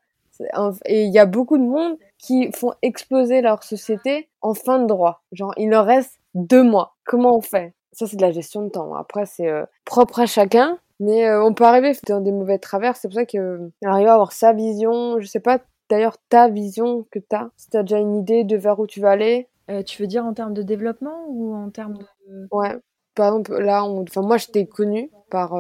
Et 0.86 1.04
il 1.04 1.14
y 1.14 1.20
a 1.20 1.26
beaucoup 1.26 1.58
de 1.58 1.64
monde 1.64 1.98
qui 2.18 2.52
font 2.52 2.74
exploser 2.82 3.42
leur 3.42 3.64
société 3.64 4.30
en 4.42 4.54
fin 4.56 4.80
de 4.80 4.88
droit. 4.88 5.22
Genre, 5.32 5.54
il 5.58 5.70
leur 5.70 5.86
reste 5.86 6.21
deux 6.36 6.64
mois. 6.64 6.96
Comment 7.06 7.38
on 7.38 7.42
fait? 7.42 7.74
Ça, 7.92 8.08
c'est 8.08 8.16
de 8.16 8.22
la 8.22 8.32
gestion 8.32 8.64
de 8.64 8.70
temps. 8.70 8.94
Après, 8.96 9.26
c'est 9.26 9.50
euh, 9.50 9.66
propre 9.86 10.22
à 10.22 10.26
chacun. 10.26 10.78
Mais 11.00 11.28
euh, 11.28 11.44
on 11.44 11.54
peut 11.54 11.64
arriver 11.64 11.94
dans 12.08 12.22
des 12.22 12.32
mauvais 12.32 12.60
travers. 12.60 12.96
C'est 12.96 13.08
pour 13.08 13.16
ça 13.16 13.26
qu'arriver 13.26 13.70
euh, 13.84 14.10
à 14.10 14.14
avoir 14.14 14.32
sa 14.32 14.54
vision, 14.54 15.20
je 15.20 15.26
sais 15.26 15.40
pas 15.40 15.60
d'ailleurs 15.90 16.18
ta 16.30 16.48
vision 16.48 17.06
que 17.12 17.20
tu 17.20 17.36
as, 17.36 17.50
si 17.58 17.70
tu 17.70 17.78
as 17.78 17.82
déjà 17.82 17.98
une 17.98 18.16
idée 18.16 18.44
de 18.44 18.56
vers 18.56 18.80
où 18.80 18.88
tu 18.88 19.02
vas 19.02 19.12
aller. 19.12 19.50
tu 19.86 20.02
veux 20.02 20.08
dire 20.08 20.24
en 20.24 20.34
termes 20.34 20.54
de 20.54 20.62
développement 20.62 21.26
ou 21.28 21.54
en 21.54 21.70
termes 21.70 21.98
de... 21.98 22.48
Ouais, 22.52 22.78
par 23.14 23.28
exemple, 23.28 23.60
là, 23.60 23.84
on... 23.84 24.04
enfin, 24.04 24.22
moi, 24.22 24.38
je 24.38 24.48
t'ai 24.48 24.68
connue 24.68 25.12
par 25.30 25.56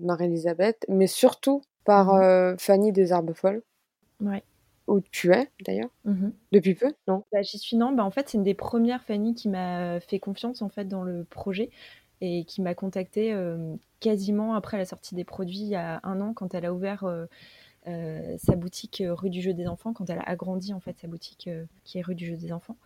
Marie-Elisabeth, 0.00 0.86
mais 0.88 1.06
surtout 1.06 1.62
par 1.84 2.14
mmh 2.14 2.56
Fanny 2.58 2.90
des 2.90 3.12
Arbes 3.12 3.34
Folles. 3.34 3.62
Ouais 4.20 4.42
où 4.86 5.00
tu 5.00 5.32
es 5.32 5.50
d'ailleurs. 5.64 5.90
Mmh 6.04 6.28
depuis 6.52 6.74
peu 6.74 6.92
non? 7.08 7.24
Bah, 7.32 7.42
j'y 7.42 7.58
suis 7.58 7.76
non. 7.76 7.92
Bah, 7.92 8.04
en 8.04 8.10
fait 8.10 8.28
c'est 8.28 8.38
une 8.38 8.44
des 8.44 8.54
premières 8.54 9.02
Fanny 9.04 9.34
qui 9.34 9.48
m'a 9.48 10.00
fait 10.00 10.18
confiance 10.18 10.62
en 10.62 10.68
fait 10.68 10.86
dans 10.86 11.02
le 11.02 11.24
projet 11.24 11.70
et 12.20 12.44
qui 12.44 12.62
m'a 12.62 12.74
contacté 12.74 13.32
euh, 13.32 13.76
quasiment 14.00 14.54
après 14.54 14.78
la 14.78 14.84
sortie 14.86 15.14
des 15.14 15.24
produits 15.24 15.60
il 15.60 15.68
y 15.68 15.74
a 15.74 16.00
un 16.02 16.20
an 16.20 16.32
quand 16.32 16.54
elle 16.54 16.64
a 16.64 16.72
ouvert 16.72 17.04
euh, 17.04 17.26
euh, 17.88 18.36
sa 18.38 18.56
boutique 18.56 19.02
rue 19.06 19.30
du 19.30 19.42
jeu 19.42 19.52
des 19.54 19.66
enfants 19.66 19.92
quand 19.92 20.08
elle 20.08 20.18
a 20.18 20.28
agrandi 20.28 20.72
en 20.72 20.80
fait 20.80 20.98
sa 20.98 21.08
boutique 21.08 21.50
qui 21.84 21.98
est 21.98 22.02
rue 22.02 22.14
du 22.14 22.26
jeu 22.26 22.36
des 22.36 22.52
enfants. 22.52 22.76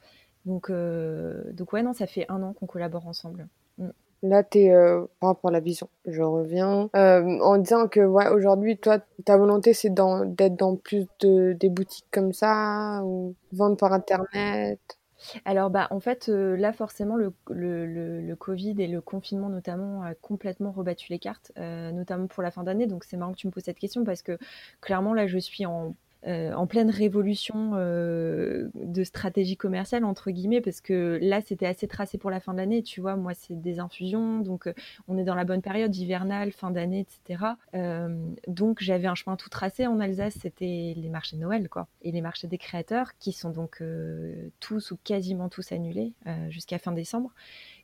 Donc 0.46 0.70
donc 0.70 1.72
ouais 1.72 1.82
non 1.82 1.92
ça 1.92 2.06
fait 2.06 2.26
un 2.28 2.42
an 2.42 2.52
qu'on 2.54 2.66
collabore 2.66 3.06
ensemble. 3.06 3.48
Mmh. 3.78 3.90
Là, 4.22 4.44
tu 4.44 4.58
es 4.58 4.70
euh, 4.70 5.06
par 5.18 5.30
rapport 5.30 5.48
à 5.48 5.52
la 5.52 5.60
vision. 5.60 5.88
Je 6.04 6.22
reviens 6.22 6.90
euh, 6.94 7.38
en 7.40 7.56
disant 7.56 7.88
que 7.88 8.00
ouais, 8.00 8.28
aujourd'hui, 8.28 8.76
toi, 8.76 8.98
ta 9.24 9.38
volonté, 9.38 9.72
c'est 9.72 9.90
d'être 9.90 10.56
dans 10.56 10.76
plus 10.76 11.06
de 11.20 11.54
des 11.54 11.70
boutiques 11.70 12.06
comme 12.10 12.32
ça 12.32 13.00
ou 13.04 13.34
vendre 13.52 13.76
par 13.76 13.92
internet. 13.92 14.78
Alors 15.44 15.68
bah 15.68 15.86
en 15.90 16.00
fait 16.00 16.30
euh, 16.30 16.56
là 16.56 16.72
forcément 16.72 17.14
le, 17.14 18.34
Covid 18.36 18.74
et 18.78 18.86
le 18.86 19.02
confinement 19.02 19.50
notamment 19.50 20.02
a 20.02 20.14
complètement 20.14 20.72
rebattu 20.72 21.12
les 21.12 21.18
cartes, 21.18 21.52
notamment 21.56 22.26
pour 22.26 22.42
la 22.42 22.50
fin 22.50 22.62
d'année. 22.62 22.86
Donc 22.86 23.04
c'est 23.04 23.18
marrant 23.18 23.32
que 23.32 23.38
tu 23.38 23.46
me 23.46 23.52
poses 23.52 23.64
cette 23.64 23.78
question 23.78 24.02
parce 24.04 24.22
que 24.22 24.38
clairement 24.80 25.12
là 25.12 25.26
je 25.26 25.38
suis 25.38 25.66
en 25.66 25.94
euh, 26.26 26.52
en 26.52 26.66
pleine 26.66 26.90
révolution 26.90 27.72
euh, 27.74 28.68
de 28.74 29.04
stratégie 29.04 29.56
commerciale 29.56 30.04
entre 30.04 30.30
guillemets 30.30 30.60
parce 30.60 30.82
que 30.82 31.18
là 31.22 31.40
c'était 31.40 31.64
assez 31.64 31.88
tracé 31.88 32.18
pour 32.18 32.30
la 32.30 32.40
fin 32.40 32.52
de 32.52 32.58
l'année 32.58 32.82
tu 32.82 33.00
vois. 33.00 33.16
Moi 33.16 33.32
c'est 33.34 33.58
des 33.60 33.80
infusions 33.80 34.40
donc 34.40 34.66
euh, 34.66 34.74
on 35.08 35.16
est 35.16 35.24
dans 35.24 35.34
la 35.34 35.44
bonne 35.44 35.62
période 35.62 35.94
hivernale 35.96 36.52
fin 36.52 36.70
d'année 36.70 37.00
etc 37.00 37.44
donc 38.46 38.80
j'avais 38.80 39.06
un 39.06 39.14
chemin 39.14 39.36
tout 39.36 39.48
tracé 39.48 39.86
en 39.86 39.98
Alsace. 40.00 40.34
C'était 40.40 40.94
les 40.96 41.08
marchés 41.08 41.36
de 41.36 41.40
Noël 41.40 41.68
quoi. 41.68 41.88
Et 42.02 42.12
les 42.12 42.20
marchés 42.20 42.48
des 42.48 42.58
créateurs 42.58 43.16
qui 43.18 43.32
sont 43.32 43.50
donc 43.50 43.82
tous 44.60 44.90
ou 44.90 44.98
quasiment 45.02 45.48
tous 45.48 45.72
annulés 45.72 46.12
jusqu'à 46.48 46.78
fin 46.78 46.92
décembre 46.92 47.32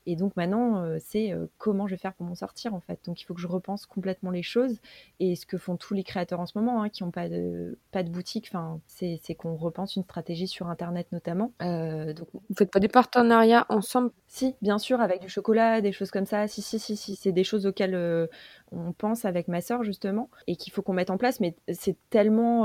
et 0.07 0.17
donc 0.17 0.37
maintenant, 0.37 0.83
euh, 0.83 0.99
c'est 1.01 1.33
euh, 1.33 1.47
comment 1.59 1.87
je 1.87 1.95
vais 1.95 1.99
faire 1.99 2.15
pour 2.15 2.27
m'en 2.27 2.35
sortir 2.35 2.75
en 2.75 2.81
fait. 2.81 3.01
Donc 3.05 3.21
il 3.21 3.25
faut 3.25 3.35
que 3.35 3.41
je 3.41 3.47
repense 3.47 3.87
complètement 3.87 4.31
les 4.31 4.43
choses. 4.43 4.81
Et 5.21 5.37
ce 5.37 5.47
que 5.47 5.59
font 5.59 5.77
tous 5.77 5.95
les 5.95 6.05
créateurs 6.05 6.41
en 6.41 6.47
ce 6.47 6.57
moment, 6.57 6.83
hein, 6.83 6.89
qui 6.89 7.05
n'ont 7.05 7.11
pas 7.11 7.29
de, 7.29 7.79
pas 7.93 8.03
de 8.03 8.11
boutique, 8.11 8.53
c'est, 8.87 9.21
c'est 9.23 9.35
qu'on 9.35 9.57
repense 9.57 9.97
une 9.97 10.05
stratégie 10.05 10.49
sur 10.49 10.69
Internet 10.69 11.09
notamment. 11.13 11.53
Euh, 11.63 12.13
donc... 12.13 12.29
Vous 12.33 12.57
faites 12.57 12.71
pas 12.71 12.81
des 12.81 12.89
partenariats 12.89 13.67
ensemble? 13.69 14.11
Si, 14.29 14.55
bien 14.63 14.79
sûr, 14.79 15.01
avec 15.01 15.21
du 15.21 15.29
chocolat, 15.29 15.81
des 15.81 15.93
choses 15.93 16.11
comme 16.11 16.27
ça. 16.27 16.47
Si, 16.49 16.63
si, 16.63 16.79
si, 16.79 16.97
si. 16.97 17.17
C'est 17.17 17.33
des 17.33 17.45
choses 17.45 17.67
auxquelles 17.67 18.29
on 18.73 18.93
pense 18.93 19.25
avec 19.25 19.49
ma 19.49 19.61
sœur 19.61 19.85
justement 19.85 20.29
et 20.47 20.57
qu'il 20.57 20.73
faut 20.73 20.83
qu'on 20.83 20.93
mette 20.93 21.11
en 21.11 21.17
place. 21.17 21.41
Mais 21.41 21.55
c'est 21.73 21.97
tellement 22.11 22.65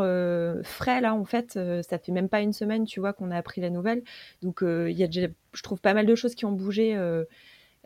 frais 0.64 1.02
là 1.02 1.14
en 1.14 1.26
fait. 1.26 1.60
ça 1.84 2.00
fait 2.00 2.12
même 2.12 2.30
pas 2.30 2.42
une 2.42 2.54
semaine, 2.54 2.86
tu 2.86 3.00
vois, 3.00 3.14
qu'on 3.14 3.32
a 3.32 3.38
appris 3.38 3.62
la 3.62 3.70
nouvelle. 3.70 4.04
Donc 4.42 4.62
il 4.64 4.98
y 4.98 5.04
a 5.04 5.08
déjà 5.08 5.28
je 5.54 5.64
trouve 5.64 5.80
pas 5.80 5.94
mal 5.94 6.06
de 6.06 6.16
choses 6.16 6.36
qui 6.36 6.46
ont 6.46 6.52
bougé 6.52 6.96
euh, 6.96 7.26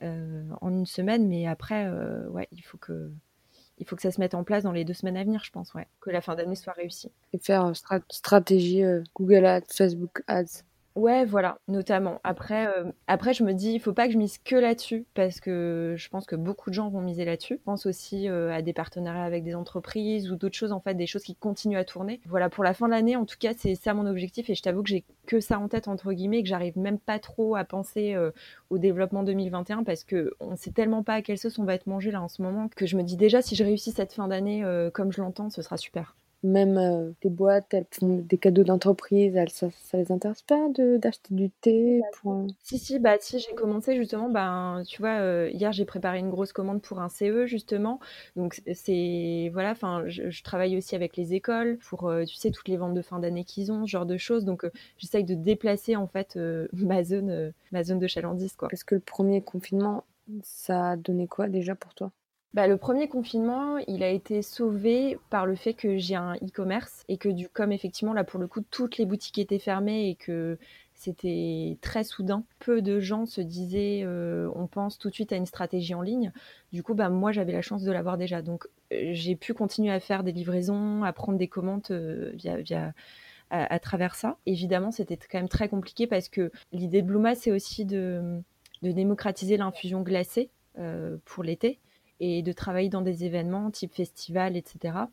euh, 0.04 0.43
en 0.62 0.71
une 0.71 0.86
semaine, 0.86 1.28
mais 1.28 1.47
après, 1.47 1.86
euh, 1.86 2.28
ouais, 2.30 2.47
il 2.51 2.62
faut 2.62 2.78
que 2.78 3.12
il 3.78 3.86
faut 3.86 3.97
que 3.97 4.01
ça 4.01 4.12
se 4.12 4.21
mette 4.21 4.36
en 4.36 4.45
place 4.45 4.63
dans 4.63 4.71
les 4.71 4.86
deux 4.86 4.93
semaines 4.93 5.17
à 5.17 5.23
venir, 5.23 5.43
je 5.43 5.51
pense, 5.51 5.73
ouais, 5.73 5.88
que 5.99 6.10
la 6.10 6.21
fin 6.21 6.36
d'année 6.36 6.56
soit 6.56 6.71
réussie. 6.71 7.12
Et 7.34 7.38
faire 7.39 7.73
stratégie 8.10 8.84
Google 9.13 9.45
Ads, 9.45 9.65
Facebook 9.73 10.23
Ads. 10.28 10.63
Ouais, 10.95 11.25
voilà, 11.25 11.60
notamment. 11.67 12.21
Après, 12.23 12.67
euh, 12.67 12.89
après, 13.08 13.34
je 13.34 13.43
me 13.43 13.51
dis, 13.53 13.73
il 13.73 13.79
faut 13.81 13.91
pas 13.91 14.08
que 14.08 14.13
je 14.13 14.17
mise 14.17 14.38
que 14.38 14.55
là-dessus 14.55 15.05
parce 15.13 15.41
que 15.41 15.93
je 15.97 16.08
pense 16.08 16.25
que 16.25 16.38
beaucoup 16.38 16.69
de 16.69 16.73
gens 16.73 16.88
vont 16.89 17.01
miser 17.01 17.25
là-dessus. 17.25 17.55
Je 17.58 17.63
pense 17.63 17.86
aussi 17.86 18.29
euh, 18.29 18.49
à 18.53 18.62
des 18.62 18.71
partenariats 18.71 19.25
avec 19.25 19.43
des 19.43 19.55
entreprises 19.55 20.31
ou 20.31 20.38
d'autres 20.38 20.55
choses, 20.55 20.71
en 20.71 20.79
fait, 20.79 20.93
des 20.93 21.05
choses 21.05 21.23
qui 21.23 21.36
continuent 21.36 21.77
à 21.77 21.84
tourner. 21.84 22.21
Voilà, 22.27 22.50
pour 22.50 22.63
la 22.63 22.73
fin 22.73 22.85
de 22.85 22.91
l'année, 22.91 23.17
en 23.17 23.25
tout 23.25 23.35
cas, 23.37 23.52
c'est 23.58 23.75
ça 23.75 23.93
mon 23.93 24.06
objectif 24.06 24.50
et 24.50 24.56
je 24.56 24.62
t'avoue 24.62 24.83
que 24.83 24.89
j'ai 24.89 25.04
que 25.27 25.41
ça 25.41 25.60
en 25.60 25.67
tête, 25.67 25.89
entre 25.89 26.13
guillemets, 26.13 26.43
que 26.43 26.48
j'arrive 26.48 26.77
même 26.77 27.00
pas 27.00 27.19
trop 27.19 27.58
à 27.58 27.65
penser 27.65 28.13
euh, 28.15 28.31
au 28.69 28.77
développement 28.77 29.23
2021 29.23 29.83
parce 29.83 30.06
que 30.06 30.31
on 30.39 30.56
sait 30.56 30.71
tellement 30.71 31.04
pas 31.04 31.15
à 31.15 31.21
quelle 31.21 31.37
sauce 31.37 31.60
on 31.60 31.65
va 31.65 31.73
être 31.75 31.87
mangé 31.87 32.10
là 32.12 32.21
en 32.21 32.29
ce 32.29 32.41
moment 32.41 32.69
que 32.69 32.85
je 32.85 32.96
me 32.96 33.04
dis 33.04 33.17
déjà, 33.17 33.41
si 33.41 33.56
je 33.58 33.65
réussis 33.65 33.91
cette 33.91 34.13
fin 34.13 34.29
d'année 34.29 34.63
comme 34.93 35.12
je 35.12 35.21
l'entends, 35.21 35.50
ce 35.50 35.62
sera 35.62 35.75
super. 35.77 36.15
Même 36.46 36.77
euh, 36.77 37.12
des 37.21 37.29
boîtes, 37.29 37.73
elles 37.73 37.85
font 37.91 38.17
des 38.17 38.37
cadeaux 38.37 38.63
d'entreprise, 38.63 39.37
ça, 39.50 39.67
ça 39.71 39.98
les 39.98 40.12
intéresse 40.12 40.41
pas 40.43 40.67
d'acheter 40.69 41.33
du 41.33 41.50
thé 41.50 42.02
pour... 42.21 42.48
Si, 42.63 42.77
si, 42.77 43.00
bah 43.00 43.15
si, 43.19 43.39
j'ai 43.39 43.54
commencé 43.56 43.96
justement, 43.96 44.29
ben, 44.29 44.83
tu 44.85 45.02
vois, 45.02 45.19
euh, 45.19 45.50
hier 45.52 45.71
j'ai 45.71 45.85
préparé 45.85 46.19
une 46.19 46.29
grosse 46.29 46.54
commande 46.54 46.81
pour 46.81 47.00
un 47.00 47.10
CE 47.10 47.46
justement, 47.46 48.00
donc 48.35 48.62
c'est, 48.73 49.50
voilà, 49.54 49.71
enfin, 49.71 50.04
je, 50.08 50.43
travaille 50.43 50.77
aussi 50.77 50.96
avec 50.96 51.17
les 51.17 51.33
écoles 51.33 51.77
pour, 51.89 52.08
euh, 52.08 52.23
tu 52.25 52.35
sais, 52.35 52.52
toutes 52.52 52.67
les 52.67 52.77
ventes 52.77 52.93
de 52.93 53.02
fin 53.02 53.19
d'année 53.19 53.43
qu'ils 53.43 53.71
ont, 53.71 53.85
ce 53.85 53.91
genre 53.91 54.06
de 54.06 54.17
choses, 54.17 54.46
donc 54.46 54.69
j'essaye 54.98 55.23
de 55.23 55.33
déplacer 55.33 55.96
en 55.96 56.08
fait 56.08 56.37
ma 56.73 57.04
zone, 57.04 57.54
ma 57.71 57.83
zone 57.83 58.00
de 58.00 58.08
chalandise, 58.08 58.56
quoi. 58.56 58.69
Est-ce 58.71 58.85
que 58.85 58.96
le 58.96 59.02
premier 59.02 59.41
confinement, 59.41 60.04
ça 60.43 60.91
a 60.91 60.96
donné 60.96 61.27
quoi 61.27 61.48
déjà 61.48 61.75
pour 61.75 61.93
toi? 61.93 62.12
Bah, 62.56 62.67
le 62.67 62.77
premier 62.77 63.10
confinement, 63.10 63.79
il 63.79 64.01
a 64.01 64.10
été 64.10 64.41
sauvé 64.41 65.19
par 65.29 65.45
le 65.45 65.56
fait 65.56 65.73
que 65.73 65.97
j'ai 65.97 66.15
un 66.15 66.35
e-commerce 66.35 67.03
et 67.10 67.17
que 67.17 67.27
du 67.27 67.49
comme 67.49 67.73
effectivement 67.73 68.13
là 68.13 68.23
pour 68.23 68.39
le 68.39 68.47
coup 68.47 68.62
toutes 68.62 68.97
les 68.97 69.06
boutiques 69.06 69.39
étaient 69.39 69.60
fermées 69.60 70.08
et 70.08 70.15
que 70.15 70.58
c'était 70.93 71.77
très 71.81 72.06
soudain. 72.06 72.45
Peu 72.60 72.81
de 72.81 73.01
gens 73.01 73.25
se 73.25 73.41
disaient 73.41 74.03
euh, 74.06 74.49
on 74.56 74.67
pense 74.67 74.97
tout 74.97 75.10
de 75.10 75.13
suite 75.13 75.33
à 75.33 75.35
une 75.35 75.45
stratégie 75.45 75.93
en 75.95 76.01
ligne. 76.01 76.31
Du 76.71 76.81
coup, 76.81 76.93
bah, 76.93 77.10
moi 77.10 77.33
j'avais 77.33 77.51
la 77.51 77.62
chance 77.62 77.83
de 77.83 77.91
l'avoir 77.91 78.17
déjà. 78.17 78.41
Donc 78.41 78.69
euh, 78.93 79.10
j'ai 79.12 79.35
pu 79.35 79.53
continuer 79.53 79.91
à 79.91 79.99
faire 79.99 80.23
des 80.23 80.31
livraisons, 80.31 81.03
à 81.03 81.12
prendre 81.12 81.37
des 81.37 81.49
commandes 81.49 81.83
euh, 81.91 82.31
via, 82.35 82.56
via 82.56 82.93
à, 83.49 83.79
travers 83.79 84.15
ça. 84.15 84.37
Évidemment, 84.45 84.91
c'était 84.91 85.17
quand 85.17 85.39
même 85.39 85.49
très 85.49 85.67
compliqué 85.67 86.08
parce 86.08 86.29
que 86.29 86.53
l'idée 86.71 87.01
de 87.01 87.08
Bluma, 87.08 87.35
c'est 87.35 87.51
aussi 87.51 87.83
de, 87.83 88.39
de 88.81 88.91
démocratiser 88.93 89.58
l'infusion 89.58 90.01
glacée 90.01 90.49
pour 91.25 91.43
l'été 91.43 91.79
et 92.20 92.42
de 92.42 92.52
travailler 92.52 92.90
dans 92.90 93.02
des 93.02 93.26
événements 93.26 93.72
type 93.72 93.94
festival, 93.94 94.58
etc. 94.58 95.08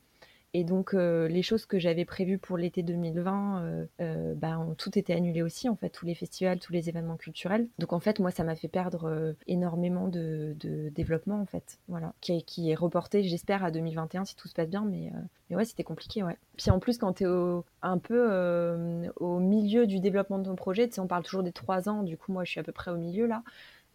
Et 0.55 0.65
donc, 0.65 0.93
euh, 0.93 1.29
les 1.29 1.43
choses 1.43 1.65
que 1.65 1.79
j'avais 1.79 2.05
prévues 2.05 2.37
pour 2.37 2.59
l'été 2.59 2.83
2020, 2.83 3.63
euh, 3.63 3.87
euh, 4.03 4.35
bah, 4.35 4.59
ont 4.59 4.75
tout 4.75 4.99
été 4.99 5.15
annulé 5.15 5.41
aussi, 5.41 5.69
en 5.71 5.77
fait, 5.77 5.89
tous 5.89 6.05
les 6.05 6.15
festivals, 6.15 6.59
tous 6.59 6.75
les 6.75 6.91
événements 6.91 7.17
culturels. 7.17 7.69
Donc, 7.79 7.95
en 7.95 8.01
fait, 8.01 8.21
moi, 8.21 8.31
ça 8.31 8.45
m'a 8.45 8.55
fait 8.55 8.69
perdre 8.69 9.35
énormément 9.47 10.09
de, 10.09 10.55
développement, 10.95 11.41
en 11.41 11.47
fait, 11.47 11.79
voilà, 11.89 12.13
qui, 12.21 12.71
est 12.71 12.75
reporté, 12.75 13.23
j'espère, 13.23 13.65
à 13.65 13.71
2021 13.71 14.27
si 14.27 14.37
tout 14.37 14.47
se 14.47 14.55
passe 14.55 14.69
bien, 14.69 14.85
mais, 14.85 15.11
mais 15.49 15.57
ouais, 15.57 15.65
c'était 15.65 15.85
compliqué, 15.85 16.23
ouais. 16.23 16.37
Puis 16.59 16.71
en 16.71 16.79
plus, 16.79 16.99
quand 16.99 17.15
tu 17.15 17.25
es 17.25 17.63
un 17.83 17.99
peu 17.99 19.11
au 19.17 19.39
milieu 19.39 19.87
du 19.87 20.01
développement 20.01 20.39
de 20.39 20.45
ton 20.45 20.55
projet, 20.55 20.87
tu 20.87 20.95
sais, 20.95 21.01
on 21.01 21.07
parle 21.07 21.23
toujours 21.23 21.43
des 21.43 21.53
trois 21.53 21.89
ans, 21.89 22.03
du 22.03 22.19
coup, 22.19 22.31
moi, 22.31 22.45
je 22.45 22.51
suis 22.51 22.61
à 22.61 22.63
peu 22.63 22.73
près 22.73 22.91
au 22.91 22.97
milieu 22.97 23.27
là. 23.27 23.43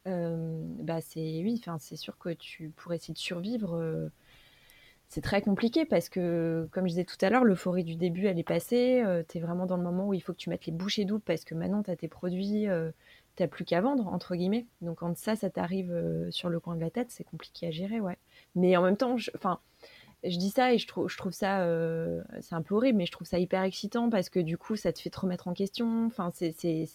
Bah 0.06 1.02
c'est 1.02 1.42
oui, 1.44 1.56
enfin 1.60 1.78
c'est 1.80 1.98
sûr 1.98 2.18
que 2.18 2.30
tu 2.30 2.70
pourrais 2.70 2.96
essayer 2.98 3.14
de 3.14 3.20
survivre. 3.20 4.10
C'est 5.10 5.22
très 5.22 5.42
compliqué 5.42 5.86
parce 5.86 6.10
que, 6.10 6.68
comme 6.72 6.84
je 6.84 6.90
disais 6.90 7.06
tout 7.06 7.16
à 7.22 7.30
l'heure, 7.30 7.46
l'euphorie 7.46 7.86
du 7.86 7.96
début, 7.96 8.26
elle 8.26 8.40
est 8.40 8.44
passée. 8.44 9.04
Tu 9.30 9.38
es 9.38 9.42
vraiment 9.42 9.66
dans 9.66 9.78
le 9.78 9.84
moment 9.84 10.08
où 10.08 10.14
il 10.14 10.22
faut 10.22 10.34
que 10.34 10.38
tu 10.38 10.50
mettes 10.50 10.66
les 10.66 10.74
bouchées 10.74 11.06
doubles 11.06 11.24
parce 11.26 11.46
que 11.46 11.56
maintenant, 11.56 11.82
tu 11.82 11.92
as 11.92 11.96
tes 11.96 12.10
produits, 12.10 12.68
tu 13.38 13.44
n'as 13.44 13.48
plus 13.48 13.64
qu'à 13.64 13.80
vendre, 13.80 14.08
entre 14.08 14.36
guillemets. 14.36 14.66
Donc, 14.82 14.98
quand 14.98 15.18
ça, 15.18 15.38
ça 15.38 15.50
t'arrive 15.50 16.28
sur 16.30 16.50
le 16.50 16.60
coin 16.60 16.76
de 16.76 16.82
la 16.82 16.90
tête, 16.90 17.10
c'est 17.10 17.24
compliqué 17.24 17.68
à 17.68 17.72
gérer, 17.72 18.02
ouais. 18.02 18.18
Mais 18.56 18.76
en 18.76 18.82
même 18.82 18.98
temps, 18.98 19.16
enfin, 19.36 19.60
dis 20.38 20.50
ça 20.50 20.74
et 20.74 20.78
je 20.78 20.88
trouve, 20.88 21.10
je 21.10 21.18
ça, 21.32 21.62
euh, 21.62 22.24
c'est 22.42 22.56
un 22.56 22.62
peu 22.62 22.76
horrible, 22.76 22.98
mais 22.98 23.06
je 23.06 23.12
trouve 23.12 23.28
ça 23.28 23.40
hyper 23.40 23.62
excitant 23.64 24.10
parce 24.10 24.30
que 24.30 24.40
du 24.40 24.58
coup, 24.58 24.76
ça 24.76 24.92
te 24.92 25.00
fait 25.00 25.10
te 25.10 25.20
remettre 25.20 25.48
en 25.48 25.54
question. 25.54 26.06
Enfin, 26.08 26.32
c'est 26.34 26.88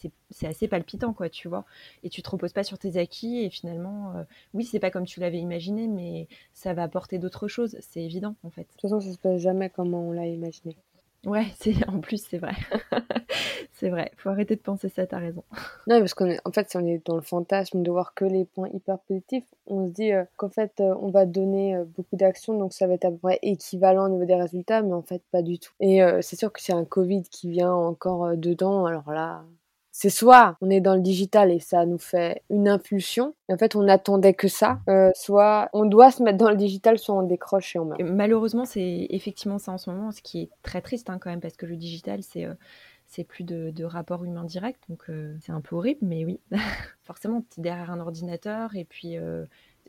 assez 0.43 0.69
palpitant, 0.69 1.13
quoi, 1.13 1.29
tu 1.29 1.49
vois. 1.49 1.65
Et 2.03 2.11
tu 2.11 2.23
te 2.23 2.31
reposes 2.31 2.53
pas 2.53 2.65
sur 2.65 2.79
tes 2.79 2.97
acquis 2.99 3.39
et 3.45 3.51
finalement, 3.51 4.17
euh, 4.17 4.25
oui, 4.55 4.65
c'est 4.65 4.81
pas 4.81 4.91
comme 4.91 5.07
tu 5.07 5.21
l'avais 5.21 5.39
imaginé, 5.39 5.87
mais 5.89 6.27
ça 6.53 6.75
va 6.75 6.83
apporter 6.83 7.19
d'autres 7.19 7.49
choses. 7.49 7.77
C'est 7.81 8.03
évident, 8.03 8.35
en 8.43 8.51
fait. 8.51 8.63
De 8.63 8.67
toute 8.69 8.81
façon, 8.83 9.01
ça 9.01 9.13
se 9.13 9.19
passe 9.19 9.41
jamais 9.41 9.71
comme 9.71 9.95
on 9.95 10.13
l'a 10.13 10.27
imaginé. 10.27 10.77
Ouais, 11.25 11.47
c'est 11.61 11.89
en 11.89 12.01
plus 12.01 12.25
c'est 12.29 12.39
vrai. 12.39 12.55
c'est 13.73 13.91
vrai. 13.91 14.11
Faut 14.17 14.29
arrêter 14.29 14.57
de 14.57 14.61
penser 14.61 14.89
ça, 14.89 15.07
t'as 15.07 15.19
raison. 15.19 15.45
Non, 15.87 15.99
parce 15.99 16.15
qu'en 16.15 16.29
en 16.45 16.53
fait, 16.53 16.71
si 16.71 16.77
on 16.77 16.87
est 16.87 17.05
dans 17.07 17.17
le 17.17 17.23
fantasme 17.23 17.83
de 17.83 17.91
voir 17.91 18.15
que 18.15 18.25
les 18.25 18.45
points 18.45 18.69
hyper 18.73 18.99
positifs, 19.01 19.45
on 19.67 19.87
se 19.87 19.93
dit 19.93 20.13
euh, 20.13 20.25
qu'en 20.37 20.49
fait, 20.49 20.81
euh, 20.81 20.95
on 21.01 21.11
va 21.11 21.27
donner 21.27 21.77
euh, 21.77 21.85
beaucoup 21.85 22.17
d'actions, 22.17 22.59
donc 22.59 22.73
ça 22.73 22.87
va 22.87 22.95
être 22.95 23.05
à 23.05 23.11
peu 23.11 23.19
près 23.19 23.39
équivalent 23.43 24.07
au 24.07 24.09
niveau 24.09 24.25
des 24.25 24.35
résultats, 24.35 24.83
mais 24.83 24.95
en 24.95 25.03
fait, 25.03 25.23
pas 25.31 25.43
du 25.43 25.59
tout. 25.59 25.73
Et 25.81 26.01
c'est 26.23 26.37
sûr 26.37 26.53
que 26.53 26.61
c'est 26.61 26.73
un 26.73 26.85
Covid 26.85 27.23
qui 27.23 27.51
vient 27.51 27.73
encore 27.73 28.37
dedans, 28.37 28.87
alors 28.87 29.11
là, 29.11 29.45
c'est 29.93 30.09
soit 30.09 30.57
on 30.63 30.71
est 30.71 30.81
dans 30.81 30.95
le 30.95 31.03
digital 31.03 31.53
et 31.53 31.61
ça 31.61 31.85
nous 31.85 31.99
fait 31.99 32.43
une 32.49 32.67
impulsion, 32.67 33.35
en 33.51 33.59
fait 33.59 33.77
on 33.77 33.87
attendait 33.87 34.33
que 34.33 34.49
ça, 34.49 34.81
euh, 34.89 35.11
soit 35.15 35.69
on 35.75 35.85
doit 35.85 36.11
se 36.11 36.23
mettre 36.23 36.39
dans 36.39 36.51
le 36.51 36.57
digital, 36.57 36.99
soit 36.99 37.15
on 37.15 37.23
décroche 37.23 37.77
et 37.77 37.79
on 37.79 37.85
meurt. 37.85 38.01
malheureusement, 38.03 38.65
c'est 38.65 39.07
effectivement 39.11 39.59
ça 39.59 39.73
en 39.73 39.79
ce 39.79 39.91
moment, 39.91 40.11
ce 40.11 40.23
qui 40.23 40.41
est 40.41 40.51
très 40.63 40.81
triste 40.81 41.11
hein, 41.11 41.19
quand 41.21 41.29
même, 41.29 41.43
parce 41.43 41.57
que 41.57 41.67
le 41.67 41.77
digital, 41.77 42.23
c'est 42.23 42.47
euh, 42.47 43.25
plus 43.29 43.45
de, 43.45 43.85
rapport 43.85 44.25
humain 44.25 44.45
direct, 44.45 44.83
donc 44.89 45.05
euh, 45.11 45.37
c'est 45.43 45.53
un 45.53 45.61
peu 45.61 45.77
horrible, 45.77 46.01
mais 46.01 46.25
oui, 46.25 46.41
forcément, 47.03 47.45
tu 47.53 47.61
es 47.61 47.63
derrière 47.63 47.91
un 47.91 48.01
ordinateur 48.01 48.75
et 48.75 48.85
puis 48.87 49.17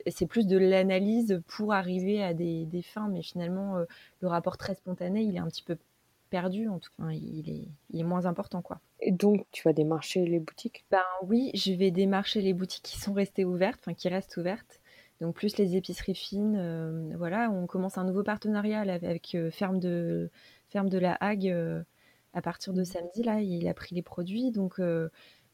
c'est 0.08 0.26
plus 0.26 0.48
de 0.48 0.58
l'analyse 0.58 1.42
pour 1.48 1.72
arriver 1.72 2.22
à 2.22 2.34
des 2.34 2.82
fins, 2.84 3.08
mais 3.08 3.22
finalement, 3.22 3.78
le 4.20 4.28
rapport 4.28 4.58
très 4.58 4.76
spontané, 4.76 5.22
il 5.22 5.38
est 5.38 5.40
un 5.40 5.48
petit 5.48 5.64
peu 5.64 5.78
perdu, 6.34 6.68
en 6.68 6.80
tout 6.80 6.90
cas, 6.98 7.12
il 7.12 7.48
est, 7.48 7.68
il 7.92 8.00
est 8.00 8.04
moins 8.04 8.26
important, 8.26 8.64
quoi. 8.64 8.82
Et 9.00 9.12
donc, 9.12 9.46
tu 9.52 9.62
vas 9.62 9.72
démarcher 9.72 10.26
les 10.26 10.40
boutiques? 10.40 10.84
Ben 10.90 11.04
oui, 11.22 11.52
je 11.54 11.74
vais 11.74 11.92
démarcher 11.92 12.42
les 12.42 12.54
boutiques 12.54 12.82
qui 12.82 13.00
sont 13.00 13.14
restées 13.14 13.46
ouvertes, 13.46 13.80
enfin 13.84 13.94
qui 13.94 14.10
restent 14.10 14.36
ouvertes. 14.38 14.82
Donc 15.22 15.36
plus 15.36 15.58
les 15.58 15.76
épiceries 15.76 16.16
fines, 16.16 16.58
euh, 16.58 17.14
voilà, 17.18 17.52
on 17.52 17.68
commence 17.68 18.00
un 18.00 18.04
nouveau 18.04 18.24
partenariat 18.24 18.82
avec 18.82 19.36
euh, 19.36 19.52
Ferme 19.52 19.80
de 19.80 20.32
Ferme 20.70 20.90
de 20.90 20.98
la 20.98 21.16
Hague 21.20 21.50
euh, 21.50 21.84
à 22.34 22.42
partir 22.42 22.74
de 22.74 22.84
samedi 22.84 23.22
là, 23.22 23.40
il 23.40 23.68
a 23.68 23.76
pris 23.76 23.94
les 23.94 24.02
produits, 24.02 24.50
donc 24.50 24.82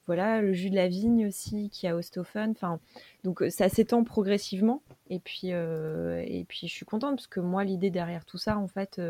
voilà, 0.08 0.42
le 0.42 0.54
jus 0.54 0.70
de 0.70 0.76
la 0.78 0.88
vigne 0.88 1.28
aussi 1.28 1.70
qui 1.70 1.88
a 1.88 1.96
Ostofen. 1.98 2.52
Enfin, 2.52 2.80
donc 3.26 3.44
ça 3.50 3.68
s'étend 3.68 4.06
progressivement. 4.06 4.82
Et 5.10 5.20
puis, 5.20 5.50
et 5.50 6.46
puis 6.48 6.68
je 6.68 6.74
suis 6.74 6.86
contente 6.86 7.18
parce 7.18 7.28
que 7.28 7.42
moi, 7.42 7.66
l'idée 7.66 7.92
derrière 7.92 8.24
tout 8.24 8.38
ça, 8.38 8.58
en 8.58 8.70
fait, 8.70 9.02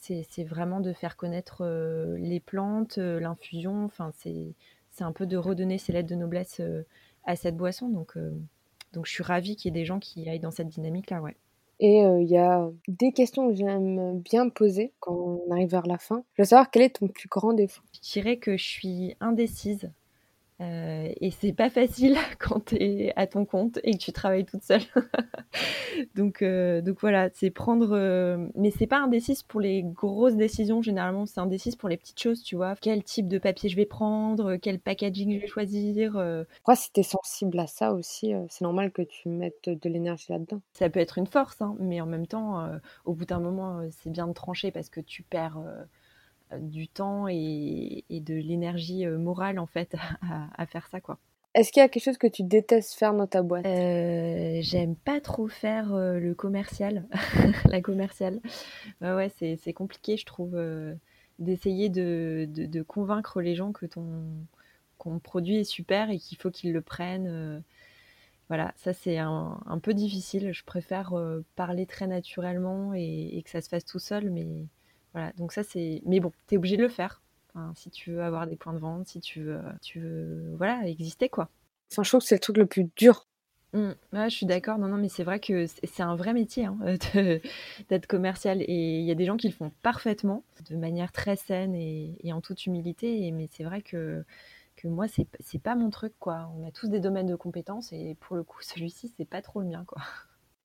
c'est 0.00 0.44
vraiment 0.44 0.80
de 0.80 0.92
faire 0.92 1.16
connaître 1.16 1.64
les 2.18 2.40
plantes, 2.40 2.96
l'infusion. 2.96 3.84
Enfin, 3.84 4.10
c'est 4.14 4.54
un 5.00 5.12
peu 5.12 5.26
de 5.26 5.36
redonner 5.36 5.78
ses 5.78 5.92
lettres 5.92 6.08
de 6.08 6.14
noblesse 6.14 6.60
à 7.24 7.36
cette 7.36 7.56
boisson. 7.56 7.88
Donc, 7.88 8.16
donc 8.92 9.06
je 9.06 9.12
suis 9.12 9.22
ravie 9.22 9.56
qu'il 9.56 9.72
y 9.72 9.76
ait 9.76 9.80
des 9.80 9.84
gens 9.86 9.98
qui 9.98 10.28
aillent 10.28 10.40
dans 10.40 10.50
cette 10.50 10.68
dynamique-là, 10.68 11.20
ouais. 11.20 11.36
Et 11.82 12.00
il 12.00 12.28
y 12.28 12.36
a 12.36 12.68
des 12.88 13.12
questions 13.12 13.48
que 13.48 13.54
j'aime 13.54 14.20
bien 14.20 14.50
poser 14.50 14.92
quand 15.00 15.14
on 15.14 15.50
arrive 15.50 15.70
vers 15.70 15.86
la 15.86 15.96
fin. 15.96 16.24
Je 16.34 16.42
veux 16.42 16.46
savoir 16.46 16.70
quel 16.70 16.82
est 16.82 16.96
ton 16.96 17.08
plus 17.08 17.28
grand 17.28 17.54
défaut? 17.54 17.82
Je 17.94 18.00
dirais 18.12 18.36
que 18.36 18.58
je 18.58 18.64
suis 18.64 19.16
indécise 19.20 19.90
euh, 20.60 21.10
et 21.20 21.30
c'est 21.30 21.52
pas 21.52 21.70
facile 21.70 22.16
quand 22.38 22.66
tu 22.66 22.76
es 22.76 23.12
à 23.16 23.26
ton 23.26 23.44
compte 23.44 23.78
et 23.82 23.92
que 23.92 23.98
tu 23.98 24.12
travailles 24.12 24.44
toute 24.44 24.62
seule. 24.62 24.82
donc, 26.14 26.42
euh, 26.42 26.82
donc 26.82 27.00
voilà, 27.00 27.30
c'est 27.32 27.50
prendre. 27.50 27.92
Euh, 27.92 28.46
mais 28.54 28.70
c'est 28.70 28.86
pas 28.86 28.98
indécis 28.98 29.38
pour 29.46 29.60
les 29.60 29.82
grosses 29.82 30.36
décisions, 30.36 30.82
généralement, 30.82 31.24
c'est 31.24 31.40
indécis 31.40 31.76
pour 31.76 31.88
les 31.88 31.96
petites 31.96 32.20
choses, 32.20 32.42
tu 32.42 32.56
vois. 32.56 32.74
Quel 32.80 33.02
type 33.02 33.28
de 33.28 33.38
papier 33.38 33.70
je 33.70 33.76
vais 33.76 33.86
prendre, 33.86 34.56
quel 34.56 34.78
packaging 34.78 35.34
je 35.36 35.40
vais 35.40 35.46
choisir. 35.46 36.16
Après, 36.18 36.76
si 36.76 36.92
tu 36.92 37.00
es 37.00 37.04
sensible 37.04 37.58
à 37.58 37.66
ça 37.66 37.92
aussi, 37.94 38.32
c'est 38.48 38.62
normal 38.62 38.92
que 38.92 39.02
tu 39.02 39.28
mettes 39.28 39.68
de 39.68 39.88
l'énergie 39.88 40.26
là-dedans. 40.30 40.60
Ça 40.74 40.90
peut 40.90 41.00
être 41.00 41.18
une 41.18 41.26
force, 41.26 41.60
hein, 41.62 41.76
mais 41.78 42.00
en 42.00 42.06
même 42.06 42.26
temps, 42.26 42.68
au 43.04 43.14
bout 43.14 43.24
d'un 43.24 43.40
moment, 43.40 43.80
c'est 43.90 44.10
bien 44.10 44.26
de 44.26 44.32
trancher 44.32 44.70
parce 44.70 44.90
que 44.90 45.00
tu 45.00 45.22
perds 45.22 45.58
du 46.58 46.88
temps 46.88 47.26
et, 47.28 48.04
de 48.10 48.34
l'énergie 48.34 49.06
euh, 49.06 49.18
morale 49.18 49.58
en 49.58 49.66
fait 49.66 49.94
à, 50.56 50.66
faire 50.66 50.86
ça 50.88 51.00
quoi. 51.00 51.18
Est-ce 51.54 51.72
qu'il 51.72 51.80
y 51.80 51.84
a 51.84 51.88
quelque 51.88 52.04
chose 52.04 52.18
que 52.18 52.28
tu 52.28 52.44
détestes 52.44 52.94
faire 52.94 53.12
dans 53.12 53.26
ta 53.26 53.42
boîte? 53.42 53.66
Euh, 53.66 54.58
J'aime 54.62 54.94
pas 54.94 55.20
trop 55.20 55.48
faire 55.48 55.92
euh, 55.92 56.20
le 56.20 56.32
commercial, 56.32 57.08
la 57.64 57.80
commerciale. 57.80 58.40
ouais, 59.00 59.32
c'est 59.36 59.72
compliqué, 59.72 60.16
je 60.16 60.26
trouve, 60.26 60.56
d'essayer 61.40 61.88
de, 61.88 62.46
de, 62.48 62.82
convaincre 62.82 63.40
les 63.40 63.56
gens 63.56 63.72
que 63.72 63.86
ton, 63.86 64.44
produit 65.24 65.56
est 65.56 65.64
super 65.64 66.10
et 66.10 66.18
qu'il 66.18 66.38
faut 66.38 66.52
qu'ils 66.52 66.72
le 66.72 66.82
prennent. 66.82 67.64
voilà, 68.46 68.72
ça 68.76 68.92
c'est 68.92 69.18
un, 69.18 69.80
peu 69.82 69.92
difficile. 69.92 70.52
Je 70.52 70.62
préfère 70.62 71.12
parler 71.56 71.84
très 71.84 72.06
naturellement 72.06 72.94
et, 72.94 73.30
et, 73.32 73.42
que 73.42 73.50
ça 73.50 73.60
se 73.60 73.68
fasse 73.68 73.84
tout 73.84 73.98
seul, 73.98 74.30
mais 74.30 74.68
voilà, 75.12 75.32
donc 75.36 75.52
ça 75.52 75.62
c'est. 75.62 76.02
Mais 76.06 76.20
bon, 76.20 76.32
tu 76.48 76.54
es 76.54 76.58
obligé 76.58 76.76
de 76.76 76.82
le 76.82 76.88
faire. 76.88 77.22
si 77.74 77.90
tu 77.90 78.12
veux 78.12 78.22
avoir 78.22 78.46
des 78.46 78.56
points 78.56 78.72
de 78.72 78.78
vente, 78.78 79.08
si 79.08 79.20
tu 79.20 79.42
veux, 79.42 79.60
tu 79.82 80.00
veux 80.00 80.54
voilà, 80.56 80.86
exister 80.86 81.28
quoi. 81.28 81.48
Enfin, 81.92 82.02
je 82.04 82.10
trouve 82.10 82.20
que 82.20 82.26
c'est 82.26 82.36
le 82.36 82.40
truc 82.40 82.56
le 82.56 82.66
plus 82.66 82.88
dur. 82.96 83.26
Mmh. 83.72 83.92
je 84.12 84.28
suis 84.28 84.46
d'accord. 84.46 84.78
Non, 84.78 84.88
non, 84.88 84.96
mais 84.96 85.08
c'est 85.08 85.22
vrai 85.22 85.38
que 85.38 85.66
c'est 85.66 86.02
un 86.02 86.16
vrai 86.16 86.32
métier 86.32 86.66
hein, 86.66 86.78
d'être 87.88 88.06
commercial. 88.06 88.62
Et 88.62 88.98
il 88.98 89.04
y 89.04 89.10
a 89.10 89.14
des 89.14 89.24
gens 89.24 89.36
qui 89.36 89.48
le 89.48 89.54
font 89.54 89.70
parfaitement, 89.82 90.44
de 90.68 90.76
manière 90.76 91.12
très 91.12 91.36
saine 91.36 91.74
et, 91.74 92.32
en 92.32 92.40
toute 92.40 92.66
humilité. 92.66 93.30
mais 93.32 93.48
c'est 93.52 93.64
vrai 93.64 93.82
que, 93.82 94.24
que 94.76 94.88
moi, 94.88 95.06
c'est 95.08 95.62
pas 95.62 95.74
mon 95.74 95.90
truc, 95.90 96.14
quoi. 96.18 96.50
On 96.58 96.66
a 96.66 96.70
tous 96.70 96.88
des 96.88 97.00
domaines 97.00 97.28
de 97.28 97.36
compétences 97.36 97.92
et 97.92 98.16
pour 98.20 98.36
le 98.36 98.42
coup, 98.42 98.58
celui-ci, 98.62 99.12
c'est 99.16 99.24
pas 99.28 99.42
trop 99.42 99.60
le 99.60 99.66
mien, 99.66 99.84
quoi. 99.86 100.02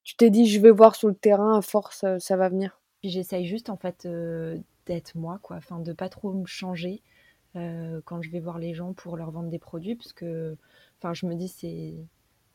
Tu 0.03 0.15
t'es 0.15 0.29
dit, 0.29 0.47
je 0.47 0.59
vais 0.59 0.71
voir 0.71 0.95
sur 0.95 1.07
le 1.07 1.15
terrain, 1.15 1.57
à 1.57 1.61
force, 1.61 2.05
ça 2.19 2.37
va 2.37 2.49
venir 2.49 2.79
Puis 3.05 3.11
j'essaye 3.11 3.45
juste 3.45 3.69
en 3.69 3.77
fait 3.77 4.07
d'être 4.87 5.13
moi, 5.13 5.37
quoi, 5.43 5.57
enfin 5.57 5.77
de 5.77 5.93
pas 5.93 6.09
trop 6.09 6.33
me 6.33 6.47
changer 6.47 7.03
quand 7.53 8.23
je 8.23 8.31
vais 8.31 8.39
voir 8.39 8.57
les 8.57 8.73
gens 8.73 8.93
pour 8.93 9.15
leur 9.15 9.29
vendre 9.29 9.49
des 9.49 9.59
produits, 9.59 9.93
parce 9.93 10.11
que, 10.11 10.57
enfin, 10.97 11.13
je 11.13 11.27
me 11.27 11.35
dis 11.35 11.47
c'est, 11.47 11.93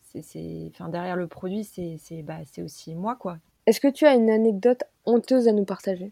c'est, 0.02 0.72
enfin 0.74 0.88
derrière 0.88 1.14
le 1.14 1.28
produit, 1.28 1.62
c'est, 1.62 1.98
c'est, 2.00 2.22
bah, 2.22 2.38
c'est 2.46 2.62
aussi 2.62 2.96
moi, 2.96 3.14
quoi. 3.14 3.38
Est-ce 3.66 3.78
que 3.78 3.86
tu 3.86 4.06
as 4.06 4.14
une 4.16 4.28
anecdote 4.28 4.82
honteuse 5.04 5.46
à 5.46 5.52
nous 5.52 5.64
partager? 5.64 6.10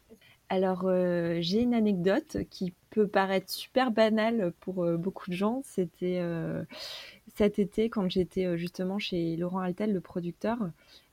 Alors, 0.50 0.82
euh, 0.84 1.38
j'ai 1.40 1.62
une 1.62 1.74
anecdote 1.74 2.36
qui 2.48 2.72
peut 2.90 3.08
paraître 3.08 3.50
super 3.50 3.90
banale 3.90 4.52
pour 4.60 4.84
euh, 4.84 4.96
beaucoup 4.96 5.30
de 5.30 5.34
gens. 5.34 5.62
C'était 5.64 6.20
euh, 6.20 6.62
cet 7.34 7.58
été, 7.58 7.90
quand 7.90 8.08
j'étais 8.08 8.56
justement 8.56 9.00
chez 9.00 9.36
Laurent 9.36 9.58
Altel, 9.58 9.92
le 9.92 10.00
producteur. 10.00 10.58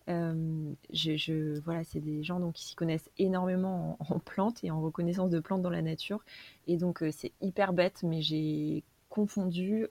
Je, 0.08 1.60
voilà, 1.62 1.84
c'est 1.84 2.00
des 2.00 2.24
gens 2.24 2.40
donc, 2.40 2.54
qui 2.54 2.66
s'y 2.66 2.76
connaissent 2.76 3.10
énormément 3.18 3.98
en, 4.00 4.20
plantes 4.20 4.64
et 4.64 4.72
en 4.72 4.82
reconnaissance 4.82 5.30
de 5.30 5.40
plantes 5.40 5.62
dans 5.62 5.70
la 5.70 5.82
nature. 5.82 6.24
Et 6.68 6.78
donc, 6.78 7.04
c'est 7.12 7.32
hyper 7.42 7.74
bête, 7.74 8.04
mais 8.04 8.22
j'ai 8.22 8.84
confondu 9.10 9.88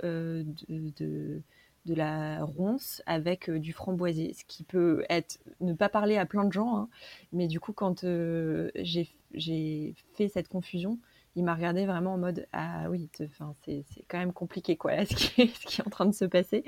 de 1.86 1.94
la 1.94 2.44
ronce 2.44 3.02
avec 3.06 3.50
du 3.50 3.72
framboisier, 3.72 4.32
ce 4.34 4.44
qui 4.44 4.64
peut 4.64 5.04
être 5.10 5.38
ne 5.60 5.74
pas 5.74 5.88
parler 5.88 6.16
à 6.16 6.26
plein 6.26 6.44
de 6.44 6.52
gens, 6.52 6.76
hein. 6.76 6.88
mais 7.32 7.46
du 7.46 7.60
coup 7.60 7.72
quand 7.72 8.04
j'ai 8.04 9.08
fait 9.34 10.28
cette 10.28 10.48
confusion, 10.48 10.98
il 11.36 11.44
m'a 11.44 11.54
regardé 11.54 11.84
vraiment 11.84 12.14
en 12.14 12.18
mode 12.18 12.46
ah 12.52 12.88
oui, 12.90 13.10
c'est 13.16 14.04
quand 14.08 14.18
même 14.18 14.32
compliqué 14.32 14.76
quoi 14.76 14.96
là, 14.96 15.04
ce 15.06 15.14
qui, 15.14 15.48
ce 15.48 15.66
qui 15.66 15.80
est 15.80 15.86
en 15.86 15.90
train 15.90 16.06
de 16.06 16.14
se 16.14 16.24
passer. 16.24 16.64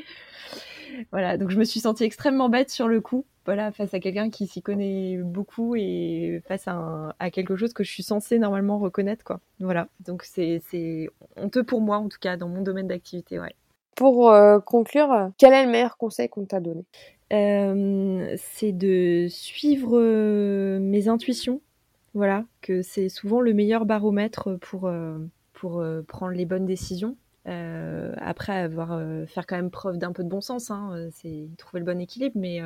Voilà, 1.12 1.36
donc 1.36 1.51
je 1.51 1.59
me 1.59 1.64
suis 1.64 1.80
sentie 1.80 2.05
extrêmement 2.05 2.49
bête 2.49 2.70
sur 2.70 2.88
le 2.88 3.01
coup, 3.01 3.24
voilà, 3.47 3.72
face 3.72 3.94
à 3.94 4.01
quelqu'un 4.01 4.28
qui 4.28 4.47
s'y 4.47 4.61
connaît 4.61 5.16
beaucoup 5.18 5.76
et 5.76 6.42
face 6.47 6.68
à, 6.68 7.14
à, 7.18 7.30
quelque 7.30 7.57
chose 7.57 7.72
que 7.72 7.84
je 7.84 7.90
suis 7.90 8.03
censée 8.03 8.38
normalement 8.38 8.78
reconnaître 8.78 9.24
quoi. 9.24 9.40
Voilà, 9.61 9.88
donc 10.01 10.24
c'est 10.24 10.61
honteux 11.36 11.64
pour 11.64 11.80
moi 11.80 11.97
en 11.99 12.09
tout 12.09 12.18
cas 12.20 12.36
dans 12.36 12.49
mon 12.49 12.61
domaine 12.61 12.88
d'activité, 12.88 13.38
ouais. 13.38 13.55
Pour 13.97 14.30
euh, 14.30 14.61
conclure, 14.61 15.30
quel 15.38 15.55
est 15.55 15.64
le 15.64 15.70
meilleur 15.72 15.97
conseil 15.97 16.28
qu'on 16.28 16.44
t'a 16.44 16.61
donné? 16.61 16.84
Euh, 17.32 18.36
C'est 18.36 18.72
de 18.72 19.26
suivre 19.30 19.99
euh, 19.99 20.78
mes 20.78 21.09
intuitions. 21.09 21.62
Voilà, 22.12 22.44
que 22.61 22.82
c'est 22.82 23.09
souvent 23.09 23.40
le 23.40 23.55
meilleur 23.55 23.86
baromètre 23.86 24.59
pour, 24.61 24.90
pour 25.53 25.84
prendre 26.09 26.32
les 26.32 26.47
bonnes 26.47 26.64
décisions. 26.64 27.16
après 27.44 28.57
avoir 28.57 28.99
faire 29.26 29.47
quand 29.47 29.57
même 29.57 29.70
preuve 29.70 29.99
d'un 29.99 30.12
peu 30.12 30.24
de 30.24 30.28
bon 30.30 30.40
sens, 30.40 30.70
hein, 30.70 31.09
c'est 31.12 31.47
trouver 31.59 31.80
le 31.80 31.84
bon 31.84 32.01
équilibre, 32.01 32.38
mais, 32.38 32.62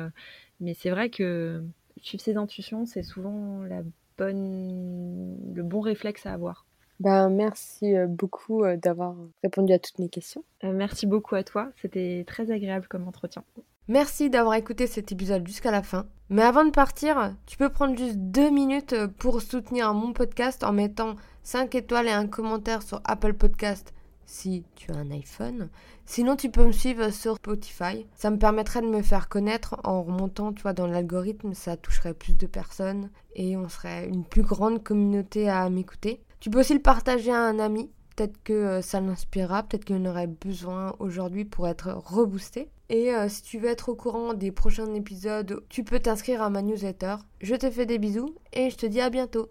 mais 0.61 0.73
c'est 0.73 0.89
vrai 0.89 1.09
que 1.09 1.63
suivre 2.01 2.23
ses 2.23 2.37
intuitions, 2.37 2.85
c'est 2.85 3.03
souvent 3.03 3.63
la 3.63 3.81
bonne, 4.17 5.37
le 5.53 5.63
bon 5.63 5.81
réflexe 5.81 6.25
à 6.25 6.33
avoir. 6.33 6.65
Ben, 6.99 7.29
merci 7.29 7.93
beaucoup 8.07 8.63
d'avoir 8.77 9.15
répondu 9.43 9.73
à 9.73 9.79
toutes 9.79 9.97
mes 9.97 10.09
questions. 10.09 10.43
merci 10.63 11.07
beaucoup 11.07 11.35
à 11.35 11.43
toi, 11.43 11.71
c'était 11.81 12.23
très 12.27 12.51
agréable 12.51 12.87
comme 12.87 13.07
entretien. 13.07 13.43
Merci 13.87 14.29
d'avoir 14.29 14.53
écouté 14.53 14.87
cet 14.87 15.11
épisode 15.11 15.45
jusqu'à 15.45 15.71
la 15.71 15.81
fin. 15.81 16.05
Mais 16.29 16.43
avant 16.43 16.63
de 16.63 16.69
partir, 16.69 17.35
tu 17.45 17.57
peux 17.57 17.69
prendre 17.69 17.97
juste 17.97 18.17
deux 18.17 18.49
minutes 18.49 18.95
pour 19.17 19.41
soutenir 19.41 19.93
mon 19.93 20.13
podcast 20.13 20.63
en 20.63 20.71
mettant 20.71 21.15
5 21.43 21.73
étoiles 21.75 22.07
et 22.07 22.11
un 22.11 22.27
commentaire 22.27 22.83
sur 22.83 23.01
Apple 23.03 23.33
Podcast 23.33 23.93
si 24.31 24.63
tu 24.75 24.91
as 24.91 24.95
un 24.95 25.11
iPhone. 25.11 25.69
Sinon, 26.05 26.35
tu 26.35 26.49
peux 26.49 26.65
me 26.65 26.71
suivre 26.71 27.09
sur 27.09 27.35
Spotify. 27.35 28.05
Ça 28.15 28.31
me 28.31 28.37
permettrait 28.37 28.81
de 28.81 28.87
me 28.87 29.01
faire 29.01 29.27
connaître 29.27 29.79
en 29.83 30.01
remontant, 30.01 30.53
tu 30.53 30.61
vois, 30.61 30.73
dans 30.73 30.87
l'algorithme. 30.87 31.53
Ça 31.53 31.75
toucherait 31.75 32.13
plus 32.13 32.37
de 32.37 32.47
personnes 32.47 33.09
et 33.35 33.57
on 33.57 33.67
serait 33.67 34.07
une 34.07 34.23
plus 34.23 34.43
grande 34.43 34.81
communauté 34.83 35.49
à 35.49 35.69
m'écouter. 35.69 36.21
Tu 36.39 36.49
peux 36.49 36.61
aussi 36.61 36.73
le 36.73 36.81
partager 36.81 37.31
à 37.31 37.41
un 37.41 37.59
ami. 37.59 37.91
Peut-être 38.15 38.41
que 38.43 38.53
euh, 38.53 38.81
ça 38.81 38.99
l'inspirera, 38.99 39.63
peut-être 39.63 39.85
qu'il 39.85 39.95
en 39.95 40.05
aurait 40.05 40.27
besoin 40.27 40.95
aujourd'hui 40.99 41.45
pour 41.45 41.67
être 41.67 41.91
reboosté. 41.93 42.69
Et 42.89 43.13
euh, 43.13 43.29
si 43.29 43.41
tu 43.41 43.57
veux 43.57 43.69
être 43.69 43.89
au 43.89 43.95
courant 43.95 44.33
des 44.33 44.51
prochains 44.51 44.93
épisodes, 44.93 45.63
tu 45.69 45.83
peux 45.83 45.99
t'inscrire 45.99 46.41
à 46.41 46.49
ma 46.49 46.61
newsletter. 46.61 47.15
Je 47.39 47.55
te 47.55 47.69
fais 47.69 47.85
des 47.85 47.99
bisous 47.99 48.35
et 48.51 48.69
je 48.69 48.75
te 48.77 48.85
dis 48.85 48.99
à 48.99 49.09
bientôt. 49.09 49.49